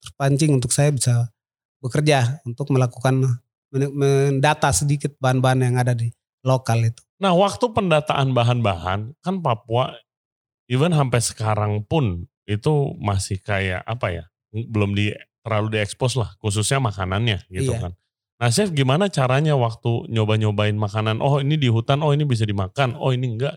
terpancing 0.00 0.50
untuk 0.52 0.70
saya 0.70 0.88
bisa 0.88 1.28
bekerja 1.78 2.40
untuk 2.42 2.68
melakukan 2.68 3.38
men- 3.70 3.92
mendata 3.92 4.72
sedikit 4.72 5.12
bahan-bahan 5.18 5.60
yang 5.62 5.76
ada 5.76 5.92
di 5.92 6.08
lokal 6.40 6.80
itu. 6.82 7.00
Nah, 7.16 7.32
waktu 7.32 7.64
pendataan 7.66 8.32
bahan-bahan 8.32 9.14
kan 9.16 9.34
Papua 9.38 9.94
even 10.66 10.90
sampai 10.90 11.20
sekarang 11.20 11.84
pun 11.84 12.24
itu 12.44 12.72
masih 12.98 13.36
kayak 13.38 13.80
apa 13.80 14.12
ya? 14.12 14.24
Belum 14.50 14.92
di 14.92 15.12
terlalu 15.40 15.76
diekspos 15.76 16.16
lah, 16.16 16.32
khususnya 16.38 16.80
makanannya 16.80 17.44
gitu 17.48 17.72
Iya. 17.72 17.80
kan. 17.80 17.92
Nah, 18.34 18.50
chef 18.50 18.74
gimana 18.74 19.06
caranya 19.06 19.54
waktu 19.54 20.10
nyoba-nyobain 20.10 20.74
makanan? 20.74 21.22
Oh, 21.22 21.38
ini 21.38 21.54
di 21.54 21.70
hutan, 21.70 22.02
oh 22.02 22.10
ini 22.10 22.26
bisa 22.26 22.42
dimakan, 22.42 22.98
oh 22.98 23.14
ini 23.14 23.38
enggak. 23.38 23.54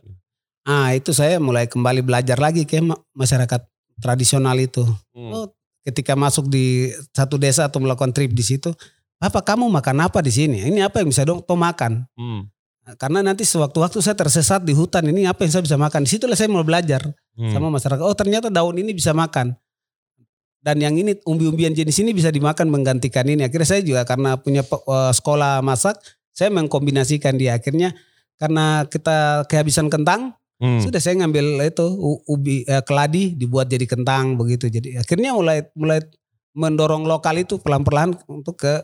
Ah 0.64 0.92
itu 0.92 1.16
saya 1.16 1.40
mulai 1.40 1.66
kembali 1.66 2.04
belajar 2.04 2.38
lagi 2.38 2.68
ke 2.68 2.84
ma- 2.84 3.00
masyarakat 3.16 3.64
tradisional 4.04 4.54
itu. 4.60 4.84
Hmm. 5.16 5.32
Oh, 5.34 5.46
ketika 5.82 6.14
masuk 6.14 6.52
di 6.52 6.92
satu 7.16 7.40
desa 7.40 7.66
atau 7.66 7.80
melakukan 7.80 8.12
trip 8.12 8.36
di 8.36 8.44
situ, 8.44 8.70
apa 9.18 9.42
kamu 9.42 9.66
makan 9.72 10.06
apa 10.06 10.20
di 10.22 10.30
sini? 10.30 10.62
Ini 10.68 10.86
apa 10.86 11.02
yang 11.02 11.10
bisa 11.10 11.26
dong 11.26 11.42
toh 11.42 11.58
makan? 11.58 12.06
Hmm. 12.14 12.46
Karena 12.96 13.20
nanti 13.20 13.44
sewaktu-waktu 13.44 14.00
saya 14.00 14.16
tersesat 14.16 14.64
di 14.64 14.72
hutan 14.72 15.04
ini 15.10 15.28
apa 15.28 15.44
yang 15.44 15.52
saya 15.52 15.64
bisa 15.66 15.76
makan? 15.76 16.08
Di 16.08 16.10
situlah 16.14 16.38
saya 16.38 16.48
mulai 16.48 16.64
belajar 16.68 17.02
Hmm. 17.38 17.54
sama 17.54 17.70
masyarakat. 17.70 18.02
Oh 18.02 18.16
ternyata 18.18 18.50
daun 18.50 18.76
ini 18.78 18.92
bisa 18.92 19.14
makan. 19.14 19.54
Dan 20.58 20.82
yang 20.82 20.98
ini 20.98 21.16
umbi-umbian 21.24 21.72
jenis 21.72 22.02
ini 22.02 22.12
bisa 22.12 22.28
dimakan 22.30 22.68
menggantikan 22.68 23.24
ini. 23.30 23.46
Akhirnya 23.46 23.68
saya 23.68 23.82
juga 23.86 24.04
karena 24.04 24.36
punya 24.36 24.62
eh, 24.66 25.12
sekolah 25.14 25.62
masak, 25.62 25.96
saya 26.34 26.50
mengkombinasikan 26.52 27.38
dia. 27.38 27.56
Akhirnya 27.56 27.94
karena 28.38 28.86
kita 28.86 29.48
kehabisan 29.48 29.90
kentang, 29.90 30.34
Hmm. 30.58 30.82
sudah 30.82 30.98
saya 30.98 31.14
ngambil 31.22 31.70
itu 31.70 31.86
ubi 32.26 32.66
eh, 32.66 32.82
keladi 32.82 33.38
dibuat 33.38 33.70
jadi 33.70 33.86
kentang 33.86 34.42
begitu. 34.42 34.66
Jadi 34.74 34.98
akhirnya 34.98 35.30
mulai 35.38 35.62
mulai 35.78 36.02
mendorong 36.58 37.06
lokal 37.06 37.38
itu 37.38 37.62
pelan-pelan 37.62 38.18
untuk 38.26 38.58
ke 38.58 38.82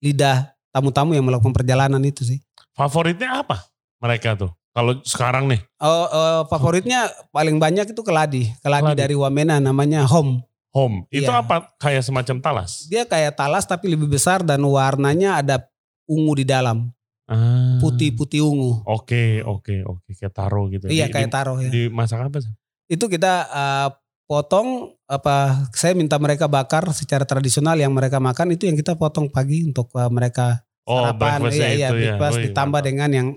lidah 0.00 0.56
tamu-tamu 0.72 1.12
yang 1.12 1.28
melakukan 1.28 1.52
perjalanan 1.52 2.00
itu 2.00 2.24
sih. 2.24 2.40
Favoritnya 2.72 3.44
apa 3.44 3.68
mereka 4.00 4.40
tuh? 4.40 4.50
Kalau 4.72 4.96
sekarang 5.04 5.48
nih, 5.52 5.60
Oh, 5.80 6.08
eh, 6.08 6.42
favoritnya 6.48 7.08
paling 7.28 7.56
banyak 7.56 7.92
itu 7.92 8.00
keladi. 8.00 8.52
keladi. 8.60 8.92
Keladi. 8.92 8.96
dari 8.96 9.16
Wamena 9.16 9.60
namanya 9.60 10.04
home. 10.08 10.40
Home. 10.76 11.08
Itu 11.08 11.24
Iya. 11.26 11.40
apa? 11.40 11.72
Kayak 11.76 12.04
semacam 12.04 12.36
talas. 12.38 12.84
Dia 12.84 13.02
kayak 13.02 13.32
talas 13.32 13.64
tapi 13.64 13.88
lebih 13.88 14.06
besar 14.06 14.44
dan 14.44 14.60
warnanya 14.60 15.40
ada 15.40 15.64
ungu 16.04 16.36
di 16.36 16.44
dalam, 16.44 16.92
Ah. 17.24 17.80
putih-putih 17.80 18.44
ungu. 18.44 18.84
Oke, 18.84 19.40
oke, 19.40 19.82
oke. 19.82 20.10
Kayak 20.12 20.34
taro 20.36 20.68
gitu. 20.68 20.86
Iya 20.86 21.08
Di- 21.08 21.12
kayak 21.12 21.28
di- 21.28 21.34
taro 21.34 21.54
ya. 21.58 21.70
Dimasak 21.72 22.20
apa 22.22 22.38
sih? 22.38 22.52
Itu 22.86 23.08
kita 23.08 23.32
eh, 23.46 23.88
potong 24.26 24.92
apa 25.06 25.66
saya 25.70 25.94
minta 25.94 26.18
mereka 26.18 26.46
bakar 26.46 26.82
secara 26.90 27.22
tradisional 27.22 27.74
yang 27.74 27.90
mereka 27.90 28.18
makan 28.18 28.52
itu 28.52 28.66
yang 28.66 28.74
kita 28.74 28.94
potong 28.94 29.26
pagi 29.26 29.62
untuk 29.62 29.88
eh, 29.94 30.10
mereka 30.10 30.60
Oh, 30.84 31.02
sarapan 31.02 31.50
iya 31.50 31.68
iya 31.72 31.88
itu 31.90 31.98
ya. 32.14 32.14
ditambah 32.46 32.78
mantap. 32.78 32.86
dengan 32.86 33.10
yang 33.10 33.28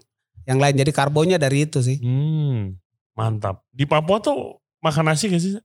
yang 0.45 0.57
lain 0.57 0.75
jadi 0.75 0.91
karbonnya 0.91 1.37
dari 1.37 1.65
itu 1.65 1.77
sih. 1.79 1.97
Hmm, 1.97 2.77
mantap. 3.13 3.65
Di 3.69 3.85
Papua 3.85 4.17
tuh 4.19 4.37
makan 4.79 5.05
nasi 5.07 5.29
gak 5.29 5.37
sih? 5.39 5.57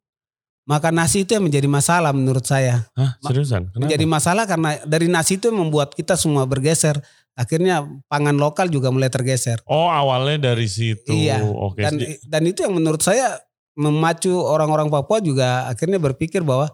Makan 0.64 0.96
nasi 0.96 1.28
itu 1.28 1.36
yang 1.36 1.44
menjadi 1.44 1.68
masalah 1.68 2.16
menurut 2.16 2.40
saya. 2.42 2.88
Hah, 2.96 3.20
seriusan? 3.20 3.68
Kenapa? 3.68 3.84
Menjadi 3.84 4.04
masalah 4.08 4.44
karena 4.48 4.80
dari 4.88 5.12
nasi 5.12 5.36
itu 5.36 5.52
yang 5.52 5.60
membuat 5.60 5.92
kita 5.92 6.16
semua 6.16 6.48
bergeser. 6.48 6.96
Akhirnya 7.36 7.84
pangan 8.08 8.32
lokal 8.34 8.72
juga 8.72 8.88
mulai 8.88 9.12
tergeser. 9.12 9.60
Oh, 9.68 9.92
awalnya 9.92 10.54
dari 10.54 10.64
situ. 10.64 11.12
Iya, 11.12 11.44
Oke. 11.44 11.84
dan 11.84 12.00
dan 12.24 12.42
itu 12.46 12.64
yang 12.64 12.72
menurut 12.72 13.02
saya 13.02 13.44
memacu 13.76 14.30
orang-orang 14.32 14.88
Papua 14.88 15.18
juga 15.18 15.66
akhirnya 15.66 15.98
berpikir 15.98 16.40
bahwa 16.40 16.72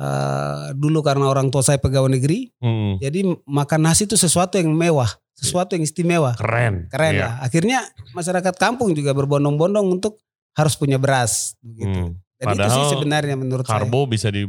eh, 0.00 0.72
dulu 0.72 1.02
karena 1.04 1.28
orang 1.28 1.52
tua 1.52 1.60
saya 1.60 1.76
pegawai 1.76 2.08
negeri, 2.08 2.48
Hmm, 2.56 2.96
jadi 3.02 3.36
makan 3.44 3.80
nasi 3.84 4.08
itu 4.08 4.16
sesuatu 4.16 4.56
yang 4.56 4.72
mewah, 4.72 5.10
sesuatu 5.36 5.76
yang 5.76 5.84
istimewa, 5.84 6.32
keren. 6.40 6.88
keren 6.88 7.12
Iya. 7.16 7.20
lah. 7.20 7.32
Akhirnya 7.44 7.78
masyarakat 8.16 8.54
kampung 8.56 8.96
juga 8.96 9.12
berbondong-bondong 9.12 9.84
untuk 9.90 10.16
harus 10.56 10.72
punya 10.74 10.96
beras, 10.96 11.52
begitu. 11.60 12.16
Hmm. 12.16 12.16
Dan 12.40 12.56
itu 12.56 12.64
sih 12.64 12.72
Padahal 12.72 12.92
sebenarnya 12.96 13.36
menurut 13.36 13.64
saya 13.68 13.84
Karbo 13.84 14.08
bisa 14.08 14.32
di 14.32 14.48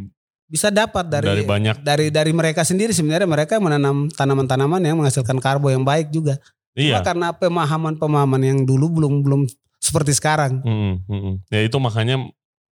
bisa 0.51 0.67
dapat 0.67 1.07
dari 1.07 1.27
dari 1.27 1.43
banyak. 1.47 1.75
dari 1.83 2.07
dari 2.11 2.31
mereka 2.35 2.63
sendiri 2.63 2.91
sebenarnya 2.91 3.27
mereka 3.27 3.59
menanam 3.59 4.07
tanaman-tanaman 4.11 4.83
yang 4.83 4.99
menghasilkan 4.99 5.39
karbo 5.39 5.71
yang 5.71 5.83
baik 5.83 6.11
juga. 6.11 6.39
Cuma 6.71 6.99
Iya. 6.99 7.03
karena 7.03 7.31
pemahaman-pemahaman 7.35 8.41
yang 8.43 8.59
dulu 8.63 8.91
belum 8.99 9.13
belum 9.23 9.41
seperti 9.79 10.15
sekarang. 10.15 10.63
Hmm, 10.63 11.03
hmm. 11.07 11.33
Ya 11.51 11.63
itu 11.67 11.75
makanya 11.79 12.31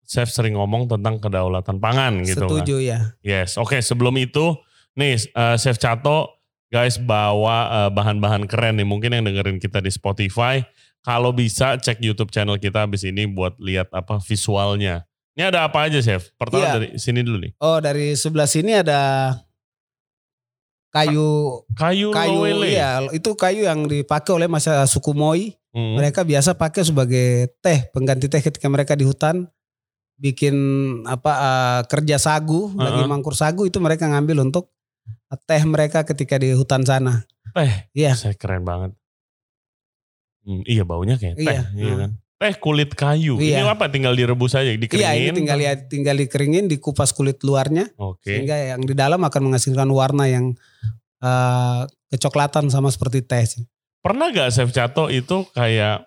Chef 0.07 0.31
sering 0.31 0.55
ngomong 0.55 0.87
tentang 0.87 1.19
kedaulatan 1.19 1.81
pangan 1.83 2.23
gitu 2.25 2.45
kan. 2.45 2.49
Setuju 2.49 2.77
ya. 2.79 2.99
Yes, 3.25 3.57
oke 3.59 3.81
sebelum 3.81 4.15
itu 4.21 4.57
nih 4.97 5.17
eh, 5.19 5.57
Chef 5.57 5.77
Cato 5.77 6.36
guys 6.77 7.01
bawa 7.01 7.57
eh, 7.73 7.91
bahan-bahan 7.91 8.45
keren 8.45 8.77
nih 8.77 8.85
mungkin 8.85 9.17
yang 9.17 9.25
dengerin 9.25 9.57
kita 9.57 9.81
di 9.81 9.89
Spotify 9.89 10.61
kalau 11.01 11.33
bisa 11.33 11.81
cek 11.81 12.05
YouTube 12.05 12.29
channel 12.29 12.61
kita 12.61 12.85
habis 12.85 13.01
ini 13.07 13.25
buat 13.25 13.57
lihat 13.57 13.89
apa 13.97 14.21
visualnya. 14.21 15.09
Ini 15.33 15.49
ada 15.49 15.65
apa 15.65 15.87
aja 15.87 16.01
Chef? 16.01 16.33
Pertama 16.35 16.65
Iya. 16.65 16.73
dari 16.77 16.89
sini 16.97 17.21
dulu 17.23 17.39
nih. 17.41 17.53
Oh 17.63 17.79
dari 17.79 18.13
sebelah 18.13 18.45
sini 18.45 18.73
ada 18.75 19.33
kayu 20.91 21.61
Kayu, 21.77 22.09
kayu 22.11 22.41
lowele. 22.41 22.73
iya 22.73 23.05
itu 23.13 23.37
kayu 23.37 23.69
yang 23.69 23.85
dipakai 23.85 24.33
oleh 24.33 24.49
masyarakat 24.49 24.89
suku 24.89 25.13
Moi. 25.13 25.53
Hmm. 25.77 26.01
Mereka 26.01 26.25
biasa 26.25 26.57
pakai 26.57 26.89
sebagai 26.89 27.53
teh 27.61 27.85
pengganti 27.93 28.27
teh 28.29 28.41
ketika 28.41 28.69
mereka 28.69 28.93
di 28.93 29.05
hutan. 29.05 29.49
bikin 30.17 30.57
apa 31.05 31.33
eh, 31.37 31.81
kerja 31.93 32.17
sagu, 32.17 32.73
lagi 32.73 33.05
Heeh. 33.05 33.11
mangkur 33.13 33.37
sagu 33.37 33.69
itu 33.69 33.77
mereka 33.77 34.09
ngambil 34.09 34.49
untuk 34.49 34.73
teh 35.45 35.63
mereka 35.63 36.03
ketika 36.03 36.39
di 36.39 36.53
hutan 36.53 36.83
sana. 36.83 37.27
Teh. 37.53 37.91
Iya. 37.93 38.15
Saya 38.15 38.35
keren 38.35 38.63
banget. 38.63 38.93
Hmm, 40.47 40.63
iya 40.63 40.87
baunya 40.87 41.19
kayak 41.19 41.37
teh, 41.37 41.45
Iya. 41.45 41.63
iya 41.75 41.93
Hmm. 41.93 42.01
kan. 42.01 42.11
Teh 42.37 42.55
kulit 42.61 42.93
kayu. 42.93 43.41
Ini 43.41 43.65
Iya. 43.65 43.73
apa? 43.73 43.89
Tinggal 43.89 44.13
direbus 44.13 44.53
aja, 44.53 44.69
dikeringin. 44.69 45.03
Iya, 45.03 45.13
ini 45.17 45.31
tinggal 45.35 45.59
ya, 45.59 45.73
tinggal 45.89 46.17
dikeringin, 46.17 46.69
dikupas 46.69 47.11
kulit 47.11 47.41
luarnya 47.43 47.89
Oke. 47.97 48.29
sehingga 48.37 48.55
yang 48.77 48.85
di 48.85 48.93
dalam 48.93 49.19
akan 49.19 49.43
menghasilkan 49.51 49.89
warna 49.91 50.29
yang 50.29 50.53
eh, 51.17 51.83
kecoklatan 52.13 52.69
sama 52.69 52.93
seperti 52.93 53.25
teh 53.25 53.41
sih. 53.43 53.65
Pernah 54.05 54.29
gak 54.31 54.53
Chef 54.53 54.69
Cato 54.71 55.09
itu 55.09 55.49
kayak 55.51 56.07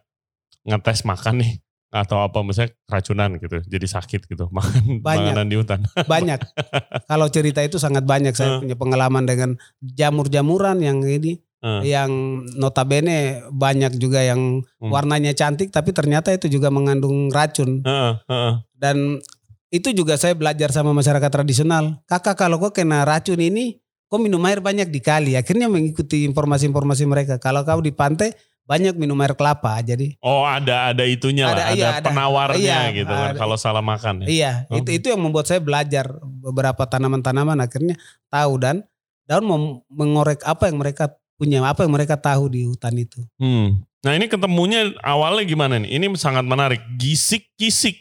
ngetes 0.64 1.02
makan 1.04 1.42
nih? 1.42 1.52
Atau 1.90 2.22
apa 2.22 2.46
misalnya 2.46 2.78
keracunan 2.86 3.34
gitu, 3.36 3.66
jadi 3.66 3.88
sakit 3.90 4.30
gitu, 4.30 4.46
makan 4.56 5.02
Banyak. 5.02 5.34
makanan 5.34 5.46
di 5.50 5.56
hutan. 5.58 5.80
Banyak. 6.06 6.40
Kalau 7.10 7.26
cerita 7.28 7.66
itu 7.66 7.82
sangat 7.82 8.06
banyak 8.06 8.32
saya 8.32 8.62
punya 8.62 8.78
pengalaman 8.78 9.26
dengan 9.26 9.58
jamur-jamuran 9.82 10.80
yang 10.80 11.02
ini 11.02 11.42
Eh. 11.60 11.92
yang 11.92 12.08
notabene 12.56 13.44
banyak 13.52 14.00
juga 14.00 14.24
yang 14.24 14.64
Hmm. 14.80 14.96
warnanya 14.96 15.36
cantik 15.36 15.76
tapi 15.76 15.92
ternyata 15.92 16.32
itu 16.32 16.48
juga 16.48 16.72
mengandung 16.72 17.28
racun 17.28 17.84
Heeh, 17.84 18.16
heeh. 18.32 18.54
dan 18.80 19.20
itu 19.68 19.92
juga 19.92 20.16
saya 20.16 20.40
belajar 20.40 20.72
sama 20.72 20.96
masyarakat 20.96 21.28
tradisional 21.28 22.00
kakak 22.08 22.40
kalau 22.40 22.64
kau 22.64 22.72
kena 22.72 23.04
racun 23.04 23.44
ini 23.44 23.76
kau 24.08 24.16
minum 24.16 24.40
air 24.48 24.64
banyak 24.64 24.88
di 24.88 25.04
kali 25.04 25.36
akhirnya 25.36 25.68
mengikuti 25.68 26.24
informasi-informasi 26.24 27.04
mereka 27.04 27.36
kalau 27.38 27.68
kau 27.68 27.84
di 27.84 27.92
pantai 27.92 28.32
banyak 28.70 28.94
minum 28.96 29.18
air 29.18 29.34
kelapa 29.34 29.82
jadi 29.82 30.14
Oh 30.22 30.46
ada 30.46 30.94
ada 30.94 31.02
itunya 31.02 31.50
lah, 31.50 31.58
Ada, 31.58 31.64
ada, 31.66 31.74
iya, 31.74 31.88
ada. 31.98 32.06
penawarnya 32.06 32.62
Iya, 32.62 32.80
gitu 32.94 33.10
kan 33.10 33.34
ada. 33.34 33.40
kalau 33.42 33.58
salah 33.58 33.82
makan 33.82 34.22
ya. 34.24 34.28
iya 34.30 34.52
Oh. 34.70 34.78
itu 34.78 34.94
itu 34.94 35.10
yang 35.10 35.18
membuat 35.18 35.50
saya 35.50 35.58
belajar 35.58 36.06
beberapa 36.22 36.86
tanaman-tanaman 36.86 37.58
akhirnya 37.58 37.98
tahu 38.30 38.62
dan 38.62 38.86
daun 39.26 39.50
mengorek 39.90 40.46
apa 40.46 40.70
yang 40.70 40.78
mereka 40.78 41.10
punya 41.34 41.66
apa 41.66 41.82
yang 41.82 41.92
mereka 41.92 42.14
tahu 42.14 42.46
di 42.48 42.62
hutan 42.64 42.94
itu 42.94 43.26
Hmm. 43.36 43.82
Nah 44.00 44.16
ini 44.16 44.26
ketemunya 44.26 44.96
awalnya 45.04 45.44
gimana 45.44 45.76
nih? 45.76 45.92
Ini 45.92 46.08
sangat 46.16 46.48
menarik. 46.48 46.80
Gisik-kisik 46.96 48.00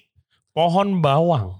pohon 0.53 1.03
bawang. 1.03 1.59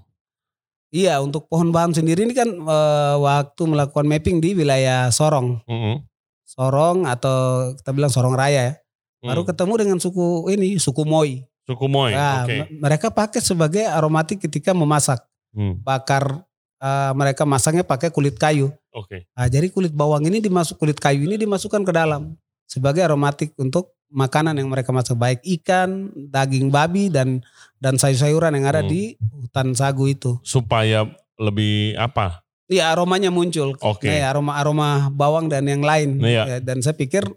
Iya, 0.89 1.19
untuk 1.19 1.45
pohon 1.45 1.69
bawang 1.69 1.91
sendiri 1.91 2.23
ini 2.23 2.31
kan 2.31 2.47
eh, 2.47 3.15
waktu 3.19 3.61
melakukan 3.61 4.07
mapping 4.07 4.39
di 4.39 4.55
wilayah 4.55 5.11
Sorong, 5.11 5.59
Mm-mm. 5.67 6.07
Sorong 6.41 7.03
atau 7.03 7.35
kita 7.75 7.91
bilang 7.91 8.07
Sorong 8.07 8.31
Raya 8.31 8.61
ya. 8.63 8.73
Baru 9.19 9.43
Hmm. 9.43 9.49
ketemu 9.49 9.73
dengan 9.77 9.97
suku 9.97 10.25
ini, 10.47 10.79
suku 10.79 11.03
Moi. 11.03 11.43
Suku 11.63 11.85
Moy. 11.85 12.15
Nah, 12.15 12.43
Oke. 12.43 12.65
m- 12.65 12.81
mereka 12.81 13.07
pakai 13.07 13.39
sebagai 13.39 13.85
aromatik 13.85 14.41
ketika 14.41 14.73
memasak. 14.73 15.21
Hmm. 15.51 15.77
Bakar 15.79 16.41
eh, 16.79 17.11
mereka 17.11 17.43
masaknya 17.43 17.83
pakai 17.83 18.07
kulit 18.07 18.39
kayu. 18.39 18.71
Oke. 18.89 19.27
Nah, 19.35 19.45
jadi 19.45 19.67
kulit 19.67 19.91
bawang 19.91 20.23
ini 20.23 20.39
dimasuk 20.39 20.79
kulit 20.79 20.95
kayu 20.95 21.27
ini 21.27 21.35
dimasukkan 21.35 21.83
ke 21.83 21.91
dalam 21.91 22.39
sebagai 22.63 23.03
aromatik 23.03 23.51
untuk 23.53 23.91
makanan 24.07 24.55
yang 24.55 24.65
mereka 24.65 24.89
masak 24.89 25.13
baik 25.13 25.43
ikan, 25.59 26.07
daging 26.15 26.71
babi 26.71 27.11
dan 27.11 27.43
dan 27.77 27.99
sayur-sayuran 27.99 28.55
yang 28.55 28.65
ada 28.65 28.79
Hmm. 28.79 28.87
di 28.87 29.13
hutan 29.35 29.75
sagu 29.75 30.07
itu. 30.07 30.39
Supaya 30.41 31.03
lebih 31.35 31.93
apa? 31.95 32.47
Iya 32.65 32.89
aromanya 32.89 33.27
muncul. 33.27 33.75
Oke. 33.77 34.07
Nah, 34.07 34.31
aroma 34.31 34.55
aroma 34.55 34.89
bawang 35.09 35.45
dan 35.45 35.65
yang 35.65 35.83
lain. 35.83 36.17
Iya. 36.17 36.43
Ya, 36.47 36.57
Dan 36.63 36.79
saya 36.79 36.95
pikir 36.95 37.27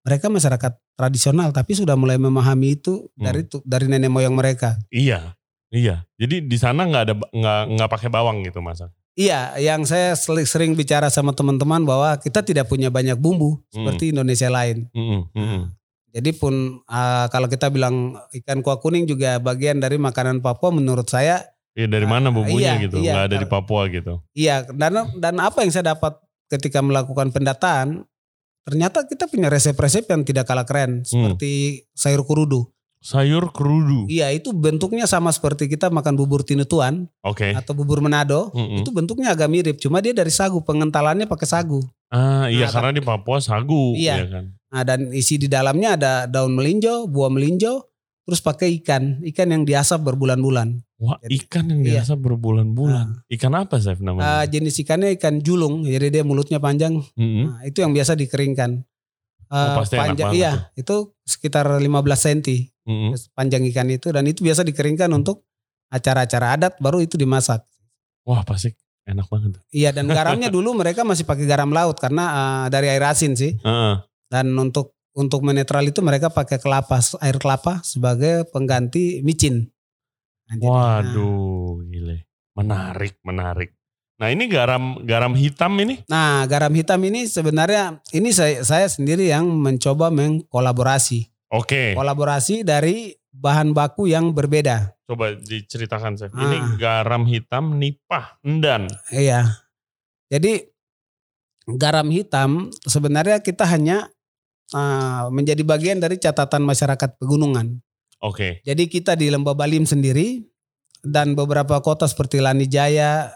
mereka 0.00 0.26
masyarakat 0.26 0.72
tradisional 0.94 1.50
tapi 1.50 1.72
sudah 1.72 1.96
mulai 1.96 2.16
memahami 2.16 2.76
itu 2.76 3.08
Hmm. 3.16 3.24
dari 3.24 3.42
dari 3.62 3.86
nenek 3.88 4.08
moyang 4.08 4.32
mereka. 4.32 4.76
Iya. 4.88 5.36
Iya. 5.70 6.02
Jadi 6.18 6.42
di 6.44 6.56
sana 6.58 6.82
nggak 6.82 7.02
ada 7.04 7.14
nggak 7.16 7.60
nggak 7.78 7.90
pakai 7.90 8.08
bawang 8.10 8.42
gitu 8.42 8.58
masak. 8.58 8.90
Iya, 9.14 9.54
yang 9.58 9.84
saya 9.84 10.14
sering 10.16 10.72
bicara 10.72 11.10
sama 11.10 11.30
teman-teman 11.30 11.82
bahwa 11.84 12.16
kita 12.16 12.40
tidak 12.40 12.66
punya 12.66 12.88
banyak 12.88 13.14
bumbu 13.14 13.58
Hmm. 13.58 13.64
seperti 13.70 14.10
Indonesia 14.10 14.48
lain. 14.48 14.88
Mm-mm, 14.90 15.20
mm-mm. 15.30 15.62
Jadi 16.10 16.30
pun 16.34 16.82
ah, 16.84 17.30
kalau 17.30 17.46
kita 17.46 17.70
bilang 17.70 18.18
ikan 18.34 18.60
kuah 18.60 18.82
kuning 18.82 19.06
juga 19.06 19.38
bagian 19.38 19.78
dari 19.78 19.94
makanan 19.94 20.40
Papua 20.40 20.74
menurut 20.74 21.06
saya 21.06 21.44
Iya 21.78 21.86
dari 21.86 22.02
mana 22.02 22.34
bumbunya 22.34 22.74
iya, 22.74 22.82
gitu? 22.82 22.98
iya. 22.98 23.12
Nggak 23.14 23.26
ada 23.30 23.36
di 23.38 23.46
Papua 23.46 23.82
gitu. 23.86 24.14
iya 24.34 24.66
dan 24.66 24.90
dan 25.16 25.38
apa 25.38 25.62
yang 25.62 25.70
saya 25.70 25.94
dapat 25.94 26.18
ketika 26.50 26.82
melakukan 26.82 27.30
pendataan 27.30 28.02
ternyata 28.70 29.02
kita 29.02 29.26
punya 29.26 29.50
resep-resep 29.50 30.06
yang 30.06 30.22
tidak 30.22 30.46
kalah 30.46 30.62
keren 30.62 31.02
seperti 31.02 31.82
sayur 31.90 32.22
kurudu. 32.22 32.70
Sayur 33.00 33.48
kerudu. 33.50 34.04
Iya 34.06 34.28
itu 34.30 34.52
bentuknya 34.52 35.08
sama 35.08 35.32
seperti 35.32 35.66
kita 35.66 35.88
makan 35.88 36.20
bubur 36.20 36.44
tinutuan 36.44 37.08
Oke. 37.24 37.50
atau 37.56 37.72
bubur 37.72 37.98
Manado. 38.04 38.52
Mm-mm. 38.52 38.84
Itu 38.84 38.92
bentuknya 38.92 39.32
agak 39.32 39.48
mirip, 39.48 39.76
cuma 39.80 40.04
dia 40.04 40.12
dari 40.12 40.28
sagu, 40.28 40.60
pengentalannya 40.60 41.24
pakai 41.24 41.48
sagu. 41.48 41.80
Ah 42.12 42.52
iya 42.52 42.68
Nah, 42.68 42.76
karena 42.76 42.92
di 42.92 43.02
Papua 43.02 43.40
sagu. 43.40 43.96
Iya. 43.96 44.14
ya 44.20 44.26
kan. 44.28 44.44
Nah, 44.70 44.82
dan 44.86 45.00
isi 45.10 45.40
di 45.40 45.48
dalamnya 45.50 45.96
ada 45.98 46.12
daun 46.30 46.54
melinjo, 46.54 47.08
buah 47.10 47.32
melinjo, 47.32 47.90
terus 48.28 48.38
pakai 48.38 48.78
ikan, 48.84 49.18
ikan 49.32 49.48
yang 49.50 49.66
diasap 49.66 50.04
berbulan-bulan. 50.04 50.78
Wah 51.00 51.16
Jadi- 51.24 51.48
ikan 51.48 51.64
yang 51.64 51.80
iya. 51.80 51.90
biasa 52.04 52.12
berbulan-bulan. 52.14 53.24
Ikan 53.26 53.56
apa 53.56 53.80
Chef 53.80 53.96
Ah, 53.96 54.04
namanya? 54.04 54.44
jenis 54.44 54.76
ikannya 54.84 55.16
ikan 55.16 55.40
julung, 55.40 55.88
jadi 55.88 56.12
dia 56.12 56.22
mulutnya 56.22 56.60
panjang. 56.60 57.00
Mm-mm. 57.16 57.44
Nah, 57.48 57.60
itu 57.64 57.80
yang 57.80 57.96
biasa 57.96 58.12
dikeringkan. 58.14 58.84
Ah, 59.48 59.74
Oh, 59.74 59.82
pasti 59.82 59.96
enak 59.96 60.14
banget 60.14 60.36
iya, 60.36 60.52
itu 60.76 61.10
sekitar 61.24 61.66
15 61.66 62.20
cm 62.20 62.68
Mm-mm. 62.86 63.16
panjang 63.32 63.64
ikan 63.72 63.88
itu 63.88 64.12
dan 64.12 64.28
itu 64.28 64.44
biasa 64.44 64.60
dikeringkan 64.62 65.08
untuk 65.10 65.42
acara-acara 65.88 66.54
adat 66.54 66.72
baru 66.78 67.00
itu 67.00 67.16
dimasak. 67.16 67.64
Wah 68.22 68.44
pasti 68.44 68.70
enak 69.08 69.26
banget. 69.26 69.58
Iya 69.72 69.90
dan 69.90 70.06
garamnya 70.06 70.52
dulu 70.54 70.76
mereka 70.76 71.02
masih 71.02 71.26
pakai 71.26 71.48
garam 71.48 71.72
laut 71.72 71.96
karena 71.98 72.24
ah, 72.28 72.64
dari 72.68 72.86
air 72.86 73.02
asin 73.02 73.34
sih. 73.34 73.56
Heeh. 73.56 73.94
Dan 74.30 74.52
untuk 74.54 74.94
untuk 75.10 75.42
menetral 75.42 75.82
itu 75.82 75.98
mereka 75.98 76.30
pakai 76.30 76.62
kelapa 76.62 77.02
air 77.18 77.40
kelapa 77.40 77.80
sebagai 77.82 78.46
pengganti 78.52 79.24
micin. 79.26 79.66
Jadi, 80.50 80.66
Waduh, 80.66 81.86
gile. 81.86 82.26
Menarik, 82.58 83.22
menarik. 83.22 83.70
Nah 84.20 84.28
ini 84.28 84.52
garam 84.52 85.00
garam 85.00 85.32
hitam 85.32 85.72
ini. 85.80 86.04
Nah, 86.04 86.44
garam 86.44 86.68
hitam 86.76 87.00
ini 87.00 87.24
sebenarnya 87.24 88.04
ini 88.12 88.28
saya 88.36 88.60
saya 88.60 88.84
sendiri 88.84 89.32
yang 89.32 89.48
mencoba 89.48 90.12
mengkolaborasi. 90.12 91.24
Oke, 91.50 91.96
Kolaborasi 91.96 92.62
dari 92.62 93.16
bahan 93.32 93.72
baku 93.72 94.10
yang 94.10 94.30
berbeda. 94.36 94.92
coba 95.10 95.34
diceritakan 95.34 96.14
Chef. 96.14 96.30
Ah. 96.36 96.46
Ini 96.46 96.78
garam 96.78 97.26
hitam 97.26 97.80
nipah 97.80 98.38
endan. 98.46 98.86
Iya. 99.10 99.66
Jadi 100.30 100.62
garam 101.66 102.06
hitam 102.14 102.70
sebenarnya 102.86 103.42
kita 103.42 103.66
hanya 103.66 104.06
ah, 104.70 105.26
menjadi 105.32 105.64
bagian 105.66 105.98
dari 105.98 106.20
catatan 106.20 106.62
masyarakat 106.62 107.18
pegunungan. 107.18 107.82
Oke, 108.20 108.60
Jadi 108.62 108.84
kita 108.86 109.16
di 109.16 109.32
Lembah 109.32 109.56
Balim 109.56 109.84
sendiri 109.84 110.44
dan 111.00 111.32
beberapa 111.32 111.80
kota 111.80 112.04
seperti 112.04 112.36
Lanijaya 112.38 113.32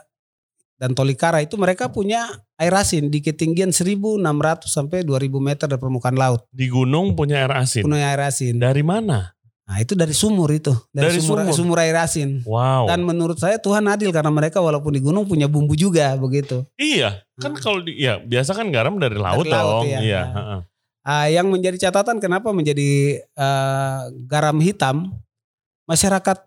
dan 0.76 0.92
Tolikara 0.92 1.40
itu 1.40 1.56
mereka 1.56 1.88
punya 1.88 2.28
air 2.56 2.74
asin 2.74 3.08
di 3.08 3.24
ketinggian 3.24 3.72
1.600 3.72 4.20
sampai 4.66 5.00
2.000 5.00 5.30
meter 5.40 5.64
dari 5.64 5.80
permukaan 5.80 6.14
laut. 6.14 6.44
di 6.50 6.68
gunung 6.68 7.14
punya 7.14 7.40
air 7.40 7.52
asin. 7.56 7.80
Punya 7.80 8.12
air 8.12 8.20
asin. 8.20 8.60
Dari 8.60 8.84
mana? 8.84 9.32
Nah 9.64 9.80
itu 9.80 9.96
dari 9.96 10.12
sumur 10.12 10.52
itu. 10.52 10.76
Dari, 10.92 11.08
Dari 11.08 11.24
sumur, 11.24 11.40
sumur? 11.40 11.56
sumur 11.56 11.78
air 11.80 11.96
asin. 11.96 12.44
Wow. 12.44 12.84
Dan 12.84 13.00
menurut 13.00 13.40
saya 13.40 13.56
Tuhan 13.56 13.88
adil 13.88 14.12
karena 14.12 14.28
mereka 14.28 14.60
walaupun 14.60 14.92
di 14.92 15.00
gunung 15.00 15.24
punya 15.24 15.48
bumbu 15.48 15.72
juga 15.72 16.12
begitu. 16.20 16.68
iya, 16.76 17.24
kan 17.40 17.56
Hmm. 17.56 17.62
kalau 17.64 17.80
di, 17.80 17.96
ya 17.96 18.20
biasa 18.20 18.52
kan 18.52 18.68
garam 18.68 19.00
dari 19.00 19.16
laut 19.16 19.48
laut, 19.48 19.88
dong. 19.88 19.88
iya. 19.88 19.98
Iya. 20.04 20.22
Nah. 20.28 20.60
Ah, 21.04 21.28
yang 21.28 21.52
menjadi 21.52 21.88
catatan 21.88 22.16
kenapa 22.16 22.48
menjadi 22.56 23.20
eh, 23.20 24.00
garam 24.24 24.56
hitam, 24.58 25.12
masyarakat 25.84 26.38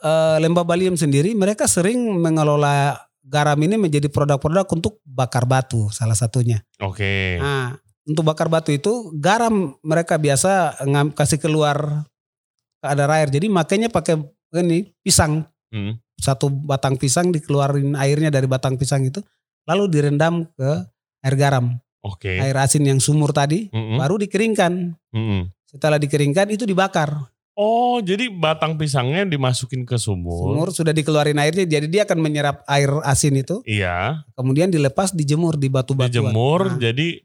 eh, 0.00 0.36
Lembah 0.40 0.64
Baliem 0.64 0.96
sendiri 0.96 1.36
mereka 1.36 1.68
sering 1.68 2.00
mengelola 2.16 2.96
garam 3.20 3.60
ini 3.60 3.76
menjadi 3.76 4.08
produk-produk 4.08 4.64
untuk 4.72 5.04
bakar 5.04 5.44
batu 5.44 5.92
salah 5.92 6.16
satunya. 6.16 6.64
Oke. 6.80 7.36
Nah, 7.36 7.76
untuk 8.08 8.24
bakar 8.24 8.48
batu 8.48 8.72
itu 8.72 9.12
garam 9.20 9.76
mereka 9.84 10.16
biasa 10.16 10.80
ngam, 10.88 11.12
kasih 11.12 11.36
keluar 11.36 12.08
ke 12.80 12.84
kadar 12.88 13.12
air. 13.20 13.28
Jadi 13.28 13.52
makanya 13.52 13.92
pakai 13.92 14.16
ini 14.58 14.90
pisang 15.04 15.46
Hmm. 15.70 16.02
satu 16.18 16.50
batang 16.50 16.98
pisang 16.98 17.30
dikeluarin 17.30 17.94
airnya 17.94 18.26
dari 18.26 18.50
batang 18.50 18.74
pisang 18.74 19.06
itu 19.06 19.22
lalu 19.70 19.86
direndam 19.86 20.42
ke 20.58 20.70
air 21.22 21.36
garam 21.38 21.78
Oke. 22.02 22.32
air 22.34 22.56
asin 22.56 22.82
yang 22.82 22.96
sumur 22.96 23.30
tadi 23.30 23.68
Mm-mm. 23.68 23.96
baru 23.96 24.16
dikeringkan 24.18 24.96
Mm-mm. 25.08 25.52
setelah 25.64 25.96
dikeringkan 25.96 26.48
itu 26.48 26.64
dibakar 26.64 27.28
Oh, 27.52 28.00
jadi 28.00 28.30
batang 28.30 28.74
pisangnya 28.74 29.20
dimasukin 29.22 29.84
ke 29.84 29.94
sumur. 29.94 30.48
sumur 30.48 30.68
sudah 30.70 30.90
dikeluarin 30.90 31.36
airnya 31.36 31.68
jadi 31.68 31.84
dia 31.84 32.02
akan 32.02 32.16
menyerap 32.18 32.64
air 32.64 32.88
asin 33.02 33.36
itu 33.36 33.60
Iya. 33.62 34.24
kemudian 34.32 34.68
dilepas 34.68 35.12
dijemur 35.12 35.54
di 35.54 35.68
batu-batu 35.68 36.08
dijemur 36.10 36.60
Nah, 36.70 36.80
jadi 36.80 37.20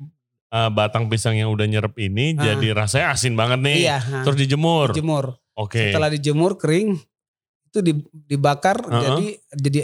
uh, 0.49 0.67
batang 0.69 1.07
pisang 1.07 1.33
yang 1.33 1.47
udah 1.49 1.63
nyerap 1.65 1.95
ini 1.95 2.35
Ah. 2.35 2.51
jadi 2.51 2.67
rasanya 2.75 3.07
asin 3.11 3.33
banget 3.33 3.59
nih. 3.61 3.77
iya 3.81 3.97
nah, 4.01 4.23
Terus 4.23 4.37
dijemur. 4.37 4.91
dijemur 4.91 5.39
Oke. 5.53 5.87
setelah 5.87 6.09
dijemur 6.09 6.51
kering 6.55 6.99
itu 7.65 7.79
di- 7.81 8.03
dibakar 8.27 8.75
Uh-uh. 8.81 8.99
jadi 8.99 9.25
jadi 9.53 9.79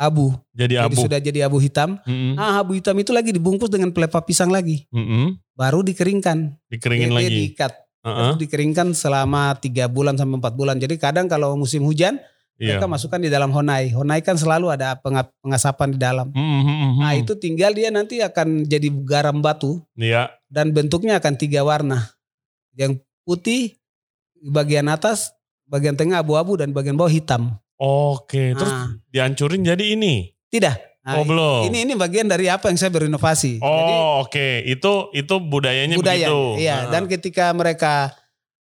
abu. 0.00 0.32
Jadi 0.56 0.80
Jadi 0.80 0.86
abu. 0.88 0.96
sudah 0.96 1.20
jadi 1.20 1.40
abu 1.44 1.60
hitam. 1.60 2.00
Mm-mm. 2.02 2.34
Ah, 2.34 2.64
abu 2.64 2.72
hitam 2.72 2.96
itu 2.96 3.12
lagi 3.12 3.30
dibungkus 3.30 3.68
dengan 3.68 3.92
pelepah 3.92 4.24
pisang 4.24 4.48
lagi. 4.48 4.88
Mm-mm. 4.88 5.36
Baru 5.52 5.84
dikeringkan. 5.84 6.56
Dikeringin 6.72 7.12
dia 7.12 7.16
lagi. 7.20 7.28
diikat. 7.28 7.72
Terus 8.00 8.40
dikeringkan 8.40 8.96
selama 8.96 9.52
tiga 9.60 9.84
bulan 9.84 10.16
sampai 10.16 10.40
empat 10.40 10.56
bulan. 10.56 10.80
Jadi 10.80 10.96
kadang 10.96 11.28
kalau 11.28 11.52
musim 11.52 11.84
hujan 11.84 12.16
Iya. 12.56 12.76
mereka 12.76 12.88
masukkan 12.88 13.16
di 13.16 13.28
dalam 13.28 13.48
honai. 13.52 13.88
Honai 13.88 14.20
kan 14.20 14.36
selalu 14.36 14.68
ada 14.68 14.92
penga- 14.96 15.32
pengasapan 15.40 15.92
di 15.92 15.98
dalam. 15.98 16.28
Mm-mm. 16.28 17.00
Nah 17.00 17.12
itu 17.12 17.32
tinggal 17.32 17.72
dia 17.72 17.88
nanti 17.88 18.20
akan 18.20 18.64
jadi 18.64 18.84
garam 19.00 19.40
batu 19.40 19.80
Iya. 19.94 20.28
dan 20.48 20.72
bentuknya 20.72 21.16
akan 21.16 21.36
tiga 21.36 21.60
warna. 21.60 22.12
Yang 22.72 23.00
putih 23.24 23.80
bagian 24.40 24.88
atas, 24.88 25.32
bagian 25.64 25.96
tengah 25.96 26.20
abu-abu 26.20 26.56
dan 26.56 26.72
bagian 26.72 26.96
bawah 26.96 27.08
hitam. 27.08 27.56
Oke, 27.80 28.52
terus 28.52 28.68
Nah, 28.68 28.92
dihancurin 29.08 29.64
jadi 29.64 29.96
ini. 29.96 30.28
tidak. 30.52 30.76
Nah, 31.00 31.16
oh 31.16 31.24
belum. 31.24 31.64
Ini 31.72 31.88
ini 31.88 31.92
bagian 31.96 32.28
dari 32.28 32.52
apa 32.52 32.68
yang 32.68 32.76
saya 32.76 32.92
berinovasi. 32.92 33.56
Jadi 33.56 33.92
oh 33.96 34.20
oke, 34.20 34.48
itu 34.68 34.92
itu 35.16 35.34
budayanya 35.40 35.96
budaya. 35.96 36.28
begitu. 36.28 36.40
Iya, 36.60 36.76
Heeh. 36.76 36.90
dan 36.92 37.02
ketika 37.08 37.44
mereka 37.56 38.12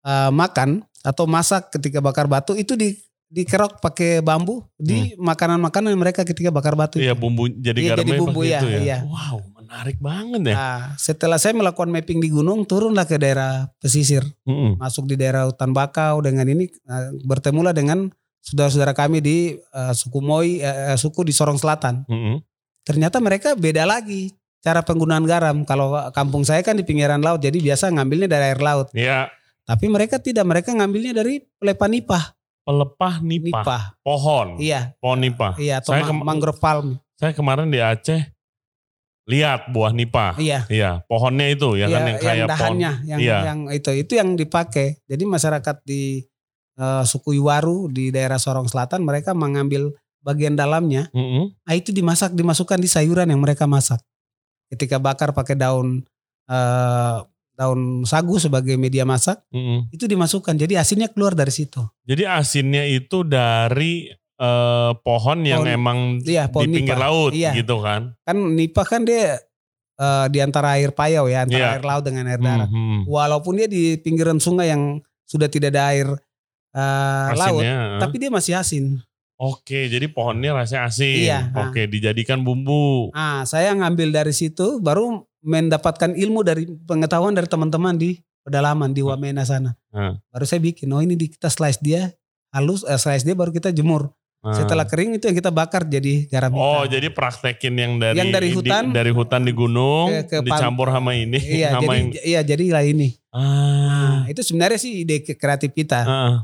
uh, 0.03 0.35
makan 0.35 0.83
atau 1.07 1.31
masak 1.31 1.71
ketika 1.71 2.03
bakar 2.03 2.27
batu 2.27 2.59
itu 2.59 2.75
di 2.75 2.99
dikerok 3.31 3.79
pakai 3.79 4.19
bambu 4.19 4.67
di 4.75 5.15
makanan-makanan 5.15 5.95
mereka 5.95 6.27
ketika 6.27 6.51
bakar 6.51 6.75
batu. 6.75 6.99
Hmm. 6.99 7.07
Iya 7.07 7.15
bumbu 7.15 7.47
jadi 7.47 7.79
Iya, 7.79 7.95
jadi 7.95 8.03
garamnya 8.03 8.19
bumbu, 8.19 8.41
pakai 8.43 8.51
ya, 8.51 8.59
itu 8.59 8.67
ya. 8.67 8.79
iya. 8.83 8.99
Wow, 9.07 9.37
menarik 9.55 9.99
banget 10.03 10.41
ya. 10.43 10.55
Nah, 10.59 10.83
setelah 10.99 11.39
saya 11.39 11.55
melakukan 11.55 11.91
mapping 11.91 12.19
di 12.19 12.35
gunung, 12.35 12.67
turunlah 12.67 13.07
ke 13.07 13.15
daerah 13.15 13.71
pesisir, 13.79 14.27
Mm-mm. 14.43 14.75
masuk 14.83 15.07
di 15.07 15.15
daerah 15.15 15.47
hutan 15.47 15.71
bakau 15.71 16.19
dengan 16.19 16.47
ini 16.47 16.67
uh, 16.87 17.15
bertemulah 17.23 17.71
dengan 17.71 18.11
saudara-saudara 18.45 18.93
kami 18.93 19.19
di 19.19 19.37
uh, 19.73 19.91
suku 19.91 20.21
Moi, 20.21 20.61
uh, 20.61 20.95
suku 20.95 21.25
di 21.25 21.33
Sorong 21.33 21.57
Selatan. 21.57 22.05
Mm-mm. 22.05 22.45
Ternyata 22.85 23.17
mereka 23.19 23.57
beda 23.57 23.89
lagi 23.89 24.29
cara 24.61 24.85
penggunaan 24.85 25.25
garam. 25.25 25.65
Kalau 25.65 25.97
kampung 26.13 26.45
saya 26.45 26.61
kan 26.61 26.77
di 26.77 26.85
pinggiran 26.85 27.25
laut, 27.25 27.41
jadi 27.41 27.57
biasa 27.57 27.89
ngambilnya 27.89 28.29
dari 28.29 28.45
air 28.53 28.61
laut. 28.61 28.93
Iya, 28.93 29.33
Tapi 29.65 29.89
mereka 29.89 30.21
tidak, 30.21 30.45
mereka 30.45 30.77
ngambilnya 30.77 31.17
dari 31.17 31.41
pelepah 31.41 31.89
nipah. 31.89 32.25
pelepah 32.65 33.21
nipah, 33.21 33.61
Nipah. 33.61 33.83
pohon, 34.01 34.57
Iya, 34.57 34.97
pohon 34.97 35.21
nipah. 35.21 35.53
iya 35.57 35.85
atau 35.85 35.93
Saya 35.93 36.09
mangrove 36.13 36.57
palm. 36.57 36.97
Saya 37.17 37.37
kemarin 37.37 37.69
di 37.69 37.77
Aceh 37.77 38.25
lihat 39.25 39.69
buah 39.69 39.93
nipah. 39.93 40.37
Iya. 40.37 40.69
Iya, 40.69 40.91
pohonnya 41.05 41.49
itu 41.49 41.77
ya 41.77 41.89
iya, 41.89 41.97
kan 41.97 42.01
yang 42.05 42.19
kayak 42.21 42.37
pohon. 42.37 42.49
dahannya, 42.53 42.93
yang 43.05 43.19
Iya. 43.21 43.39
yang 43.45 43.59
itu 43.69 43.91
itu 43.95 44.13
yang 44.17 44.33
dipakai. 44.33 45.01
Jadi 45.05 45.25
masyarakat 45.25 45.77
di 45.85 46.25
eh, 46.75 47.05
suku 47.05 47.37
Iwaru 47.37 47.89
di 47.89 48.09
daerah 48.09 48.37
Sorong 48.37 48.67
Selatan 48.67 49.03
mereka 49.03 49.33
mengambil 49.33 49.95
bagian 50.21 50.57
dalamnya, 50.57 51.13
Mm-mm. 51.13 51.53
ah 51.63 51.75
itu 51.75 51.93
dimasak 51.93 52.33
dimasukkan 52.33 52.81
di 52.81 52.89
sayuran 52.89 53.29
yang 53.29 53.39
mereka 53.39 53.69
masak. 53.69 54.01
Ketika 54.67 54.97
bakar 54.97 55.31
pakai 55.31 55.53
daun 55.55 56.01
eh, 56.49 57.19
daun 57.55 58.03
sagu 58.03 58.35
sebagai 58.37 58.75
media 58.75 59.05
masak, 59.05 59.45
Mm-mm. 59.53 59.93
itu 59.93 60.05
dimasukkan. 60.05 60.57
Jadi 60.57 60.75
asinnya 60.75 61.07
keluar 61.07 61.33
dari 61.33 61.53
situ. 61.53 61.79
Jadi 62.03 62.25
asinnya 62.25 62.83
itu 62.85 63.23
dari 63.23 64.09
eh, 64.35 64.93
pohon 64.99 65.45
yang 65.45 65.63
Pohon- 65.63 65.77
emang 65.77 65.99
Iya, 66.21 66.51
pohon 66.51 66.67
di 66.67 66.83
pinggir 66.83 66.97
nipah. 66.97 67.05
laut 67.07 67.31
Iya. 67.31 67.53
gitu 67.55 67.77
kan. 67.79 68.19
Kan 68.25 68.37
nipah 68.57 68.83
kan 68.83 69.05
dia 69.05 69.39
eh, 69.95 70.27
di 70.27 70.43
antara 70.43 70.75
air 70.75 70.91
payau 70.91 71.31
ya, 71.31 71.47
antara 71.47 71.61
Iya. 71.61 71.75
air 71.79 71.85
laut 71.85 72.03
dengan 72.03 72.27
air 72.27 72.41
darat. 72.41 72.67
Mhm. 72.67 73.07
Walaupun 73.07 73.55
dia 73.55 73.69
di 73.69 73.95
pinggiran 73.97 74.43
sungai 74.43 74.73
yang 74.75 74.99
sudah 75.23 75.47
tidak 75.47 75.71
ada 75.71 75.95
air 75.95 76.09
eh, 76.75 77.29
laut, 77.33 77.63
Asinnya. 77.63 77.99
tapi 77.99 78.19
dia 78.19 78.29
masih 78.29 78.55
asin. 78.55 78.85
Oke, 79.35 79.87
jadi 79.87 80.07
pohonnya 80.07 80.55
rasanya 80.55 80.87
asin. 80.87 81.19
Iya, 81.21 81.39
ah. 81.51 81.67
Oke, 81.67 81.87
dijadikan 81.87 82.41
bumbu. 82.41 83.11
Ah, 83.11 83.43
saya 83.43 83.71
ngambil 83.73 84.11
dari 84.13 84.31
situ, 84.31 84.79
baru 84.79 85.23
mendapatkan 85.41 86.13
ilmu 86.13 86.41
dari 86.41 86.65
pengetahuan 86.81 87.33
dari 87.33 87.45
teman-teman 87.45 87.95
di 87.95 88.15
pedalaman 88.41 88.91
di 88.91 89.01
Wamena 89.01 89.43
sana. 89.43 89.75
Ah. 89.89 90.15
Baru 90.29 90.45
saya 90.45 90.59
bikin, 90.59 90.87
oh 90.89 90.99
ini 90.99 91.15
di- 91.15 91.29
kita 91.29 91.47
slice 91.47 91.79
dia 91.79 92.15
halus, 92.51 92.83
eh, 92.83 92.95
slice 92.95 93.23
dia 93.23 93.35
baru 93.35 93.51
kita 93.51 93.71
jemur. 93.71 94.15
Ah. 94.39 94.55
Setelah 94.55 94.85
kering 94.85 95.17
itu 95.17 95.25
yang 95.25 95.35
kita 95.35 95.49
bakar 95.49 95.83
jadi 95.83 96.29
garam 96.29 96.53
Oh, 96.53 96.85
hitam. 96.85 96.95
jadi 96.95 97.09
praktekin 97.11 97.75
yang 97.75 97.93
dari 97.97 98.15
Yang 98.15 98.31
dari 98.31 98.47
di- 98.47 98.55
hutan, 98.55 98.83
dari 98.93 99.11
hutan 99.11 99.43
di 99.43 99.53
gunung 99.53 100.13
ke- 100.15 100.25
ke 100.31 100.37
dicampur 100.43 100.89
sama 100.89 101.11
ini 101.13 101.41
Iya, 101.41 101.75
sama 101.75 101.83
jadi 101.83 101.97
yang 101.97 102.09
iya 102.23 102.41
jadilah 102.45 102.83
ini. 102.85 103.09
ah. 103.31 103.43
Nah, 104.23 104.23
itu 104.29 104.41
sebenarnya 104.41 104.77
sih 104.77 105.03
ide 105.03 105.27
kreatif 105.27 105.73
kita. 105.73 106.01
Ah. 106.01 106.35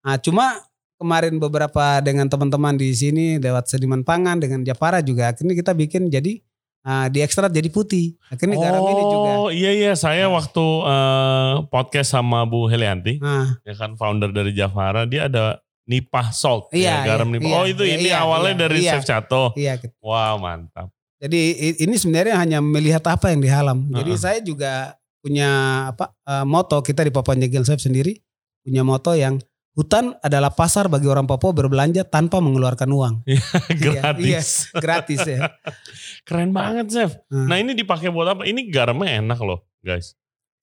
Nah, 0.00 0.16
cuma 0.16 0.56
kemarin 0.96 1.36
beberapa 1.36 2.00
dengan 2.04 2.28
teman-teman 2.28 2.76
di 2.76 2.92
sini 2.92 3.40
lewat 3.40 3.68
Sediman 3.72 4.04
Pangan 4.04 4.36
dengan 4.40 4.60
Japara 4.60 5.00
juga 5.00 5.32
akhirnya 5.32 5.56
kita 5.56 5.72
bikin 5.72 6.12
jadi 6.12 6.40
ah, 6.84 7.08
diekstrak 7.08 7.52
jadi 7.52 7.68
putih. 7.72 8.16
Akhirnya 8.28 8.56
garam 8.60 8.84
ini 8.84 9.02
juga. 9.04 9.30
Oh 9.40 9.48
iya 9.48 9.72
iya 9.72 9.92
saya 9.96 10.28
Nah. 10.28 10.36
waktu 10.40 10.64
eh, 10.84 11.52
podcast 11.72 12.12
sama 12.12 12.44
Bu 12.44 12.68
Helianti 12.68 13.16
Nah, 13.20 13.60
ya 13.64 13.74
kan 13.76 13.96
founder 13.96 14.28
dari 14.32 14.52
Javara 14.52 15.04
dia 15.08 15.28
ada 15.28 15.60
nipah 15.88 16.30
salt 16.30 16.70
Iya, 16.70 17.02
ya, 17.02 17.16
garam 17.16 17.28
iya, 17.32 17.34
nipah. 17.40 17.48
iya, 17.48 17.56
oh 17.58 17.64
itu 17.66 17.82
iya, 17.82 17.94
ini 17.98 18.08
iya, 18.12 18.22
awalnya 18.22 18.52
iya, 18.54 18.60
dari 18.62 18.78
iya. 18.84 18.92
Chef 18.96 19.04
Cato. 19.08 19.44
iya. 19.56 19.74
gitu. 19.80 19.92
Wah 20.04 20.36
mantap. 20.36 20.92
Jadi 21.20 21.40
ini 21.84 21.94
sebenarnya 22.00 22.36
hanya 22.40 22.58
melihat 22.64 23.04
apa 23.12 23.28
yang 23.28 23.44
dihalam. 23.44 23.84
Jadi 23.92 24.12
Uh-uh. 24.16 24.20
saya 24.20 24.38
juga 24.40 24.96
punya 25.20 25.48
apa 25.92 26.12
eh, 26.24 26.44
moto 26.48 26.80
kita 26.80 27.04
di 27.04 27.12
Papua 27.12 27.36
New 27.36 27.44
Chef 27.44 27.76
sendiri 27.76 28.16
punya 28.64 28.80
moto 28.84 29.12
yang 29.12 29.36
hutan 29.72 30.12
adalah 30.20 30.50
pasar 30.50 30.86
bagi 30.86 31.06
orang 31.06 31.24
Papua 31.24 31.50
berbelanja 31.50 32.02
tanpa 32.02 32.38
mengeluarkan 32.38 32.88
uang. 32.88 33.14
Gratis. 33.82 34.68
Gratis 34.72 35.20
ya. 35.22 35.48
Keren 36.26 36.50
banget 36.50 36.86
Chef. 36.88 37.10
Hmm. 37.26 37.46
Nah 37.46 37.56
ini 37.56 37.72
dipakai 37.72 38.10
buat 38.10 38.28
apa? 38.28 38.42
Ini 38.44 38.68
garamnya 38.68 39.20
enak 39.20 39.38
loh 39.40 39.64
guys. 39.80 40.14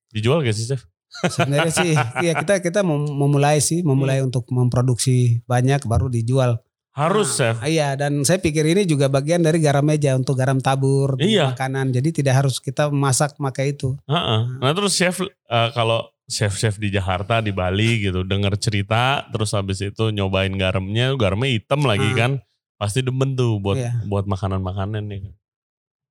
Dijual 0.10 0.42
gak 0.42 0.54
sih 0.54 0.68
Chef? 0.68 0.84
Sebenarnya 1.34 1.72
sih 1.72 1.96
ya 2.20 2.36
kita 2.36 2.60
kita 2.60 2.80
mem- 2.84 3.08
memulai 3.10 3.58
sih 3.58 3.80
memulai 3.80 4.20
Hmm. 4.20 4.28
untuk 4.28 4.44
memproduksi 4.50 5.40
banyak 5.44 5.84
baru 5.84 6.08
dijual. 6.08 6.60
Harus 6.92 7.30
Nah, 7.32 7.54
Chef. 7.54 7.56
Iya 7.64 7.94
dan 7.94 8.22
saya 8.22 8.38
pikir 8.38 8.66
ini 8.66 8.84
juga 8.84 9.08
bagian 9.08 9.40
dari 9.40 9.58
garam 9.58 9.86
meja 9.86 10.14
untuk 10.14 10.34
garam 10.34 10.58
tabur 10.58 11.16
di 11.16 11.34
Iya. 11.34 11.54
makanan. 11.54 11.94
Jadi 11.94 12.22
tidak 12.22 12.44
harus 12.44 12.58
kita 12.58 12.90
masak 12.90 13.38
pakai 13.38 13.72
itu. 13.72 13.96
Heeh. 14.06 14.42
Nah 14.58 14.72
terus 14.74 14.94
chef 14.94 15.22
eh, 15.24 15.70
kalau 15.72 16.10
chef-chef 16.28 16.76
di 16.76 16.90
Jakarta 16.90 17.40
di 17.40 17.50
Bali 17.50 18.04
gitu 18.04 18.22
denger 18.22 18.56
cerita 18.56 19.24
terus 19.28 19.52
habis 19.52 19.80
itu 19.80 20.12
nyobain 20.12 20.52
garamnya 20.52 21.16
garamnya 21.16 21.50
hitam 21.50 21.82
lagi 21.82 22.04
Ah. 22.06 22.16
kan 22.18 22.32
pasti 22.76 23.00
demen 23.00 23.34
tuh 23.34 23.58
buat 23.58 23.76
Iya. 23.76 24.04
buat 24.06 24.26
makanan-makanan 24.26 25.08
nih 25.08 25.32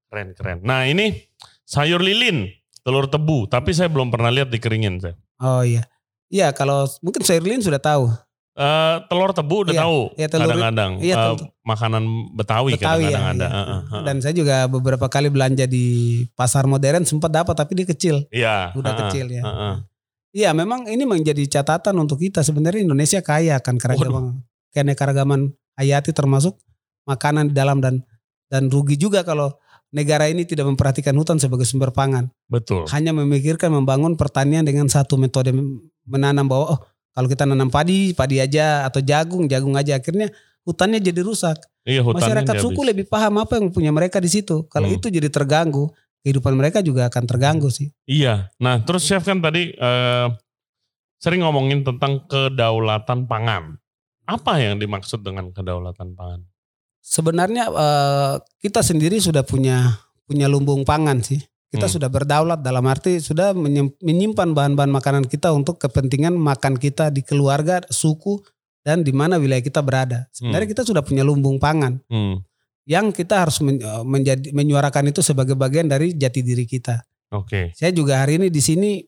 keren 0.06 0.28
keren 0.32 0.58
nah 0.62 0.82
ini 0.82 1.12
sayur 1.62 2.00
lilin 2.00 2.48
telur 2.80 3.04
tebu 3.04 3.44
tapi 3.44 3.70
saya 3.70 3.86
belum 3.86 4.08
pernah 4.08 4.30
lihat 4.30 4.48
dikeringin 4.48 4.98
saya 4.98 5.16
Oh 5.36 5.60
iya. 5.60 5.84
Iya 6.26 6.48
kalau 6.50 6.84
mungkin 7.00 7.20
sayur 7.20 7.44
lilin 7.44 7.60
sudah 7.60 7.76
tahu. 7.76 8.08
Eh, 8.56 8.96
telur 9.04 9.30
tebu 9.30 9.62
udah 9.62 9.74
Iya, 9.76 9.82
tahu 9.84 9.98
iya, 10.16 10.26
telur- 10.26 10.48
kadang-kadang 10.48 10.92
iya, 10.98 11.12
Eh, 11.12 11.18
telur- 11.28 11.52
makanan 11.62 12.02
Betawi, 12.32 12.72
Betawi 12.72 13.04
ya. 13.04 13.20
kadang-kadang 13.20 13.24
ada 13.28 13.36
iya. 13.36 13.48
Heeh, 13.52 13.80
heeh. 13.84 14.02
Dan 14.02 14.16
saya 14.18 14.32
juga 14.32 14.56
beberapa 14.64 15.06
kali 15.06 15.28
belanja 15.28 15.68
di 15.68 15.84
pasar 16.32 16.64
modern 16.64 17.04
sempat 17.04 17.28
dapat 17.28 17.52
tapi 17.52 17.76
dia 17.76 17.84
kecil, 17.84 18.24
iya 18.32 18.72
udah 18.72 18.90
heeh, 18.90 19.00
kecil 19.04 19.26
ya. 19.28 19.42
heeh. 19.44 19.74
Iya 20.36 20.52
memang 20.52 20.84
ini 20.84 21.08
menjadi 21.08 21.48
catatan 21.48 21.96
untuk 21.96 22.20
kita 22.20 22.44
sebenarnya 22.44 22.84
Indonesia 22.84 23.24
kaya 23.24 23.56
akan 23.56 23.80
keragaman 23.80 24.44
keanekaragaman 24.76 25.56
hayati 25.80 26.12
termasuk 26.12 26.60
makanan 27.08 27.48
di 27.48 27.54
dalam 27.56 27.80
dan 27.80 28.04
dan 28.52 28.68
rugi 28.68 29.00
juga 29.00 29.24
kalau 29.24 29.56
negara 29.96 30.28
ini 30.28 30.44
tidak 30.44 30.68
memperhatikan 30.68 31.16
hutan 31.16 31.40
sebagai 31.40 31.64
sumber 31.64 31.88
pangan. 31.88 32.28
betul 32.52 32.84
Hanya 32.92 33.16
memikirkan 33.16 33.72
membangun 33.72 34.12
pertanian 34.20 34.60
dengan 34.60 34.92
satu 34.92 35.16
metode 35.16 35.56
menanam 36.04 36.44
bahwa 36.44 36.76
oh 36.76 36.80
kalau 37.16 37.32
kita 37.32 37.48
nanam 37.48 37.72
padi, 37.72 38.12
padi 38.12 38.36
aja 38.44 38.84
atau 38.84 39.00
jagung, 39.00 39.48
jagung 39.48 39.72
aja 39.72 39.96
akhirnya 39.96 40.28
hutannya 40.68 41.00
jadi 41.00 41.24
rusak. 41.24 41.56
iya 41.88 42.04
hutannya 42.04 42.44
Masyarakat 42.44 42.54
suku 42.60 42.84
lebih 42.84 43.08
paham 43.08 43.40
apa 43.40 43.56
yang 43.56 43.72
punya 43.72 43.88
mereka 43.88 44.20
di 44.20 44.28
situ. 44.28 44.68
Kalau 44.68 44.92
Hmm. 44.92 45.00
itu 45.00 45.08
jadi 45.08 45.32
terganggu, 45.32 45.88
kehidupan 46.26 46.58
mereka 46.58 46.82
juga 46.82 47.06
akan 47.06 47.22
terganggu 47.22 47.70
sih. 47.70 47.94
Iya. 48.10 48.50
Nah, 48.58 48.82
terus 48.82 49.06
chef 49.06 49.22
kan 49.22 49.38
tadi 49.38 49.70
eh, 49.70 50.26
sering 51.22 51.46
ngomongin 51.46 51.86
tentang 51.86 52.26
kedaulatan 52.26 53.30
pangan. 53.30 53.78
Apa 54.26 54.58
yang 54.58 54.82
dimaksud 54.82 55.22
dengan 55.22 55.54
kedaulatan 55.54 56.18
pangan? 56.18 56.42
Sebenarnya 56.98 57.70
eh, 57.70 58.34
kita 58.58 58.82
sendiri 58.82 59.22
sudah 59.22 59.46
punya 59.46 59.94
punya 60.26 60.50
lumbung 60.50 60.82
pangan 60.82 61.22
sih. 61.22 61.38
Kita 61.70 61.86
Hmm. 61.86 61.94
sudah 61.98 62.10
berdaulat 62.10 62.58
dalam 62.62 62.82
arti 62.86 63.18
sudah 63.18 63.54
menyim- 63.54 63.94
menyimpan 64.02 64.54
bahan-bahan 64.54 64.90
makanan 64.90 65.24
kita 65.26 65.50
untuk 65.50 65.78
kepentingan 65.78 66.34
makan 66.34 66.74
kita 66.74 67.10
di 67.10 67.22
keluarga, 67.22 67.82
suku 67.86 68.42
dan 68.82 69.02
di 69.02 69.10
mana 69.10 69.38
wilayah 69.38 69.62
kita 69.62 69.82
berada. 69.82 70.26
Sebenarnya 70.30 70.66
Hmm. 70.66 70.74
kita 70.74 70.82
sudah 70.86 71.02
punya 71.02 71.22
lumbung 71.22 71.58
pangan 71.58 72.02
Hmm, 72.06 72.42
yang 72.86 73.10
kita 73.10 73.42
harus 73.42 73.58
men- 73.60 73.82
eh, 73.82 74.04
menjadi 74.06 74.54
menyuarakan 74.54 75.10
itu 75.10 75.20
sebagai 75.20 75.58
bagian 75.58 75.90
dari 75.90 76.14
jati 76.14 76.40
diri 76.40 76.64
kita. 76.64 77.02
Oke. 77.34 77.74
Saya 77.74 77.90
juga 77.90 78.22
hari 78.22 78.38
ini 78.38 78.48
di 78.48 78.62
sini 78.62 79.02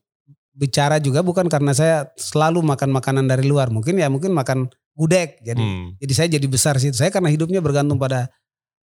bicara 0.50 0.98
juga 0.98 1.22
bukan 1.22 1.46
karena 1.46 1.70
saya 1.70 2.10
selalu 2.18 2.60
makan 2.66 2.90
makanan 2.90 3.30
dari 3.30 3.46
luar. 3.46 3.70
Mungkin 3.70 3.94
ya 3.94 4.10
mungkin 4.10 4.34
makan 4.34 4.66
gudeg. 4.98 5.38
Jadi 5.46 5.62
Hmm. 5.62 5.94
jadi 6.02 6.12
saya 6.12 6.28
jadi 6.34 6.46
besar 6.50 6.74
situ. 6.82 6.98
Saya 6.98 7.14
karena 7.14 7.30
hidupnya 7.30 7.62
bergantung 7.62 8.02
pada 8.02 8.26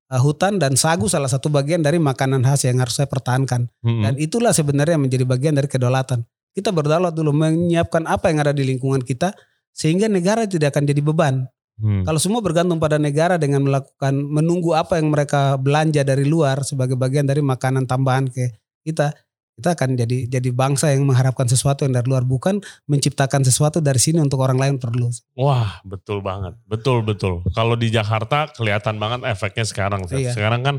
uh, 0.07 0.21
hutan 0.23 0.55
dan 0.55 0.79
sagu 0.79 1.11
salah 1.11 1.27
satu 1.27 1.51
bagian 1.51 1.83
dari 1.83 1.99
makanan 1.99 2.47
khas 2.47 2.63
yang 2.63 2.79
harus 2.79 2.95
saya 2.95 3.11
pertahankan. 3.11 3.67
Hmm. 3.83 4.01
Dan 4.07 4.13
itulah 4.15 4.55
sebenarnya 4.55 4.95
yang 4.95 5.03
menjadi 5.03 5.27
bagian 5.27 5.53
dari 5.59 5.67
kedaulatan. 5.67 6.23
Kita 6.55 6.71
berdaulat 6.71 7.11
dulu 7.11 7.35
menyiapkan 7.35 8.07
apa 8.07 8.31
yang 8.31 8.39
ada 8.39 8.55
di 8.55 8.63
lingkungan 8.63 9.03
kita 9.03 9.35
sehingga 9.75 10.07
negara 10.07 10.47
tidak 10.47 10.71
akan 10.71 10.87
jadi 10.87 11.03
beban. 11.03 11.43
Hmm. 11.75 12.07
Kalau 12.07 12.19
semua 12.19 12.39
bergantung 12.39 12.79
pada 12.79 12.95
negara 12.95 13.35
dengan 13.35 13.59
melakukan 13.67 14.15
menunggu 14.15 14.71
apa 14.71 14.95
yang 14.95 15.11
mereka 15.11 15.59
belanja 15.59 16.07
dari 16.07 16.23
luar 16.23 16.63
sebagai 16.63 16.95
bagian 16.95 17.27
dari 17.27 17.43
makanan 17.43 17.83
tambahan 17.83 18.31
ke 18.31 18.47
kita, 18.87 19.11
kita 19.59 19.75
akan 19.75 19.95
jadi 19.99 20.27
jadi 20.27 20.49
bangsa 20.55 20.91
yang 20.91 21.03
mengharapkan 21.07 21.47
sesuatu 21.47 21.83
yang 21.87 21.95
dari 21.95 22.07
luar 22.07 22.23
bukan 22.23 22.63
menciptakan 22.87 23.43
sesuatu 23.43 23.83
dari 23.83 23.99
sini 23.99 24.19
untuk 24.23 24.43
orang 24.43 24.59
lain 24.59 24.75
perlu. 24.79 25.11
Wah, 25.35 25.79
betul 25.83 26.19
banget. 26.23 26.55
Betul, 26.67 27.03
betul. 27.03 27.43
Kalau 27.51 27.75
di 27.79 27.91
Jakarta 27.91 28.51
kelihatan 28.51 28.95
banget 28.99 29.27
efeknya 29.27 29.63
sekarang. 29.67 30.07
Iya. 30.11 30.31
Sekarang 30.35 30.63
kan 30.63 30.75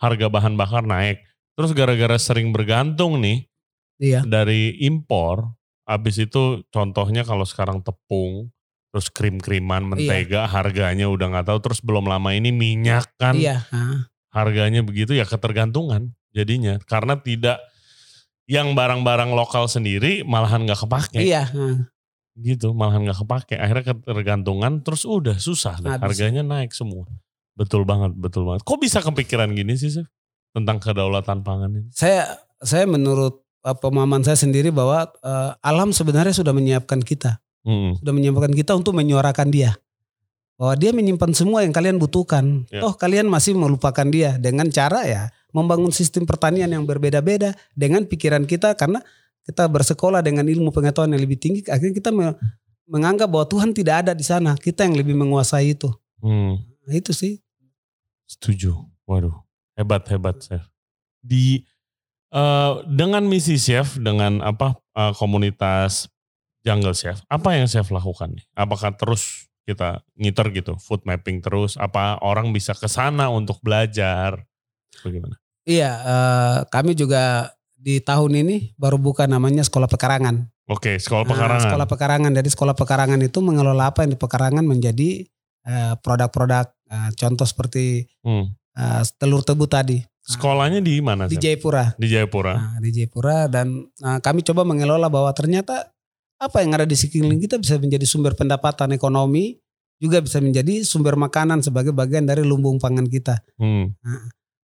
harga 0.00 0.26
bahan 0.28 0.56
bakar 0.56 0.84
naik. 0.84 1.24
Terus 1.54 1.70
gara-gara 1.72 2.16
sering 2.18 2.50
bergantung 2.50 3.20
nih 3.20 3.46
Iya. 4.02 4.26
dari 4.26 4.74
impor, 4.82 5.54
habis 5.86 6.18
itu 6.18 6.66
contohnya 6.72 7.22
kalau 7.22 7.46
sekarang 7.46 7.78
tepung, 7.84 8.50
terus 8.94 9.10
krim-kriman, 9.10 9.82
mentega, 9.90 10.46
harganya 10.46 11.10
udah 11.10 11.26
nggak 11.34 11.50
tahu. 11.50 11.58
Terus 11.58 11.82
belum 11.82 12.06
lama 12.06 12.30
ini 12.30 12.54
minyak 12.54 13.10
kan, 13.18 13.34
Iya. 13.34 13.66
harganya 14.30 14.86
begitu 14.86 15.18
ya 15.18 15.26
ketergantungan 15.26 16.14
jadinya. 16.30 16.78
Karena 16.86 17.18
tidak 17.18 17.58
yang 18.46 18.78
barang-barang 18.78 19.34
lokal 19.34 19.66
sendiri 19.66 20.22
malahan 20.22 20.62
nggak 20.62 20.86
kepake 20.86 21.26
Iya. 21.26 21.50
gitu 22.38 22.70
malahan 22.70 23.06
nggak 23.08 23.24
kepake 23.24 23.54
akhirnya 23.56 23.94
ketergantungan 23.94 24.82
terus 24.84 25.02
udah 25.08 25.38
susah 25.38 25.80
deh. 25.80 25.90
Harganya 25.98 26.44
naik 26.44 26.70
semua 26.70 27.06
betul 27.54 27.86
banget 27.86 28.12
betul 28.18 28.42
banget 28.44 28.66
kok 28.66 28.78
bisa 28.82 28.98
kepikiran 28.98 29.54
gini 29.54 29.78
sih 29.78 29.94
Sef? 29.94 30.10
tentang 30.50 30.82
kedaulatan 30.82 31.46
pangan 31.46 31.70
ini 31.70 31.88
Saya 31.94 32.26
saya 32.58 32.84
menurut 32.90 33.42
uh, 33.62 33.72
pemahaman 33.78 34.26
saya 34.26 34.34
sendiri 34.34 34.74
bahwa 34.74 35.06
uh, 35.22 35.54
alam 35.62 35.94
sebenarnya 35.94 36.34
sudah 36.34 36.50
menyiapkan 36.50 37.00
kita, 37.00 37.38
Mm-mm. 37.64 37.98
sudah 37.98 38.12
menyiapkan 38.12 38.52
kita 38.52 38.76
untuk 38.76 38.92
menyuarakan 38.92 39.48
dia. 39.48 39.72
Bahwa 40.54 40.78
dia 40.78 40.94
menyimpan 40.94 41.34
semua 41.34 41.66
yang 41.66 41.74
kalian 41.74 41.98
butuhkan. 41.98 42.68
Ya. 42.70 42.78
Toh 42.84 42.94
kalian 42.94 43.26
masih 43.26 43.58
melupakan 43.58 44.06
dia 44.06 44.38
dengan 44.38 44.70
cara 44.70 45.02
ya 45.02 45.22
membangun 45.50 45.90
sistem 45.90 46.22
pertanian 46.26 46.70
yang 46.70 46.86
berbeda-beda 46.86 47.54
dengan 47.74 48.06
pikiran 48.06 48.46
kita 48.46 48.74
karena 48.78 49.02
kita 49.42 49.66
bersekolah 49.66 50.22
dengan 50.22 50.46
ilmu 50.46 50.70
pengetahuan 50.70 51.10
yang 51.14 51.22
lebih 51.22 51.36
tinggi 51.38 51.60
akhirnya 51.66 51.94
kita 51.94 52.10
me- 52.10 52.38
menganggap 52.84 53.26
bahwa 53.26 53.46
Tuhan 53.48 53.70
tidak 53.72 54.06
ada 54.06 54.12
di 54.12 54.22
sana, 54.22 54.54
kita 54.56 54.84
yang 54.84 54.94
lebih 54.98 55.16
menguasai 55.16 55.72
itu. 55.74 55.88
Hmm, 56.20 56.60
Nah, 56.84 56.94
itu 56.94 57.12
sih. 57.16 57.40
setuju 58.24 58.72
waduh 59.04 59.36
hebat 59.76 60.04
hebat 60.08 60.40
Chef 60.40 60.64
di 61.20 61.60
eh, 62.28 62.72
dengan 62.88 63.24
misi 63.24 63.60
Chef 63.60 64.00
dengan 64.00 64.40
apa 64.40 64.80
eh, 64.96 65.12
komunitas 65.16 66.08
Jungle 66.64 66.96
Chef 66.96 67.20
apa 67.28 67.54
yang 67.54 67.68
Chef 67.68 67.86
lakukan 67.88 68.32
nih 68.32 68.44
apakah 68.52 68.96
terus 68.96 69.46
kita 69.64 70.00
ngiter 70.16 70.52
gitu 70.52 70.76
food 70.76 71.04
mapping 71.04 71.40
terus 71.40 71.76
apa 71.76 72.20
orang 72.20 72.50
bisa 72.50 72.72
ke 72.72 72.84
sana 72.84 73.28
untuk 73.28 73.60
belajar 73.60 74.42
bagaimana 75.00 75.36
Iya, 75.64 75.90
eh, 75.96 76.56
kami 76.68 76.92
juga 76.92 77.48
di 77.72 77.96
tahun 77.96 78.36
ini 78.36 78.76
baru 78.76 79.00
buka 79.00 79.24
namanya 79.24 79.64
Sekolah 79.64 79.88
Pekarangan. 79.88 80.44
Oke, 80.68 81.00
sekolah 81.00 81.24
Nah, 81.24 81.30
pekarangan. 81.32 81.64
sekolah 81.64 81.88
Pekarangan. 81.88 82.32
Jadi 82.36 82.48
Sekolah 82.52 82.76
Pekarangan 82.76 83.20
itu 83.24 83.40
mengelola 83.40 83.88
apa 83.88 84.04
yang 84.04 84.12
di 84.12 84.20
Pekarangan 84.20 84.60
menjadi 84.60 85.24
eh, 85.64 85.94
produk-produk 86.04 86.68
eh, 86.68 87.10
contoh 87.16 87.48
seperti 87.48 88.04
Hmm. 88.20 88.52
eh, 88.76 89.02
telur 89.16 89.40
tebu 89.40 89.64
tadi 89.64 90.04
Sekolahnya 90.20 90.84
di 90.84 91.00
mana? 91.00 91.24
di? 91.24 91.40
Jayapura. 91.40 91.96
Di 91.96 92.12
Jayapura. 92.12 92.52
Nah, 92.60 92.76
di 92.80 92.92
Jayapura 92.92 93.48
dan 93.48 93.88
eh, 93.88 94.18
kami 94.20 94.44
coba 94.44 94.68
mengelola 94.68 95.08
bahwa 95.08 95.32
ternyata 95.32 95.93
apa 96.38 96.60
yang 96.60 96.74
ada 96.74 96.84
di 96.84 96.94
sekeliling 96.94 97.38
kita 97.38 97.56
bisa 97.56 97.78
menjadi 97.78 98.04
sumber 98.04 98.34
pendapatan 98.34 98.92
ekonomi, 98.92 99.58
juga 99.96 100.20
bisa 100.20 100.42
menjadi 100.42 100.82
sumber 100.84 101.14
makanan 101.14 101.62
sebagai 101.62 101.94
bagian 101.94 102.26
dari 102.26 102.42
lumbung 102.42 102.76
pangan 102.76 103.06
kita. 103.06 103.40
Hmm. 103.56 103.94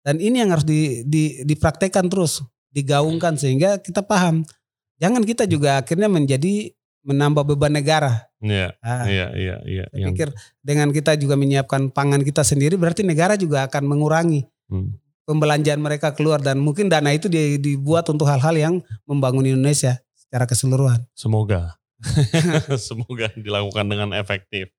Dan 0.01 0.17
ini 0.17 0.41
yang 0.41 0.51
harus 0.51 0.65
di, 0.65 1.03
di, 1.05 1.43
dipraktekkan 1.45 2.09
terus, 2.09 2.41
digaungkan 2.73 3.37
sehingga 3.37 3.77
kita 3.79 4.01
paham. 4.01 4.41
Jangan 4.99 5.23
kita 5.23 5.47
juga 5.47 5.79
akhirnya 5.79 6.11
menjadi 6.11 6.73
menambah 7.07 7.47
beban 7.47 7.71
negara. 7.71 8.27
Iya, 8.39 8.75
Ah, 8.79 9.07
iya, 9.07 9.31
iya, 9.35 9.55
iya. 9.63 9.83
Saya 9.91 9.99
Yang- 10.03 10.11
pikir 10.15 10.29
dengan 10.59 10.87
kita 10.91 11.15
juga 11.15 11.35
menyiapkan 11.35 11.91
pangan 11.91 12.23
kita 12.23 12.43
sendiri 12.43 12.75
berarti 12.75 13.03
negara 13.03 13.35
juga 13.35 13.67
akan 13.67 13.83
mengurangi 13.87 14.43
Hmm. 14.67 14.95
pembelanjaan 15.23 15.79
mereka 15.79 16.11
keluar 16.11 16.39
dan 16.39 16.59
mungkin 16.59 16.87
dana 16.87 17.11
itu 17.11 17.27
di- 17.27 17.59
dibuat 17.59 18.07
untuk 18.11 18.27
hal-hal 18.27 18.55
yang 18.55 18.75
membangun 19.05 19.45
Indonesia 19.45 19.99
secara 20.29 20.45
keseluruhan. 20.45 21.01
Semoga. 21.17 21.81
Semoga 22.87 23.33
dilakukan 23.33 23.89
dengan 23.89 24.13
efektif. 24.13 24.69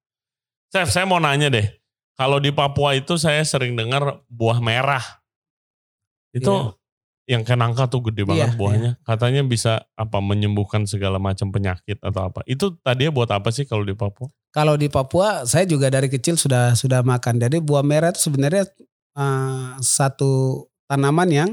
Chef, 0.71 0.87
saya 0.95 1.05
mau 1.11 1.19
nanya 1.19 1.51
deh. 1.51 1.67
Kalau 2.15 2.39
di 2.39 2.55
Papua 2.55 2.95
itu 2.95 3.19
saya 3.19 3.43
sering 3.43 3.75
dengar 3.75 4.23
buah 4.31 4.63
merah. 4.63 5.03
Itu 6.31 6.79
yang 7.27 7.43
kenangka 7.43 7.91
tuh 7.91 8.11
gede 8.11 8.23
banget 8.23 8.55
Iya, 8.55 8.59
buahnya. 8.59 8.93
Katanya 9.03 9.43
bisa 9.43 9.87
apa 9.99 10.23
menyembuhkan 10.23 10.87
segala 10.87 11.19
macam 11.19 11.51
penyakit 11.51 11.99
atau 11.99 12.31
apa. 12.31 12.47
Itu 12.47 12.79
tadinya 12.87 13.11
buat 13.11 13.31
apa 13.35 13.51
sih 13.51 13.67
kalau 13.67 13.83
di 13.83 13.99
Papua? 13.99 14.31
Kalau 14.55 14.79
di 14.79 14.87
Papua 14.87 15.47
saya 15.47 15.67
juga 15.67 15.91
dari 15.91 16.07
kecil 16.07 16.39
sudah 16.39 16.79
sudah 16.79 17.03
makan. 17.03 17.43
Jadi 17.43 17.59
buah 17.59 17.83
merah 17.83 18.15
itu 18.15 18.23
sebenarnya 18.23 18.67
eh, 19.19 19.71
satu 19.83 20.67
tanaman 20.87 21.31
yang 21.31 21.51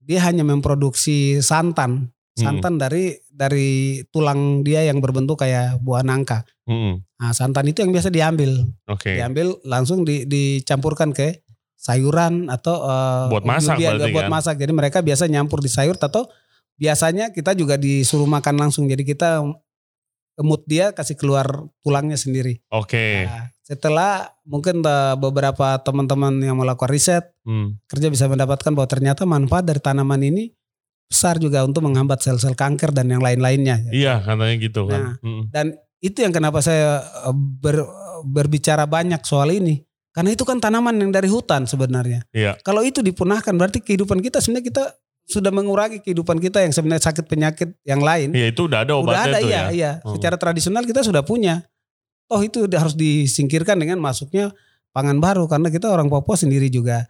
dia 0.00 0.22
hanya 0.26 0.42
memproduksi 0.42 1.42
santan, 1.44 2.10
Hmm. 2.30 2.42
santan 2.62 2.78
dari 2.78 3.18
dari 3.26 4.00
tulang 4.08 4.62
dia 4.62 4.86
yang 4.86 5.02
berbentuk 5.02 5.42
kayak 5.42 5.82
buah 5.82 6.06
nangka. 6.06 6.46
Hmm, 6.64 7.02
Nah, 7.20 7.36
santan 7.36 7.68
itu 7.68 7.82
yang 7.84 7.92
biasa 7.92 8.08
diambil, 8.08 8.64
Oke. 8.88 9.12
diambil 9.12 9.52
langsung 9.66 10.06
di, 10.06 10.24
dicampurkan 10.24 11.10
ke 11.12 11.42
sayuran 11.74 12.48
atau 12.48 12.80
eh, 12.80 13.26
Buat 13.28 13.44
masak 13.44 13.76
berarti 13.76 14.12
buat 14.12 14.26
kan? 14.28 14.32
masak. 14.32 14.54
Jadi 14.56 14.72
mereka 14.72 14.98
biasa 15.02 15.26
nyampur 15.26 15.60
di 15.60 15.68
sayur 15.68 15.98
atau 15.98 16.30
biasanya 16.76 17.34
kita 17.34 17.52
juga 17.52 17.76
disuruh 17.76 18.24
makan 18.24 18.56
langsung. 18.56 18.88
Jadi 18.88 19.04
kita 19.04 19.42
emut 20.40 20.62
dia 20.64 20.96
kasih 20.96 21.18
keluar 21.18 21.44
tulangnya 21.84 22.16
sendiri. 22.16 22.62
Oke. 22.72 23.28
Nah, 23.28 23.52
setelah 23.60 24.32
mungkin 24.42 24.80
eh, 24.80 25.14
beberapa 25.18 25.76
teman-teman 25.82 26.40
yang 26.40 26.56
melakukan 26.56 26.88
riset 26.88 27.24
Hmm. 27.40 27.76
kerja 27.88 28.08
bisa 28.08 28.28
mendapatkan 28.28 28.70
bahwa 28.70 28.86
ternyata 28.86 29.24
manfaat 29.24 29.64
dari 29.64 29.80
tanaman 29.80 30.20
ini 30.22 30.52
besar 31.10 31.42
juga 31.42 31.66
untuk 31.66 31.82
menghambat 31.82 32.22
sel-sel 32.22 32.54
kanker 32.54 32.94
dan 32.94 33.10
yang 33.10 33.18
lain-lainnya. 33.18 33.82
Iya, 33.90 34.22
katanya 34.22 34.54
gitu 34.62 34.86
kan. 34.86 35.00
Nah, 35.02 35.14
Hmm. 35.18 35.42
Dan 35.50 35.66
itu 35.98 36.22
yang 36.22 36.30
kenapa 36.30 36.62
saya 36.62 37.02
eh, 37.02 37.34
ber- 37.34 37.90
berbicara 38.22 38.86
banyak 38.86 39.18
soal 39.26 39.50
ini. 39.50 39.82
Karena 40.14 40.34
itu 40.34 40.42
kan 40.46 40.58
tanaman 40.62 40.94
yang 40.98 41.10
dari 41.10 41.26
hutan 41.26 41.66
sebenarnya. 41.66 42.22
Iya. 42.30 42.58
Kalau 42.62 42.82
itu 42.86 43.02
dipunahkan 43.02 43.54
berarti 43.54 43.82
kehidupan 43.82 44.22
kita 44.22 44.38
sebenarnya 44.38 44.66
kita 44.70 44.84
sudah 45.30 45.54
mengurangi 45.54 46.02
kehidupan 46.02 46.42
kita 46.42 46.66
yang 46.66 46.74
sebenarnya 46.74 47.10
sakit 47.10 47.26
penyakit 47.30 47.78
yang 47.86 48.02
lain. 48.02 48.34
Iya, 48.34 48.50
itu 48.50 48.66
udah 48.66 48.82
ada 48.82 48.98
Udah 48.98 49.02
obatnya 49.06 49.26
ada 49.30 49.38
tuh 49.38 49.46
iya, 49.50 49.58
ya. 49.58 49.62
iya. 49.70 49.92
Hmm. 50.02 50.14
Secara 50.18 50.34
tradisional 50.38 50.82
kita 50.86 51.02
sudah 51.02 51.22
punya. 51.26 51.66
Toh 52.30 52.42
itu 52.42 52.70
udah 52.70 52.78
harus 52.86 52.94
disingkirkan 52.94 53.74
dengan 53.78 53.98
masuknya 53.98 54.54
pangan 54.94 55.18
baru 55.18 55.46
karena 55.50 55.70
kita 55.70 55.90
orang 55.90 56.06
Papua 56.10 56.38
sendiri 56.38 56.70
juga 56.70 57.06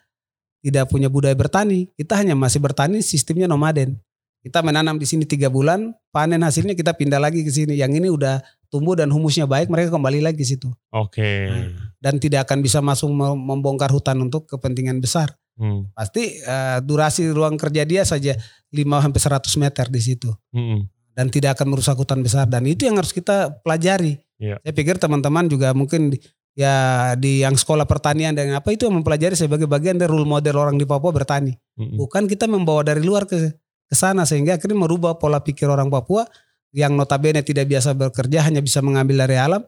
tidak 0.60 0.88
punya 0.88 1.08
budaya 1.08 1.34
bertani. 1.34 1.88
Kita 1.94 2.16
hanya 2.16 2.36
masih 2.36 2.60
bertani 2.60 3.00
sistemnya 3.00 3.48
nomaden. 3.48 3.96
Kita 4.40 4.64
menanam 4.64 4.96
di 4.96 5.04
sini 5.04 5.28
tiga 5.28 5.52
bulan, 5.52 5.92
panen 6.08 6.40
hasilnya 6.40 6.72
kita 6.72 6.96
pindah 6.96 7.20
lagi 7.20 7.44
ke 7.44 7.52
sini. 7.52 7.76
Yang 7.76 8.00
ini 8.00 8.08
udah 8.08 8.40
tumbuh 8.72 8.96
dan 8.96 9.12
humusnya 9.12 9.44
baik, 9.44 9.68
mereka 9.68 9.92
kembali 9.92 10.24
lagi 10.24 10.40
ke 10.40 10.48
situ. 10.48 10.72
Oke. 10.96 11.52
Dan 12.00 12.16
tidak 12.16 12.48
akan 12.48 12.64
bisa 12.64 12.80
masuk 12.80 13.12
mem- 13.12 13.36
membongkar 13.36 13.92
hutan 13.92 14.16
untuk 14.16 14.48
kepentingan 14.48 14.96
besar. 14.96 15.36
Hmm. 15.60 15.92
Pasti 15.92 16.40
eh, 16.40 16.78
durasi 16.80 17.28
ruang 17.28 17.60
kerja 17.60 17.84
dia 17.84 18.00
saja 18.08 18.32
5 18.72 18.80
sampai 19.04 19.20
100 19.20 19.60
meter 19.60 19.86
di 19.92 20.00
situ 20.00 20.32
Hmm. 20.56 20.88
dan 21.12 21.28
tidak 21.28 21.60
akan 21.60 21.76
merusak 21.76 22.00
hutan 22.00 22.24
besar 22.24 22.48
dan 22.48 22.64
itu 22.64 22.88
yang 22.88 22.96
harus 22.96 23.12
kita 23.12 23.60
pelajari. 23.60 24.16
Iya. 24.40 24.56
Saya 24.64 24.72
pikir 24.72 24.96
teman-teman 24.96 25.52
juga 25.52 25.76
mungkin 25.76 26.16
ya 26.58 26.74
di 27.14 27.40
yang 27.46 27.54
sekolah 27.54 27.86
pertanian 27.86 28.34
dan 28.34 28.50
apa 28.52 28.74
itu 28.74 28.86
yang 28.88 29.00
mempelajari 29.00 29.38
sebagai 29.38 29.70
bagian 29.70 29.96
dari 29.96 30.10
role 30.10 30.26
model 30.26 30.58
orang 30.58 30.76
di 30.76 30.84
Papua 30.84 31.14
bertani. 31.14 31.54
Hmm. 31.78 31.96
Bukan 31.96 32.26
kita 32.26 32.50
membawa 32.50 32.82
dari 32.82 33.00
luar 33.00 33.24
ke 33.24 33.54
ke 33.90 33.94
sana 33.98 34.22
sehingga 34.22 34.54
akhirnya 34.54 34.78
merubah 34.78 35.18
pola 35.18 35.42
pikir 35.42 35.66
orang 35.66 35.90
Papua 35.90 36.26
yang 36.70 36.94
notabene 36.94 37.42
tidak 37.42 37.66
biasa 37.66 37.94
bekerja 37.98 38.46
hanya 38.46 38.62
bisa 38.62 38.78
mengambil 38.78 39.26
dari 39.26 39.34
alam. 39.34 39.62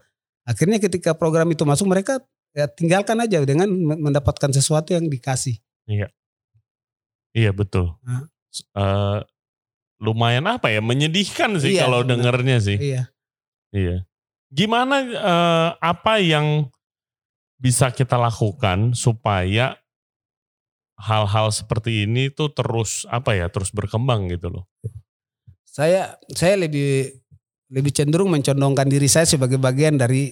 Akhirnya 0.47 0.79
ketika 0.79 1.15
program 1.15 1.51
itu 1.51 1.63
masuk 1.67 1.91
mereka 1.91 2.23
ya 2.55 2.69
tinggalkan 2.69 3.19
aja 3.19 3.43
dengan 3.43 3.71
mendapatkan 3.99 4.51
sesuatu 4.55 4.95
yang 4.95 5.11
dikasih. 5.11 5.59
Iya 7.33 7.51
betul. 7.57 7.97
Nah. 8.05 8.29
S- 8.53 8.69
eh, 8.77 9.19
lumayan 10.03 10.45
apa 10.51 10.69
ya 10.69 10.83
menyedihkan 10.85 11.57
sih 11.63 11.79
Iya, 11.79 11.89
kalau 11.89 12.05
dengernya 12.05 12.59
sih. 12.61 12.77
Iya. 12.77 13.03
Iya. 13.73 14.05
Gimana 14.53 14.97
eh, 15.01 15.69
apa 15.81 16.21
yang 16.21 16.69
bisa 17.57 17.89
kita 17.89 18.21
lakukan 18.21 18.93
supaya 18.93 19.81
hal-hal 21.01 21.49
seperti 21.49 22.05
ini 22.05 22.29
tuh 22.29 22.53
terus 22.53 23.09
apa 23.09 23.33
ya 23.33 23.49
terus 23.49 23.73
berkembang 23.73 24.29
gitu 24.29 24.53
loh. 24.53 24.65
Saya 25.65 26.21
saya 26.37 26.61
lebih 26.61 27.17
lebih 27.73 27.91
cenderung 27.97 28.29
mencondongkan 28.29 28.87
diri 28.93 29.09
saya 29.09 29.25
sebagai 29.25 29.57
bagian 29.57 29.97
dari 29.97 30.29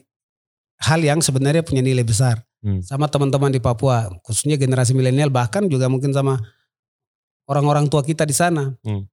hal 0.85 1.01
yang 1.01 1.25
sebenarnya 1.25 1.64
punya 1.64 1.81
nilai 1.81 2.05
besar 2.05 2.45
Hmm. 2.61 2.85
sama 2.85 3.09
teman-teman 3.09 3.49
di 3.49 3.57
Papua, 3.57 4.12
khususnya 4.21 4.61
generasi 4.61 4.93
milenial 4.93 5.33
bahkan 5.33 5.64
juga 5.64 5.89
mungkin 5.89 6.12
sama 6.12 6.37
orang-orang 7.49 7.89
tua 7.89 8.05
kita 8.05 8.29
di 8.29 8.37
sana. 8.37 8.77
Hmm. 8.85 9.09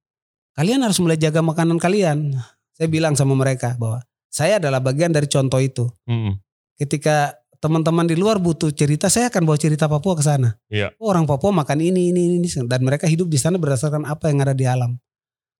Kalian 0.52 0.84
harus 0.84 1.00
mulai 1.00 1.16
jaga 1.16 1.40
makanan 1.40 1.80
kalian. 1.80 2.36
Saya 2.76 2.88
bilang 2.92 3.16
sama 3.16 3.32
mereka 3.32 3.72
bahwa 3.80 4.04
saya 4.38 4.62
adalah 4.62 4.78
bagian 4.78 5.10
dari 5.10 5.26
contoh 5.26 5.58
itu. 5.58 5.90
Mm-mm. 6.06 6.38
Ketika 6.78 7.34
teman-teman 7.58 8.06
di 8.06 8.14
luar 8.14 8.38
butuh 8.38 8.70
cerita, 8.70 9.10
saya 9.10 9.26
akan 9.34 9.42
bawa 9.42 9.58
cerita 9.58 9.90
Papua 9.90 10.14
ke 10.14 10.22
sana. 10.22 10.54
Iya. 10.70 10.94
Oh, 11.02 11.10
orang 11.10 11.26
Papua 11.26 11.50
makan 11.50 11.82
ini, 11.82 12.14
ini, 12.14 12.38
ini, 12.38 12.46
dan 12.70 12.86
mereka 12.86 13.10
hidup 13.10 13.26
di 13.26 13.34
sana 13.34 13.58
berdasarkan 13.58 14.06
apa 14.06 14.30
yang 14.30 14.38
ada 14.46 14.54
di 14.54 14.62
alam. 14.62 14.94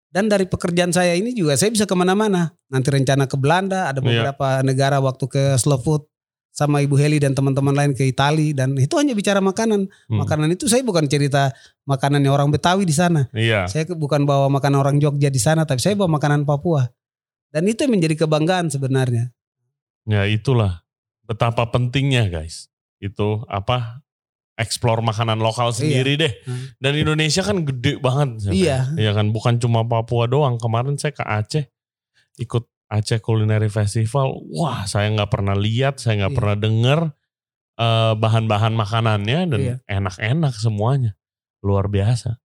Dan 0.09 0.31
dari 0.31 0.49
pekerjaan 0.49 0.89
saya 0.95 1.12
ini 1.18 1.37
juga 1.37 1.59
saya 1.59 1.68
bisa 1.68 1.85
ke 1.85 1.93
mana-mana. 1.93 2.55
Nanti 2.72 2.89
rencana 2.89 3.29
ke 3.29 3.37
Belanda, 3.37 3.91
ada 3.93 3.99
Iya. 4.01 4.07
beberapa 4.33 4.62
negara 4.64 5.03
waktu 5.03 5.26
ke 5.29 5.43
Slow 5.61 5.83
Food 5.85 6.03
sama 6.49 6.81
Ibu 6.81 6.97
Heli 6.97 7.20
dan 7.20 7.37
teman-teman 7.37 7.70
lain 7.76 7.93
ke 7.93 8.09
Itali 8.09 8.51
dan 8.57 8.72
itu 8.81 8.97
hanya 8.97 9.12
bicara 9.12 9.39
makanan. 9.39 9.87
Hmm. 10.09 10.18
Makanan 10.24 10.55
itu 10.57 10.64
saya 10.66 10.81
bukan 10.83 11.05
cerita 11.07 11.53
makanannya 11.85 12.31
orang 12.33 12.49
Betawi 12.49 12.89
di 12.89 12.95
sana. 12.97 13.29
Iya. 13.37 13.68
Saya 13.68 13.85
bukan 13.95 14.24
bawa 14.24 14.49
makanan 14.49 14.79
orang 14.81 14.97
Jogja 14.99 15.29
di 15.29 15.39
sana, 15.39 15.68
tapi 15.68 15.79
saya 15.85 15.93
bawa 15.95 16.16
makanan 16.16 16.49
Papua. 16.49 16.89
Dan 17.49 17.65
itu 17.65 17.85
yang 17.85 17.93
menjadi 17.97 18.15
kebanggaan 18.25 18.69
sebenarnya. 18.69 19.33
Ya 20.05 20.25
itulah 20.29 20.85
betapa 21.25 21.69
pentingnya 21.69 22.29
guys. 22.29 22.69
Itu 23.01 23.45
apa? 23.49 24.01
Explore 24.59 25.07
makanan 25.07 25.39
lokal 25.39 25.71
sendiri 25.71 26.19
deh. 26.19 26.35
Hmm. 26.43 26.75
Dan 26.83 26.99
Indonesia 26.99 27.47
kan 27.47 27.63
gede 27.63 28.03
banget. 28.03 28.51
Seth. 28.51 28.55
Iya. 28.59 28.91
Iya 28.99 29.15
kan 29.15 29.31
bukan 29.31 29.63
cuma 29.63 29.87
Papua 29.87 30.27
doang. 30.27 30.59
Kemarin 30.59 30.99
saya 30.99 31.15
ke 31.15 31.23
Aceh 31.23 31.65
ikut 32.43 32.67
Aceh 32.91 33.23
Culinary 33.23 33.71
Festival. 33.71 34.35
Wah, 34.51 34.83
saya 34.89 35.13
nggak 35.15 35.31
pernah 35.31 35.55
lihat, 35.55 36.03
saya 36.03 36.25
nggak 36.25 36.33
Iya. 36.35 36.39
pernah 36.41 36.57
dengar 36.59 37.01
eh, 37.79 38.15
bahan-bahan 38.19 38.75
makanannya 38.75 39.39
dan 39.55 39.61
Iya. 39.63 39.75
enak-enak 39.87 40.51
semuanya. 40.59 41.15
Luar 41.63 41.87
biasa. 41.87 42.43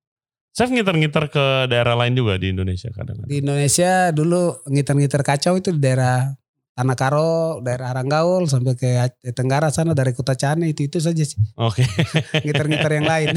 Saya 0.54 0.70
ngiter-ngiter 0.70 1.34
ke 1.34 1.46
daerah 1.66 1.98
lain 1.98 2.14
juga 2.14 2.38
di 2.38 2.54
Indonesia 2.54 2.94
kadang-kadang. 2.94 3.26
Di 3.26 3.42
Indonesia 3.42 4.14
dulu 4.14 4.62
ngiter-ngiter 4.70 5.26
kacau 5.26 5.58
itu 5.58 5.74
di 5.74 5.82
daerah 5.82 6.30
Tanah 6.74 6.98
Karo, 6.98 7.62
daerah 7.62 7.94
Aranggaul 7.94 8.50
sampai 8.50 8.74
ke 8.74 8.90
Tenggara 9.34 9.70
sana 9.70 9.94
dari 9.94 10.10
Kota 10.14 10.34
Cane 10.34 10.74
itu 10.74 10.86
itu 10.86 10.98
saja 10.98 11.22
sih. 11.22 11.38
Oke. 11.58 11.86
Ngiter-ngiter 12.46 12.92
yang 12.98 13.06
lain. 13.06 13.34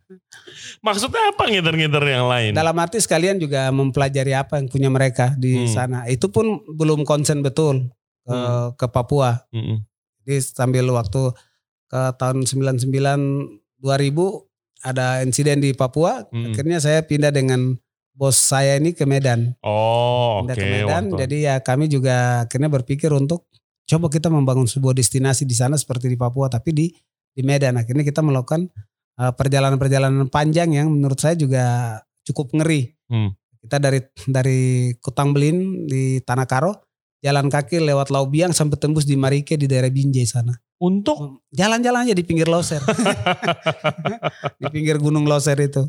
Maksudnya 0.86 1.36
apa 1.36 1.52
ngiter-ngiter 1.52 2.04
yang 2.04 2.28
lain? 2.28 2.52
Dalam 2.56 2.76
arti 2.80 3.00
sekalian 3.00 3.36
juga 3.36 3.68
mempelajari 3.72 4.32
apa 4.32 4.56
yang 4.60 4.68
punya 4.72 4.88
mereka 4.88 5.36
di 5.36 5.64
Hmm. 5.64 5.68
sana. 5.68 5.98
Itu 6.08 6.32
pun 6.32 6.64
belum 6.64 7.04
konsen 7.04 7.40
betul 7.44 7.92
ke, 8.24 8.32
Hmm. 8.32 8.72
ke 8.76 8.86
Papua. 8.88 9.40
Mm-mm. 9.52 9.84
Jadi 10.24 10.36
sambil 10.40 10.84
waktu 10.92 11.32
ke 11.92 12.00
tahun 12.16 12.44
99 12.48 13.60
2000 13.80 14.48
ada 14.80 15.20
insiden 15.20 15.58
di 15.58 15.72
Papua, 15.72 16.26
Hmm. 16.28 16.50
akhirnya 16.50 16.78
saya 16.78 17.00
pindah 17.00 17.30
dengan 17.30 17.76
bos 18.12 18.34
saya 18.34 18.76
ini 18.76 18.92
ke 18.92 19.04
Medan. 19.04 19.52
Oh, 19.60 20.40
oke. 20.40 20.48
Pindah 20.48 20.56
ke 20.56 20.64
Medan. 20.66 21.04
waktu- 21.06 21.20
Jadi 21.22 21.36
ya 21.42 21.54
kami 21.60 21.84
juga 21.86 22.14
akhirnya 22.42 22.68
berpikir 22.68 23.08
untuk 23.10 23.44
coba 23.84 24.08
kita 24.08 24.26
membangun 24.26 24.64
sebuah 24.64 24.92
destinasi 24.92 25.44
di 25.44 25.52
sana 25.52 25.76
seperti 25.76 26.08
di 26.08 26.16
Papua 26.16 26.48
tapi 26.48 26.72
di 26.72 26.86
di 27.30 27.42
Medan. 27.44 27.76
Akhirnya 27.76 28.00
kita 28.00 28.20
melakukan 28.20 28.66
uh, 29.16 29.32
perjalanan-perjalanan 29.32 30.28
panjang 30.28 30.72
yang 30.72 30.88
menurut 30.88 31.16
saya 31.16 31.36
juga 31.36 31.96
cukup 32.22 32.56
ngeri. 32.56 32.88
Hmm. 33.06 33.36
Kita 33.60 33.76
dari 33.76 34.00
dari 34.24 34.60
Kutang 34.96 35.32
Belin 35.32 35.84
di 35.84 36.20
Tanah 36.20 36.46
Karo 36.46 36.72
jalan 37.20 37.46
kaki 37.46 37.82
lewat 37.82 38.08
Laubiang 38.08 38.52
sampai 38.52 38.76
tembus 38.76 39.04
di 39.04 39.14
Marike 39.14 39.56
di 39.56 39.66
daerah 39.66 39.90
Binjai 39.90 40.24
sana. 40.24 40.54
Untuk 40.76 41.40
Jalan-jalan 41.56 42.04
aja 42.04 42.14
di 42.16 42.20
pinggir 42.20 42.48
Loser. 42.52 42.84
di 44.60 44.66
pinggir 44.68 45.00
Gunung 45.00 45.24
Loser 45.24 45.56
itu. 45.56 45.88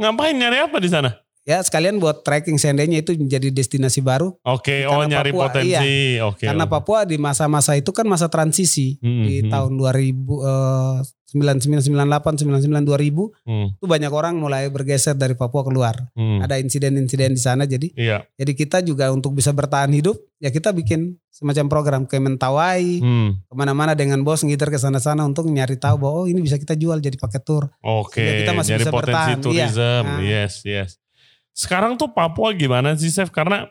ngapain 0.00 0.34
nyari 0.34 0.66
apa 0.66 0.80
di 0.82 0.88
sana? 0.90 1.23
Ya 1.44 1.60
sekalian 1.60 2.00
buat 2.00 2.24
trekking 2.24 2.56
seandainya 2.56 3.00
itu 3.00 3.12
menjadi 3.14 3.52
destinasi 3.52 4.00
baru. 4.00 4.32
Oke, 4.42 4.82
Karena 4.82 4.96
oh 4.96 5.04
nyari 5.04 5.28
Papua, 5.28 5.42
potensi. 5.46 6.16
Oke. 6.18 6.44
Karena 6.44 6.64
oke. 6.64 6.72
Papua 6.72 7.04
di 7.04 7.16
masa-masa 7.16 7.76
itu 7.76 7.92
kan 7.92 8.04
masa 8.04 8.26
transisi 8.26 8.96
Hmm, 8.98 9.22
di 9.22 9.34
hmm, 9.40 9.52
tahun 9.52 9.72
2000 9.76 10.16
eh, 10.40 10.98
9998 11.34 12.46
99 12.46 12.86
2000 12.86 13.44
hmm, 13.44 13.66
itu 13.76 13.84
banyak 13.84 14.08
orang 14.08 14.38
mulai 14.38 14.70
bergeser 14.70 15.12
dari 15.12 15.34
Papua 15.34 15.60
keluar. 15.62 15.98
hmm. 16.14 16.40
Ada 16.40 16.56
insiden-insiden 16.58 17.34
di 17.34 17.42
sana 17.42 17.64
jadi 17.64 17.90
Iya. 17.92 18.22
jadi 18.32 18.52
kita 18.54 18.78
juga 18.80 19.10
untuk 19.10 19.34
bisa 19.34 19.50
bertahan 19.50 19.90
hidup 19.90 20.14
ya 20.38 20.48
kita 20.48 20.70
bikin 20.70 21.18
semacam 21.28 21.66
program 21.66 22.02
ke 22.04 22.16
Mentawai 22.16 23.02
Hmm. 23.02 23.42
ke 23.42 23.52
mana-mana 23.52 23.92
dengan 23.92 24.22
bos 24.22 24.40
ngiter 24.40 24.70
ke 24.70 24.78
sana-sana 24.78 25.26
untuk 25.26 25.44
nyari 25.44 25.74
tahu 25.74 25.98
bahwa 25.98 26.14
oh 26.14 26.26
ini 26.26 26.38
bisa 26.38 26.54
kita 26.54 26.72
jual 26.72 26.98
jadi 26.98 27.18
paket 27.18 27.42
tour. 27.42 27.66
Oke, 27.80 28.16
Sehingga 28.16 28.34
kita 28.40 28.52
masih 28.54 28.70
jadi 28.70 28.80
bisa 28.80 28.92
potensi 28.92 29.10
bertahan. 29.10 29.36
Iya. 29.36 29.42
tourism. 29.42 30.02
Nah. 30.06 30.20
Yes, 30.22 30.54
yes. 30.64 30.90
Sekarang 31.54 31.94
tuh 31.94 32.10
Papua 32.10 32.50
gimana 32.52 32.98
sih, 32.98 33.08
Chef? 33.08 33.30
Karena 33.30 33.70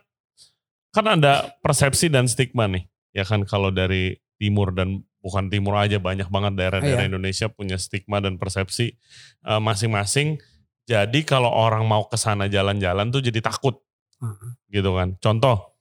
kan 0.96 1.06
ada 1.20 1.52
persepsi 1.60 2.08
dan 2.08 2.26
stigma 2.32 2.66
nih. 2.72 2.88
Ya 3.12 3.28
kan 3.28 3.44
kalau 3.44 3.70
dari 3.70 4.18
timur 4.40 4.72
dan 4.72 5.04
bukan 5.20 5.48
timur 5.52 5.76
aja 5.78 6.00
banyak 6.00 6.28
banget 6.32 6.54
daerah-daerah 6.58 7.06
Iya. 7.06 7.12
Indonesia 7.12 7.48
punya 7.52 7.76
stigma 7.78 8.24
dan 8.24 8.40
persepsi 8.40 8.96
eh, 9.44 9.62
masing-masing. 9.62 10.40
Jadi 10.84 11.24
kalau 11.24 11.48
orang 11.52 11.88
mau 11.88 12.08
ke 12.08 12.16
sana 12.20 12.48
jalan-jalan 12.48 13.12
tuh 13.12 13.24
jadi 13.24 13.40
takut. 13.44 13.80
Heeh. 14.20 14.50
Gitu 14.80 14.92
kan. 14.96 15.16
Contoh, 15.20 15.76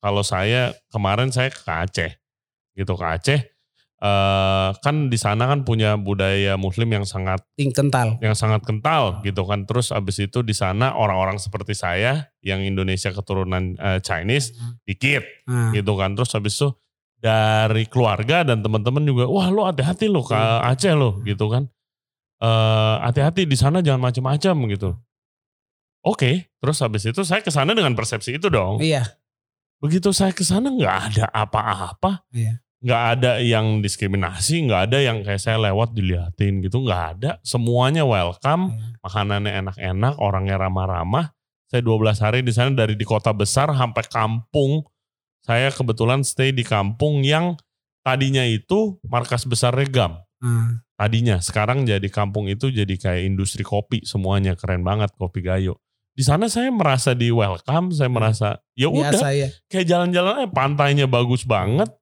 kalau 0.00 0.20
saya 0.24 0.76
kemarin 0.92 1.32
saya 1.32 1.48
ke 1.52 1.60
Aceh. 1.68 2.12
Gitu 2.76 2.92
ke 2.92 3.04
Aceh. 3.04 3.40
Eh, 3.96 4.70
kan 4.76 5.08
di 5.08 5.18
sana 5.18 5.48
kan 5.48 5.64
punya 5.64 5.96
budaya 5.96 6.56
muslim 6.60 6.92
yang 6.92 7.04
sangat 7.08 7.40
kental. 7.56 8.20
yang 8.20 8.36
sangat 8.36 8.62
kental 8.64 9.20
gitu 9.24 9.42
kan. 9.48 9.64
Terus 9.64 9.92
abis 9.92 10.20
itu 10.20 10.44
di 10.44 10.52
sana 10.52 10.92
orang-orang 10.96 11.40
seperti 11.40 11.72
saya 11.72 12.28
yang 12.44 12.60
Indonesia 12.60 13.10
keturunan 13.10 13.76
eh, 13.76 13.98
Chinese 14.04 14.52
dikit 14.84 15.24
Nah, 15.46 15.70
gitu 15.72 15.96
kan. 15.96 16.12
Terus 16.18 16.32
abis 16.36 16.54
itu 16.60 16.68
dari 17.16 17.88
keluarga 17.88 18.44
dan 18.44 18.60
teman-teman 18.60 19.02
juga, 19.02 19.24
wah 19.26 19.48
lo 19.48 19.64
hati-hati 19.64 20.06
lo 20.06 20.20
ke 20.22 20.36
Aceh 20.36 20.92
lo 20.92 21.24
gitu 21.24 21.48
kan. 21.48 21.64
Eh, 22.36 22.96
hati-hati 23.00 23.48
di 23.48 23.56
sana 23.56 23.80
jangan 23.80 24.12
macam-macam 24.12 24.54
gitu. 24.76 24.90
Oke, 26.06 26.52
terus 26.62 26.78
habis 26.84 27.02
itu 27.02 27.18
saya 27.26 27.42
ke 27.42 27.50
sana 27.50 27.74
dengan 27.74 27.96
persepsi 27.96 28.38
itu 28.38 28.46
dong. 28.46 28.78
Iya. 28.78 29.02
Begitu 29.82 30.14
saya 30.14 30.30
ke 30.30 30.46
sana 30.46 30.70
nggak 30.70 30.96
ada 31.10 31.24
apa-apa, 31.34 32.22
Iya. 32.30 32.62
Nggak 32.86 33.02
ada 33.18 33.42
yang 33.42 33.82
diskriminasi, 33.82 34.62
nggak 34.70 34.80
ada 34.86 34.98
yang 35.02 35.26
kayak 35.26 35.42
saya 35.42 35.58
lewat 35.58 35.90
diliatin 35.90 36.62
gitu, 36.62 36.86
nggak 36.86 37.02
ada. 37.18 37.30
Semuanya 37.42 38.06
welcome, 38.06 38.78
Iya. 38.78 39.02
makanannya 39.02 39.52
enak-enak, 39.66 40.14
orangnya 40.22 40.56
ramah-ramah. 40.62 41.34
Saya 41.66 41.82
12 41.82 42.22
hari 42.22 42.46
di 42.46 42.54
sana 42.54 42.70
dari 42.70 42.94
di 42.94 43.02
kota 43.02 43.34
besar 43.34 43.74
sampai 43.74 44.06
kampung. 44.06 44.86
Saya 45.42 45.74
kebetulan 45.74 46.22
stay 46.22 46.54
di 46.54 46.62
kampung 46.62 47.26
yang 47.26 47.58
tadinya 48.06 48.46
itu 48.46 49.02
markas 49.02 49.42
besar 49.42 49.74
Regam. 49.74 50.22
Nah, 50.38 50.78
Tadinya, 50.96 51.44
sekarang 51.44 51.84
jadi 51.84 52.08
kampung 52.08 52.48
itu 52.48 52.72
jadi 52.72 52.94
kayak 52.96 53.28
industri 53.28 53.60
kopi 53.60 54.00
semuanya 54.08 54.56
keren 54.56 54.80
banget 54.80 55.12
kopi 55.20 55.44
Gayo. 55.44 55.76
Di 56.16 56.24
sana 56.24 56.48
saya 56.48 56.72
merasa 56.72 57.12
di 57.12 57.28
welcome, 57.28 57.92
saya 57.92 58.08
merasa 58.08 58.48
ya 58.72 58.88
udah 58.88 59.12
biasa 59.12 59.28
ya. 59.36 59.48
kayak 59.68 59.84
jalan-jalan 59.84 60.32
aja, 60.40 60.48
pantainya 60.48 61.04
bagus 61.04 61.44
banget, 61.44 61.92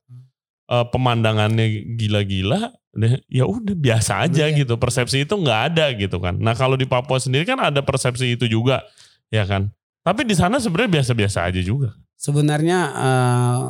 eh, 0.66 0.86
pemandangannya 0.88 1.66
gila-gila, 1.94 2.72
deh, 2.92 3.18
ya 3.26 3.44
udah 3.44 3.74
biasa 3.74 4.24
aja 4.24 4.46
Iya. 4.46 4.64
gitu. 4.64 4.76
Persepsi 4.76 5.22
itu 5.22 5.34
nggak 5.34 5.60
ada 5.74 5.90
gitu 5.92 6.16
kan. 6.18 6.36
Nah 6.36 6.54
kalau 6.54 6.74
di 6.74 6.84
Papua 6.84 7.18
sendiri 7.18 7.44
kan 7.44 7.58
ada 7.58 7.80
persepsi 7.80 8.32
itu 8.32 8.46
juga, 8.46 8.80
ya 9.28 9.44
kan. 9.44 9.68
Tapi 10.00 10.22
di 10.22 10.32
sana 10.32 10.60
sebenarnya 10.60 11.00
biasa-biasa 11.00 11.48
aja 11.48 11.60
juga. 11.60 11.96
Sebenarnya 12.14 12.78
eh, 12.92 13.64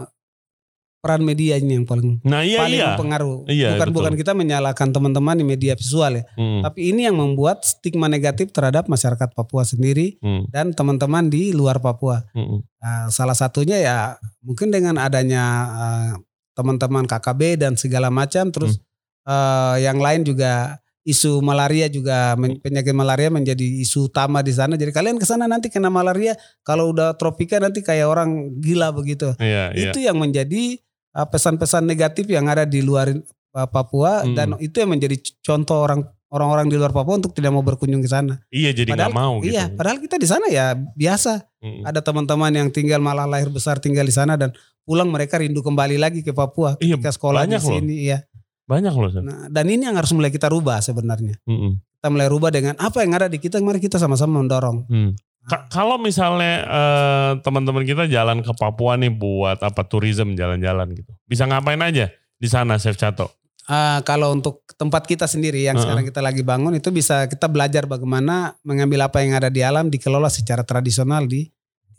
peran 0.98 1.20
media 1.20 1.60
ini 1.60 1.76
yang 1.76 1.84
paling 1.84 2.16
Nah 2.24 2.40
iya 2.40 2.64
paling 2.64 2.80
iya. 2.80 2.88
mempengaruhi. 2.96 3.44
Iya, 3.46 3.68
bukan 3.76 3.88
betul. 3.88 3.96
bukan 4.00 4.14
kita 4.16 4.32
menyalahkan 4.32 4.88
teman-teman 4.88 5.36
di 5.36 5.44
media 5.44 5.76
visual 5.76 6.16
ya, 6.16 6.24
Hmm, 6.32 6.64
tapi 6.64 6.96
ini 6.96 7.04
yang 7.04 7.20
membuat 7.20 7.60
stigma 7.60 8.08
negatif 8.08 8.48
terhadap 8.50 8.88
masyarakat 8.88 9.28
Papua 9.30 9.68
sendiri 9.68 10.16
hmm, 10.18 10.48
dan 10.48 10.72
teman-teman 10.72 11.28
di 11.28 11.52
luar 11.52 11.76
Papua. 11.76 12.24
hmm, 12.32 12.56
Nah, 12.80 13.08
salah 13.08 13.36
satunya 13.36 13.76
ya 13.76 13.96
mungkin 14.40 14.72
dengan 14.72 14.96
adanya 14.96 15.44
eh, 15.68 16.12
teman-teman 16.54 17.04
KKB 17.04 17.58
dan 17.58 17.72
segala 17.74 18.08
macam, 18.08 18.48
terus 18.48 18.78
Hmm. 18.78 18.86
eh, 19.26 19.76
yang 19.84 19.98
lain 19.98 20.22
juga 20.22 20.78
isu 21.04 21.44
malaria 21.44 21.84
juga 21.86 22.32
men- 22.34 22.56
penyakit 22.56 22.96
malaria 22.96 23.28
menjadi 23.28 23.60
isu 23.84 24.08
utama 24.08 24.40
di 24.40 24.56
sana. 24.56 24.72
Jadi 24.72 24.88
kalian 24.88 25.20
ke 25.20 25.26
sana 25.28 25.44
nanti 25.44 25.68
kena 25.68 25.92
malaria 25.92 26.32
kalau 26.64 26.96
udah 26.96 27.12
tropika 27.14 27.60
nanti 27.60 27.84
kayak 27.84 28.08
orang 28.08 28.56
gila 28.56 28.88
begitu. 28.88 29.36
Iya, 29.36 29.76
iya. 29.76 29.92
Itu 29.92 30.00
yang 30.00 30.16
menjadi 30.16 30.80
uh, 31.12 31.28
pesan-pesan 31.28 31.84
negatif 31.84 32.24
yang 32.26 32.48
ada 32.48 32.64
di 32.64 32.80
luar 32.80 33.12
uh, 33.12 33.68
Papua 33.68 34.24
Hmm. 34.24 34.32
dan 34.32 34.48
itu 34.58 34.80
yang 34.80 34.96
menjadi 34.96 35.14
contoh 35.44 35.84
orang 35.84 36.08
orang-orang 36.34 36.66
di 36.66 36.74
luar 36.74 36.90
Papua 36.90 37.22
untuk 37.22 37.30
tidak 37.30 37.54
mau 37.54 37.62
berkunjung 37.62 38.02
ke 38.02 38.10
sana. 38.10 38.42
Iya, 38.50 38.74
jadi 38.74 38.90
nggak 38.90 39.14
mau 39.14 39.38
gitu. 39.38 39.54
Iya, 39.54 39.70
padahal 39.70 40.02
kita 40.02 40.18
di 40.18 40.26
sana 40.26 40.50
ya 40.50 40.74
biasa. 40.74 41.46
Mm. 41.62 41.86
Ada 41.86 42.02
teman-teman 42.02 42.50
yang 42.50 42.68
tinggal 42.74 42.98
malah 42.98 43.24
lahir 43.30 43.54
besar 43.54 43.78
tinggal 43.78 44.02
di 44.02 44.10
sana 44.10 44.34
dan 44.34 44.50
pulang 44.82 45.06
mereka 45.08 45.38
rindu 45.38 45.62
kembali 45.62 45.94
lagi 45.96 46.26
ke 46.26 46.34
Papua 46.34 46.74
Iya, 46.82 46.98
ke 46.98 47.06
sekolah 47.08 47.46
di 47.46 47.54
loh. 47.54 47.62
sini. 47.62 48.10
Iya. 48.10 48.26
Banyak 48.66 48.94
loh. 48.98 49.10
Nah, 49.22 49.46
dan 49.46 49.64
ini 49.70 49.86
yang 49.86 49.94
harus 49.94 50.10
mulai 50.10 50.34
kita 50.34 50.50
rubah 50.50 50.82
sebenarnya. 50.82 51.38
Mm-mm. 51.46 51.78
Kita 51.78 52.08
mulai 52.12 52.28
rubah 52.28 52.50
dengan 52.50 52.74
apa 52.82 53.00
yang 53.00 53.14
ada 53.16 53.30
di 53.30 53.38
kita, 53.38 53.62
mari 53.62 53.78
kita 53.80 53.96
sama-sama 53.96 54.42
mendorong. 54.42 54.84
Hmm. 54.90 55.12
Ka- 55.44 55.68
kalau 55.68 56.00
misalnya 56.00 56.64
eh, 56.64 57.32
teman-teman 57.44 57.84
kita 57.84 58.08
jalan 58.08 58.40
ke 58.40 58.52
Papua 58.56 58.96
nih 58.96 59.12
buat 59.12 59.60
apa 59.60 59.84
tourism 59.84 60.32
jalan-jalan 60.32 60.88
gitu, 60.96 61.12
bisa 61.28 61.44
ngapain 61.44 61.80
aja 61.84 62.08
di 62.40 62.48
sana, 62.48 62.80
Chef 62.80 62.96
Cato? 62.96 63.28
Ah, 63.64 64.04
kalau 64.04 64.32
untuk 64.32 64.60
tempat 64.76 65.08
kita 65.08 65.24
sendiri 65.24 65.64
yang 65.64 65.76
Heeh. 65.76 65.84
sekarang 65.88 66.04
kita 66.04 66.20
lagi 66.20 66.44
bangun 66.44 66.76
itu 66.76 66.92
bisa 66.92 67.24
kita 67.24 67.48
belajar 67.48 67.88
bagaimana 67.88 68.60
mengambil 68.60 69.08
apa 69.08 69.24
yang 69.24 69.32
ada 69.32 69.48
di 69.48 69.64
alam 69.64 69.88
dikelola 69.88 70.28
secara 70.28 70.60
tradisional 70.62 71.24
di, 71.24 71.48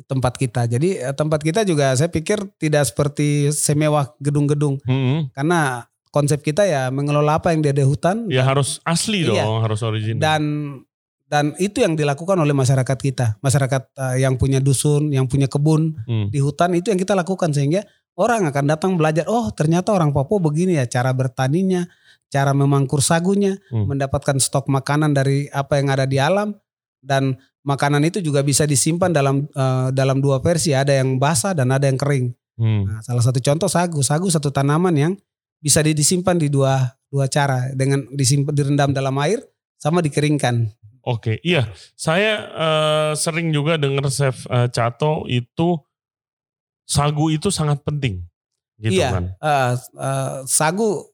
tempat 0.05 0.38
kita. 0.38 0.68
Jadi 0.68 1.01
eh, 1.01 1.16
tempat 1.16 1.41
kita 1.41 1.66
juga 1.66 1.95
saya 1.95 2.11
pikir 2.11 2.38
tidak 2.61 2.86
seperti 2.86 3.49
semewah 3.49 4.13
gedung-gedung 4.20 4.78
Mm-mm. 4.86 5.34
karena 5.34 5.89
konsep 6.11 6.39
kita 6.39 6.63
ya 6.63 6.93
mengelola 6.93 7.39
apa 7.39 7.49
yang 7.51 7.66
ada 7.66 7.74
di 7.74 7.84
hutan 7.84 8.30
Ya 8.30 8.45
harus 8.45 8.78
asli 8.86 9.26
Iya. 9.26 9.41
dong, 9.43 9.66
harus 9.66 9.82
original. 9.82 10.22
dan 10.22 10.41
dan 11.26 11.57
itu 11.57 11.82
yang 11.82 11.97
dilakukan 11.97 12.38
oleh 12.38 12.53
masyarakat 12.53 12.97
kita. 13.01 13.41
Masyarakat 13.41 13.82
eh, 13.89 14.22
yang 14.22 14.38
punya 14.38 14.61
dusun, 14.61 15.09
yang 15.09 15.26
punya 15.26 15.49
kebun 15.49 15.97
Hmm. 16.05 16.30
di 16.30 16.38
hutan 16.38 16.78
itu 16.78 16.93
yang 16.93 17.01
kita 17.01 17.18
lakukan 17.18 17.49
sehingga 17.49 17.82
orang 18.16 18.47
akan 18.47 18.66
datang 18.66 18.91
belajar 18.95 19.28
oh 19.28 19.51
ternyata 19.51 19.91
orang 19.91 20.11
Papua 20.11 20.39
begini 20.39 20.80
ya 20.80 20.88
cara 20.88 21.11
bertaninya 21.11 21.88
cara 22.28 22.51
memangkur 22.51 22.99
sagunya 22.99 23.59
Hmm. 23.70 23.86
mendapatkan 23.91 24.39
stok 24.39 24.68
makanan 24.68 25.13
dari 25.13 25.47
apa 25.51 25.78
yang 25.80 25.88
ada 25.91 26.03
di 26.03 26.18
alam 26.18 26.55
dan 26.99 27.36
makanan 27.61 28.01
itu 28.05 28.20
juga 28.20 28.41
bisa 28.41 28.63
disimpan 28.63 29.11
dalam 29.11 29.45
eh, 29.45 29.88
dalam 29.91 30.20
dua 30.20 30.39
versi 30.39 30.74
ada 30.74 30.91
yang 30.91 31.18
basah 31.18 31.53
dan 31.53 31.70
ada 31.70 31.86
yang 31.86 31.99
kering 31.99 32.34
Hmm. 32.55 32.88
nah, 32.88 33.03
salah 33.03 33.20
satu 33.20 33.43
contoh 33.43 33.68
sagu 33.68 33.99
sagu 33.99 34.32
satu 34.32 34.47
tanaman 34.47 34.95
yang 34.95 35.13
bisa 35.59 35.84
di- 35.84 35.91
disimpan 35.91 36.39
di 36.39 36.47
dua 36.47 36.88
dua 37.11 37.28
cara 37.28 37.68
dengan 37.76 38.07
disimpan 38.16 38.55
direndam 38.55 38.95
dalam 38.95 39.11
air 39.20 39.43
sama 39.76 39.99
dikeringkan 39.99 40.72
Oke, 41.05 41.38
iya. 41.45 41.70
Saya 41.93 42.34
eh, 42.49 43.11
sering 43.13 43.53
juga 43.53 43.78
dengar 43.78 44.09
Chef 44.09 44.49
eh, 44.49 44.66
Cato 44.74 45.30
itu 45.30 45.78
sagu 46.86 47.34
itu 47.34 47.50
sangat 47.50 47.82
penting. 47.82 48.24
Gitu 48.80 49.02
Iya. 49.02 49.10
kan. 49.12 49.26
Eh, 49.38 49.74
eh, 50.00 50.36
sagu 50.46 51.06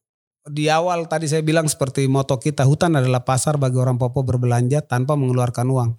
di 0.50 0.68
awal 0.68 1.06
tadi 1.06 1.30
saya 1.30 1.46
bilang 1.46 1.70
seperti 1.70 2.06
moto 2.10 2.38
kita 2.42 2.66
hutan 2.66 2.98
adalah 2.98 3.22
pasar 3.22 3.62
bagi 3.62 3.78
orang 3.78 4.02
Papua 4.02 4.26
berbelanja 4.26 4.82
tanpa 4.84 5.14
mengeluarkan 5.14 5.68
uang. 5.70 5.92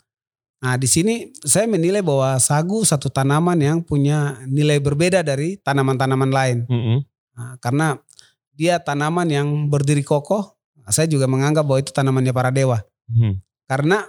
Nah 0.62 0.75
di 0.79 0.87
sini 0.87 1.31
saya 1.43 1.66
menilai 1.66 2.03
bahwa 2.03 2.39
sagu 2.39 2.83
satu 2.87 3.11
tanaman 3.11 3.59
yang 3.59 3.79
punya 3.83 4.39
nilai 4.47 4.79
berbeda 4.79 5.23
dari 5.27 5.59
tanaman-tanaman 5.59 6.31
lain. 6.31 6.59
Mm-mm. 6.70 6.99
Nah, 7.33 7.57
karena 7.59 7.99
dia 8.53 8.79
tanaman 8.79 9.27
yang 9.31 9.49
berdiri 9.73 10.05
kokoh. 10.05 10.55
Saya 10.91 11.07
juga 11.07 11.31
menganggap 11.31 11.62
bahwa 11.62 11.79
itu 11.79 11.95
tanamannya 11.95 12.35
para 12.35 12.51
dewa. 12.51 12.83
Hmm. 13.07 13.39
Karena 13.70 14.03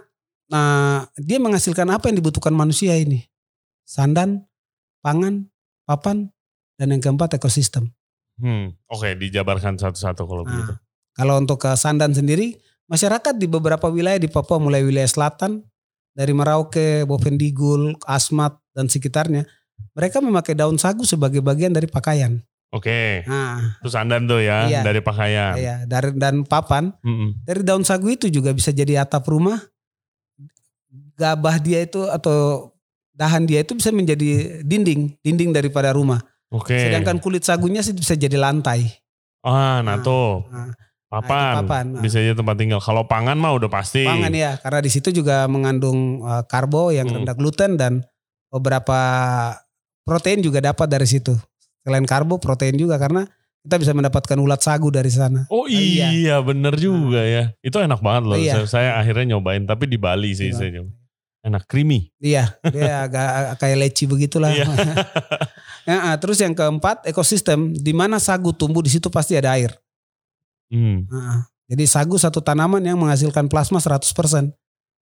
nah, 0.49 1.05
dia 1.21 1.37
menghasilkan 1.37 1.85
apa 1.93 2.09
yang 2.09 2.17
dibutuhkan 2.17 2.51
manusia 2.51 2.97
ini. 2.97 3.29
Sandan, 3.85 4.49
pangan, 5.05 5.52
papan, 5.83 6.29
dan 6.75 6.91
yang 6.91 7.01
keempat 7.01 7.37
ekosistem. 7.37 7.91
Hmm. 8.35 8.73
Oke, 8.89 9.13
dijabarkan 9.13 9.77
satu-satu 9.77 10.25
kalau 10.25 10.41
begitu. 10.43 10.73
Nah, 10.73 10.81
kalau 11.13 11.37
untuk 11.37 11.61
ke 11.61 11.69
Sandan 11.77 12.11
sendiri, 12.11 12.57
masyarakat 12.89 13.37
di 13.37 13.45
beberapa 13.45 13.87
wilayah 13.87 14.17
di 14.17 14.25
Papua 14.25 14.57
mulai 14.57 14.81
wilayah 14.81 15.05
selatan 15.05 15.61
dari 16.13 16.33
Merauke, 16.33 17.05
Bovendigul, 17.05 17.93
Asmat 18.09 18.57
dan 18.73 18.89
sekitarnya, 18.89 19.45
mereka 19.93 20.17
memakai 20.17 20.57
daun 20.57 20.81
sagu 20.81 21.05
sebagai 21.05 21.45
bagian 21.45 21.69
dari 21.69 21.85
pakaian. 21.85 22.41
Oke, 22.73 23.21
Nah, 23.29 23.77
terus 23.85 23.93
andan 23.93 24.25
tuh 24.25 24.41
ya 24.41 24.65
Iya. 24.65 24.81
dari 24.81 24.97
pakaian. 25.05 25.53
ya 25.61 25.75
dari 25.85 26.09
dan 26.17 26.41
papan 26.41 26.89
Mm-mm. 27.05 27.45
dari 27.45 27.61
daun 27.61 27.85
sagu 27.85 28.09
itu 28.09 28.33
juga 28.33 28.49
bisa 28.49 28.73
jadi 28.73 29.05
atap 29.05 29.29
rumah. 29.29 29.61
Gabah 31.13 31.61
dia 31.61 31.85
itu 31.85 32.09
atau 32.09 32.72
dahan 33.13 33.45
dia 33.45 33.61
itu 33.61 33.73
bisa 33.73 33.89
menjadi 33.89 34.59
dinding, 34.61 35.21
dinding 35.21 35.53
daripada 35.53 35.93
rumah. 35.93 36.19
Oke. 36.49 36.73
Sedangkan 36.75 37.17
kulit 37.17 37.41
sagunya 37.41 37.81
sih 37.81 37.93
bisa 37.93 38.13
jadi 38.13 38.37
lantai. 38.37 38.89
ah, 39.41 39.81
nah, 39.81 39.99
tuh 39.99 40.45
Nah, 40.49 40.71
papan, 41.09 41.53
papan. 41.61 41.85
bisa 42.01 42.17
jadi 42.17 42.33
tempat 42.33 42.57
tinggal. 42.57 42.81
Kalau 42.81 43.05
pangan 43.05 43.37
mah 43.37 43.53
udah 43.53 43.69
pasti. 43.69 44.01
Pangan 44.01 44.33
ya, 44.33 44.57
karena 44.57 44.81
di 44.81 44.89
situ 44.89 45.13
juga 45.13 45.45
mengandung 45.45 46.25
uh, 46.25 46.41
karbo 46.43 46.89
yang 46.89 47.05
Hmm. 47.05 47.21
rendah 47.21 47.37
gluten 47.37 47.77
dan 47.77 48.01
beberapa 48.49 48.97
protein 50.01 50.41
juga 50.41 50.57
dapat 50.61 50.89
dari 50.89 51.05
situ. 51.05 51.37
Selain 51.83 52.05
karbo, 52.07 52.39
protein 52.39 52.79
juga 52.79 52.97
karena 52.97 53.27
kita 53.61 53.75
bisa 53.77 53.91
mendapatkan 53.93 54.37
ulat 54.39 54.59
sagu 54.59 54.89
dari 54.89 55.11
sana. 55.11 55.45
Oh 55.51 55.67
iya. 55.67 56.09
iya, 56.11 56.35
bener 56.39 56.75
juga 56.75 57.21
ya. 57.23 57.51
Itu 57.61 57.77
enak 57.77 57.99
banget 58.01 58.23
loh. 58.23 58.37
Iya. 58.39 58.53
Saya, 58.63 58.67
saya 58.67 58.89
akhirnya 58.97 59.35
nyobain, 59.35 59.63
tapi 59.63 59.85
di 59.85 59.99
Bali 59.99 60.31
sih 60.33 60.49
saya 60.49 60.71
nyobain. 60.79 60.97
Enak, 61.43 61.67
creamy. 61.67 62.07
Iya, 62.17 62.55
dia 62.63 63.03
agak 63.03 63.27
kayak 63.61 63.77
leci 63.77 64.07
begitulah. 64.07 64.49
Iya. 64.49 64.65
Ya, 65.83 65.99
ah, 65.99 66.15
terus 66.15 66.39
yang 66.39 66.55
keempat, 66.55 67.03
ekosistem 67.03 67.75
di 67.75 67.91
mana 67.91 68.15
sagu 68.15 68.55
tumbuh 68.55 68.79
di 68.79 68.87
situ 68.87 69.11
pasti 69.11 69.35
ada 69.35 69.51
air. 69.51 69.75
Hmm, 70.71 71.03
Ah, 71.11 71.43
jadi 71.67 71.83
sagu 71.83 72.15
satu 72.15 72.39
tanaman 72.39 72.79
yang 72.79 72.95
menghasilkan 72.95 73.51
plasma 73.51 73.83
100%. 73.83 74.55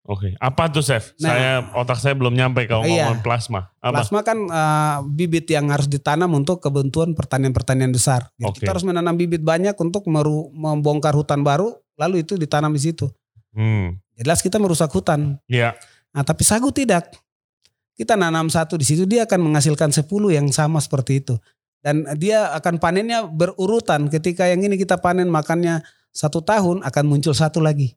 Oke, 0.08 0.32
apa 0.40 0.72
tuh 0.72 0.80
chef? 0.80 1.12
Nah. 1.20 1.28
saya 1.28 1.52
otak 1.76 2.00
saya 2.00 2.16
belum 2.16 2.32
nyampe 2.32 2.64
kalau 2.64 2.88
Iya. 2.88 3.12
ngomong 3.12 3.20
plasma. 3.20 3.68
Apa? 3.76 4.00
Plasma 4.00 4.24
kan 4.24 4.38
ah, 4.48 5.04
bibit 5.04 5.44
yang 5.46 5.68
harus 5.68 5.84
ditanam 5.84 6.32
untuk 6.32 6.64
kebentuan 6.64 7.12
pertanian-pertanian 7.12 7.92
besar. 7.92 8.32
Jadi 8.40 8.48
Oke. 8.48 8.56
kita 8.64 8.72
harus 8.72 8.88
menanam 8.88 9.12
bibit 9.12 9.44
banyak 9.44 9.76
untuk 9.76 10.08
meru- 10.08 10.48
membongkar 10.56 11.12
hutan 11.12 11.44
baru, 11.44 11.76
lalu 12.00 12.24
itu 12.24 12.40
ditanam 12.40 12.72
di 12.72 12.80
situ. 12.80 13.04
Hmm, 13.52 14.00
Jelas 14.16 14.40
kita 14.40 14.56
merusak 14.56 14.88
hutan. 14.88 15.36
ya. 15.44 15.76
Nah, 16.10 16.22
tapi 16.26 16.42
sagu 16.42 16.70
tidak. 16.74 17.10
Kita 17.94 18.16
nanam 18.16 18.48
satu 18.48 18.80
di 18.80 18.86
situ 18.88 19.04
dia 19.04 19.28
akan 19.28 19.52
menghasilkan 19.52 19.92
10 19.92 20.08
yang 20.32 20.48
sama 20.50 20.80
seperti 20.80 21.20
itu. 21.20 21.36
Dan 21.80 22.04
dia 22.16 22.52
akan 22.56 22.80
panennya 22.80 23.28
berurutan. 23.28 24.08
Ketika 24.08 24.48
yang 24.48 24.64
ini 24.64 24.80
kita 24.80 25.00
panen 25.00 25.28
makannya 25.28 25.84
satu 26.10 26.40
tahun 26.40 26.82
akan 26.84 27.04
muncul 27.06 27.32
satu 27.36 27.60
lagi. 27.60 27.94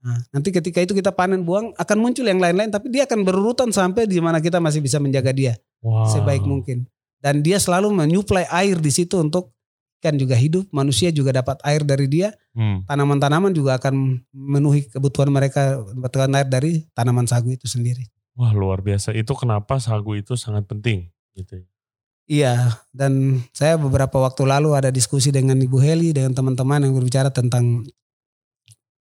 Nah, 0.00 0.16
nanti 0.32 0.48
ketika 0.48 0.80
itu 0.80 0.96
kita 0.96 1.12
panen 1.12 1.44
buang 1.44 1.76
akan 1.76 1.96
muncul 2.00 2.24
yang 2.24 2.40
lain-lain 2.40 2.72
tapi 2.72 2.88
dia 2.88 3.04
akan 3.04 3.20
berurutan 3.20 3.68
sampai 3.68 4.08
di 4.08 4.16
mana 4.16 4.40
kita 4.40 4.56
masih 4.56 4.80
bisa 4.80 4.96
menjaga 4.96 5.28
dia 5.28 5.60
Wow. 5.80 6.12
sebaik 6.12 6.44
mungkin. 6.44 6.88
Dan 7.20 7.40
dia 7.44 7.60
selalu 7.60 7.92
menyuplai 7.92 8.48
air 8.48 8.80
di 8.80 8.92
situ 8.92 9.20
untuk 9.20 9.52
ikan 10.00 10.16
juga 10.16 10.32
hidup, 10.32 10.64
manusia 10.72 11.12
juga 11.12 11.30
dapat 11.30 11.60
air 11.62 11.84
dari 11.84 12.08
dia, 12.08 12.32
Hmm. 12.50 12.82
tanaman-tanaman 12.88 13.52
juga 13.52 13.76
akan 13.76 14.24
memenuhi 14.32 14.88
kebutuhan 14.88 15.28
mereka 15.28 15.76
mendapatkan 15.92 16.32
air 16.34 16.48
dari 16.48 16.72
tanaman 16.90 17.28
sagu 17.28 17.52
itu 17.52 17.68
sendiri. 17.68 18.08
Wah 18.32 18.50
luar 18.50 18.80
biasa. 18.80 19.12
Itu 19.12 19.36
kenapa 19.36 19.76
sagu 19.76 20.16
itu 20.16 20.34
sangat 20.34 20.64
penting. 20.64 21.12
Gitu. 21.36 21.62
Iya, 22.26 22.78
dan 22.90 23.44
saya 23.50 23.74
beberapa 23.74 24.16
waktu 24.16 24.46
lalu 24.46 24.72
ada 24.72 24.88
diskusi 24.88 25.28
dengan 25.28 25.58
Ibu 25.58 25.76
Heli 25.78 26.14
dengan 26.14 26.32
teman-teman 26.32 26.80
yang 26.80 26.94
berbicara 26.94 27.28
tentang 27.28 27.84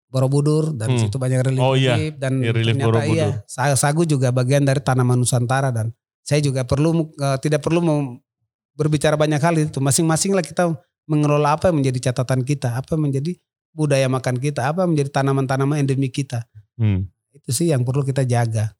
Borobudur 0.09 0.73
dan 0.73 0.97
Hmm. 0.97 0.99
situ 0.99 1.21
banyak 1.21 1.37
relief, 1.45 1.61
Oh 1.61 1.77
iya, 1.77 1.93
dan 2.17 2.41
iya, 2.41 2.49
relief 2.49 2.73
ternyata 2.73 2.89
Borobudur. 2.89 3.13
iya 3.13 3.27
sa- 3.45 3.77
sagu 3.77 4.03
juga 4.03 4.33
bagian 4.33 4.65
dari 4.65 4.81
tanaman 4.81 5.21
Nusantara 5.21 5.69
dan 5.69 5.93
saya 6.25 6.41
juga 6.41 6.65
perlu 6.65 7.13
eh, 7.13 7.37
tidak 7.37 7.61
perlu 7.61 7.85
berbicara 8.73 9.13
banyak 9.13 9.37
hal 9.37 9.53
itu 9.61 9.77
masing-masing 9.77 10.33
lah 10.33 10.41
kita 10.41 10.73
mengelola 11.09 11.57
apa 11.57 11.73
yang 11.73 11.81
menjadi 11.81 12.13
catatan 12.13 12.45
kita, 12.45 12.77
apa 12.77 12.93
yang 12.93 13.09
menjadi 13.09 13.33
budaya 13.73 14.05
makan 14.05 14.37
kita, 14.37 14.69
apa 14.69 14.85
yang 14.85 14.93
menjadi 14.93 15.09
tanaman-tanaman 15.09 15.81
endemik 15.81 16.13
kita. 16.13 16.45
Hmm. 16.77 17.09
Itu 17.33 17.49
sih 17.49 17.73
yang 17.73 17.81
perlu 17.81 18.05
kita 18.05 18.21
jaga. 18.23 18.77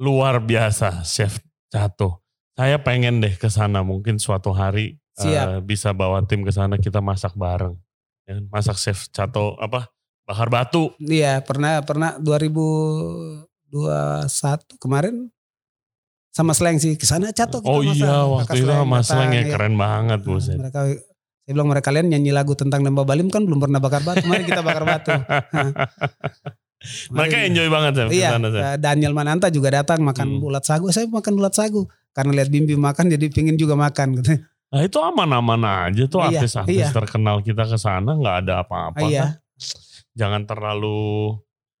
Luar 0.00 0.40
biasa 0.40 1.04
Chef 1.04 1.36
Cato. 1.68 2.24
Saya 2.56 2.80
pengen 2.80 3.20
deh 3.20 3.36
ke 3.36 3.52
sana 3.52 3.84
mungkin 3.84 4.16
suatu 4.16 4.52
hari 4.52 4.96
Siap. 5.16 5.44
eh, 5.44 5.60
bisa 5.60 5.92
bawa 5.92 6.24
tim 6.24 6.40
ke 6.40 6.52
sana 6.52 6.80
kita 6.80 7.04
masak 7.04 7.36
bareng. 7.36 7.76
Ya, 8.24 8.40
masak 8.48 8.80
Chef 8.80 9.12
Cato 9.12 9.56
apa? 9.60 9.92
Bakar 10.26 10.50
batu. 10.50 10.90
Iya, 10.98 11.38
pernah 11.44 11.78
pernah 11.86 12.18
2021 12.18 13.46
kemarin 14.76 15.30
sama 16.32 16.52
Sleng 16.52 16.76
sih 16.76 17.00
ke 17.00 17.08
sana 17.08 17.32
kita 17.32 17.62
Oh 17.64 17.80
masak. 17.80 17.96
iya, 17.96 18.04
Kakak 18.04 18.28
waktu 18.28 18.56
itu 18.60 18.68
sama 18.68 18.98
Sleng 19.00 19.32
ya 19.32 19.40
iya. 19.40 19.52
keren 19.52 19.74
banget 19.80 20.20
Nah, 20.20 20.26
buset. 20.26 20.56
Mereka 20.60 20.80
Saya 21.46 21.54
bilang 21.54 21.70
mereka 21.70 21.86
kalian 21.86 22.10
nyanyi 22.10 22.34
lagu 22.34 22.58
tentang 22.58 22.82
lembah 22.82 23.06
Balim 23.06 23.30
kan 23.30 23.46
belum 23.46 23.62
pernah 23.62 23.78
bakar 23.78 24.02
batu. 24.02 24.26
Mari 24.26 24.42
kita 24.42 24.60
bakar 24.60 24.82
batu. 24.82 25.14
Mereka 27.08 27.36
Mari. 27.36 27.46
enjoy 27.46 27.68
banget 27.70 27.92
Chef. 27.96 28.08
Iya, 28.10 28.30
Chef. 28.36 28.50
eh, 28.52 28.76
Daniel 28.76 29.14
Mananta 29.14 29.46
juga 29.48 29.70
datang 29.72 30.02
makan 30.02 30.26
Hmm. 30.28 30.40
bulat 30.42 30.62
sagu. 30.62 30.90
Saya 30.90 31.06
makan 31.06 31.32
bulat 31.34 31.54
sagu 31.54 31.86
karena 32.10 32.34
lihat 32.34 32.50
Bimbi 32.50 32.74
makan 32.74 33.08
jadi 33.08 33.26
pingin 33.30 33.54
juga 33.54 33.74
makan. 33.74 34.18
Gitu. 34.18 34.42
Nah 34.66 34.82
itu 34.82 34.98
aman-aman 34.98 35.62
aja 35.86 36.04
tuh 36.04 36.18
Iya, 36.20 36.42
artis-artis 36.42 36.74
iya. 36.76 36.90
terkenal 36.90 37.38
kita 37.40 37.62
ke 37.64 37.78
sana 37.78 38.10
nggak 38.12 38.36
ada 38.42 38.54
apa-apa 38.60 38.98
kan. 38.98 39.06
Iya, 39.06 39.24
Jangan 40.12 40.42
terlalu 40.44 41.30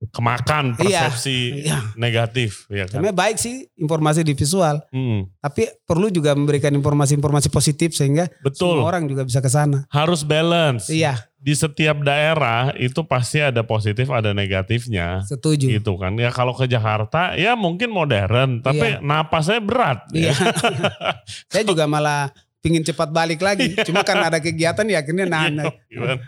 kemakan 0.06 0.76
Iya, 0.76 1.08
persepsi 1.08 1.64
iya. 1.64 1.80
negatif 1.96 2.68
ya 2.68 2.84
kan. 2.84 3.00
Sebenarnya 3.00 3.16
baik 3.16 3.36
sih 3.36 3.64
informasi 3.74 4.20
di 4.22 4.32
visual, 4.32 4.84
Hmm, 4.88 5.24
tapi 5.38 5.66
perlu 5.82 6.08
juga 6.08 6.32
memberikan 6.32 6.68
informasi-informasi 6.70 7.48
positif 7.48 7.92
sehingga 7.92 8.28
betul. 8.38 8.76
semua 8.76 8.86
orang 8.86 9.04
juga 9.04 9.24
bisa 9.24 9.40
ke 9.40 9.48
sana. 9.48 9.88
Harus 9.88 10.20
balance. 10.20 10.88
Iya, 10.88 11.16
Di 11.36 11.54
setiap 11.54 12.02
daerah 12.02 12.74
itu 12.74 13.00
pasti 13.02 13.38
ada 13.38 13.62
positif 13.62 14.10
ada 14.10 14.34
negatifnya. 14.34 15.22
setuju. 15.22 15.70
Gitu 15.70 15.92
kan. 15.94 16.12
Ya 16.14 16.28
kalau 16.28 16.52
ke 16.52 16.66
Jakarta 16.66 17.32
ya 17.34 17.54
mungkin 17.54 17.88
modern 17.88 18.60
tapi 18.60 18.98
Iya. 18.98 19.00
napasnya 19.00 19.60
berat. 19.60 20.04
Iya. 20.10 20.34
ya. 20.34 20.52
Saya 21.50 21.62
juga 21.62 21.86
malah 21.86 22.34
pingin 22.58 22.82
cepat 22.82 23.08
balik 23.08 23.38
lagi. 23.38 23.78
Cuma 23.80 24.02
kan 24.02 24.18
ada 24.20 24.42
kegiatan 24.42 24.82
ya 24.84 25.00
akhirnya 25.00 25.24
nah, 25.30 25.46
nah. 25.46 25.70
Gimana? 25.86 26.18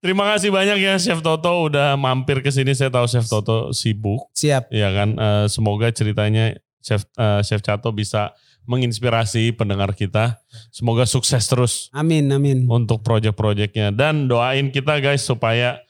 Terima 0.00 0.24
kasih 0.34 0.50
banyak 0.50 0.78
ya 0.80 0.94
Chef 0.96 1.20
Toto 1.20 1.68
udah 1.68 1.94
mampir 1.94 2.40
ke 2.40 2.50
sini. 2.50 2.72
Saya 2.72 2.90
tahu 2.90 3.06
Chef 3.06 3.26
Toto 3.26 3.70
sibuk, 3.70 4.28
siap. 4.32 4.68
ya 4.72 4.90
kan. 4.90 5.14
Eh, 5.16 5.46
semoga 5.48 5.88
ceritanya 5.90 6.56
Chef 6.80 7.04
eh, 7.16 7.40
Chef 7.44 7.60
Cato 7.60 7.92
bisa 7.92 8.32
menginspirasi 8.64 9.52
pendengar 9.52 9.92
kita. 9.92 10.40
Semoga 10.72 11.04
sukses 11.04 11.44
terus 11.44 11.92
Amin, 11.92 12.32
amin. 12.32 12.64
untuk 12.64 13.04
proyek-proyeknya 13.04 13.92
dan 13.92 14.24
doain 14.24 14.72
kita 14.72 15.04
guys 15.04 15.20
supaya 15.20 15.83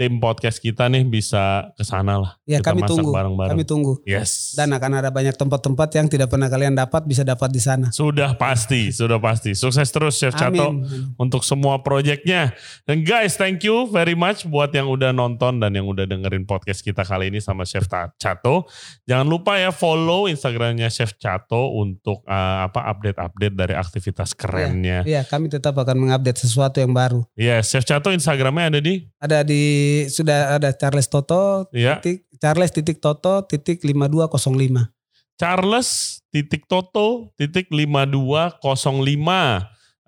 tim 0.00 0.16
podcast 0.16 0.56
kita 0.56 0.88
nih 0.88 1.04
bisa 1.04 1.68
ke 1.76 1.84
sana 1.84 2.16
lah. 2.16 2.32
Ya 2.48 2.64
Kita 2.64 2.72
kami 2.72 2.88
masak 2.88 2.96
tunggu, 2.96 3.10
bareng-bareng. 3.12 3.52
kami 3.52 3.64
tunggu. 3.68 3.92
Yes. 4.08 4.56
Dan 4.56 4.72
akan 4.72 5.04
ada 5.04 5.12
banyak 5.12 5.36
tempat-tempat 5.36 5.92
yang 5.92 6.08
tidak 6.08 6.32
pernah 6.32 6.48
kalian 6.48 6.72
dapat 6.72 7.04
bisa 7.04 7.20
dapat 7.20 7.52
di 7.52 7.60
sana. 7.60 7.92
sudah 7.92 8.32
pasti, 8.40 8.88
sudah 8.88 9.20
pasti. 9.20 9.52
Sukses 9.52 9.84
terus 9.92 10.16
Chef 10.16 10.32
Cato. 10.32 10.72
Amin. 10.72 11.12
untuk 11.20 11.44
semua 11.44 11.84
proyeknya. 11.84 12.56
Dan 12.88 13.04
guys, 13.04 13.36
thank 13.36 13.60
you 13.60 13.84
very 13.92 14.16
much 14.16 14.48
buat 14.48 14.72
yang 14.72 14.88
udah 14.88 15.12
nonton 15.12 15.60
dan 15.60 15.76
yang 15.76 15.84
udah 15.84 16.08
dengerin 16.08 16.48
podcast 16.48 16.80
kita 16.80 17.04
kali 17.04 17.28
ini 17.28 17.44
sama 17.44 17.68
Chef 17.68 17.84
Cato. 18.16 18.64
Jangan 19.04 19.28
lupa 19.28 19.60
ya 19.60 19.68
follow 19.68 20.32
Instagramnya 20.32 20.88
Chef 20.88 21.12
Cato 21.20 21.76
untuk 21.76 22.24
uh, 22.24 22.64
apa 22.64 22.88
update-update 22.96 23.52
dari 23.52 23.74
aktivitas 23.76 24.32
kerennya. 24.32 25.04
Iya, 25.04 25.28
kami 25.28 25.52
tetap 25.52 25.76
akan 25.76 26.08
mengupdate 26.08 26.40
sesuatu 26.40 26.80
yang 26.80 26.96
baru. 26.96 27.20
Yes, 27.36 27.68
Chef 27.68 27.84
Cato 27.84 28.08
Instagramnya 28.08 28.72
ada 28.72 28.80
di 28.80 29.04
Ada 29.20 29.44
di 29.44 29.60
sudah 30.10 30.60
ada 30.60 30.70
Charles 30.76 31.08
Toto 31.10 31.66
ya 31.74 31.98
titik 31.98 32.30
Charles 32.40 32.72
titik 32.72 32.98
Toto 32.98 33.44
titik 33.44 33.84
5205. 33.84 34.88
Charles 35.36 36.20
titik 36.32 36.64
Toto 36.68 37.32
titik 37.36 37.68
5205. 37.68 38.60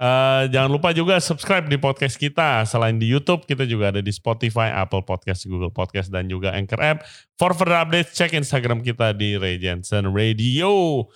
Eh, 0.03 0.43
jangan 0.51 0.67
lupa 0.67 0.91
juga 0.91 1.23
subscribe 1.23 1.71
di 1.71 1.79
podcast 1.79 2.19
kita. 2.19 2.67
Selain 2.67 2.99
di 2.99 3.07
YouTube, 3.07 3.47
kita 3.47 3.63
juga 3.63 3.95
ada 3.95 4.03
di 4.03 4.11
Spotify, 4.11 4.75
Apple 4.75 5.07
Podcast, 5.07 5.47
Google 5.47 5.71
Podcast, 5.71 6.11
dan 6.11 6.27
juga 6.27 6.51
Anchor 6.51 6.83
App. 6.83 7.07
For 7.39 7.55
further 7.55 7.79
updates, 7.87 8.11
cek 8.19 8.35
Instagram 8.35 8.83
kita 8.83 9.15
di 9.15 9.39
Ray 9.39 9.63
Jensen 9.63 10.11
Radio. 10.11 11.07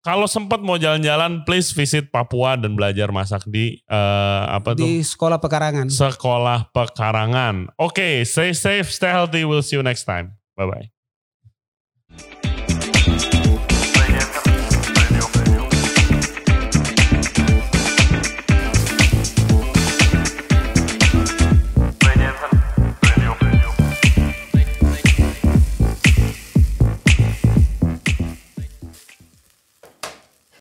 Kalau 0.00 0.24
sempat 0.24 0.64
mau 0.64 0.80
jalan-jalan, 0.80 1.44
please 1.44 1.76
visit 1.76 2.08
Papua 2.08 2.56
dan 2.56 2.72
belajar 2.72 3.12
masak 3.12 3.44
di 3.44 3.84
eh, 3.84 4.44
apa 4.48 4.72
tuh? 4.72 4.88
Di 4.88 5.04
sekolah 5.04 5.36
pekarangan. 5.36 5.92
Sekolah 5.92 6.72
Pekarangan. 6.72 7.76
Oke, 7.76 8.24
stay 8.24 8.56
safe, 8.56 8.88
stay 8.88 9.12
healthy. 9.12 9.44
We'll 9.44 9.60
see 9.60 9.76
you 9.76 9.84
next 9.84 10.08
time. 10.08 10.40
Bye 10.56 10.68
bye. 10.68 10.99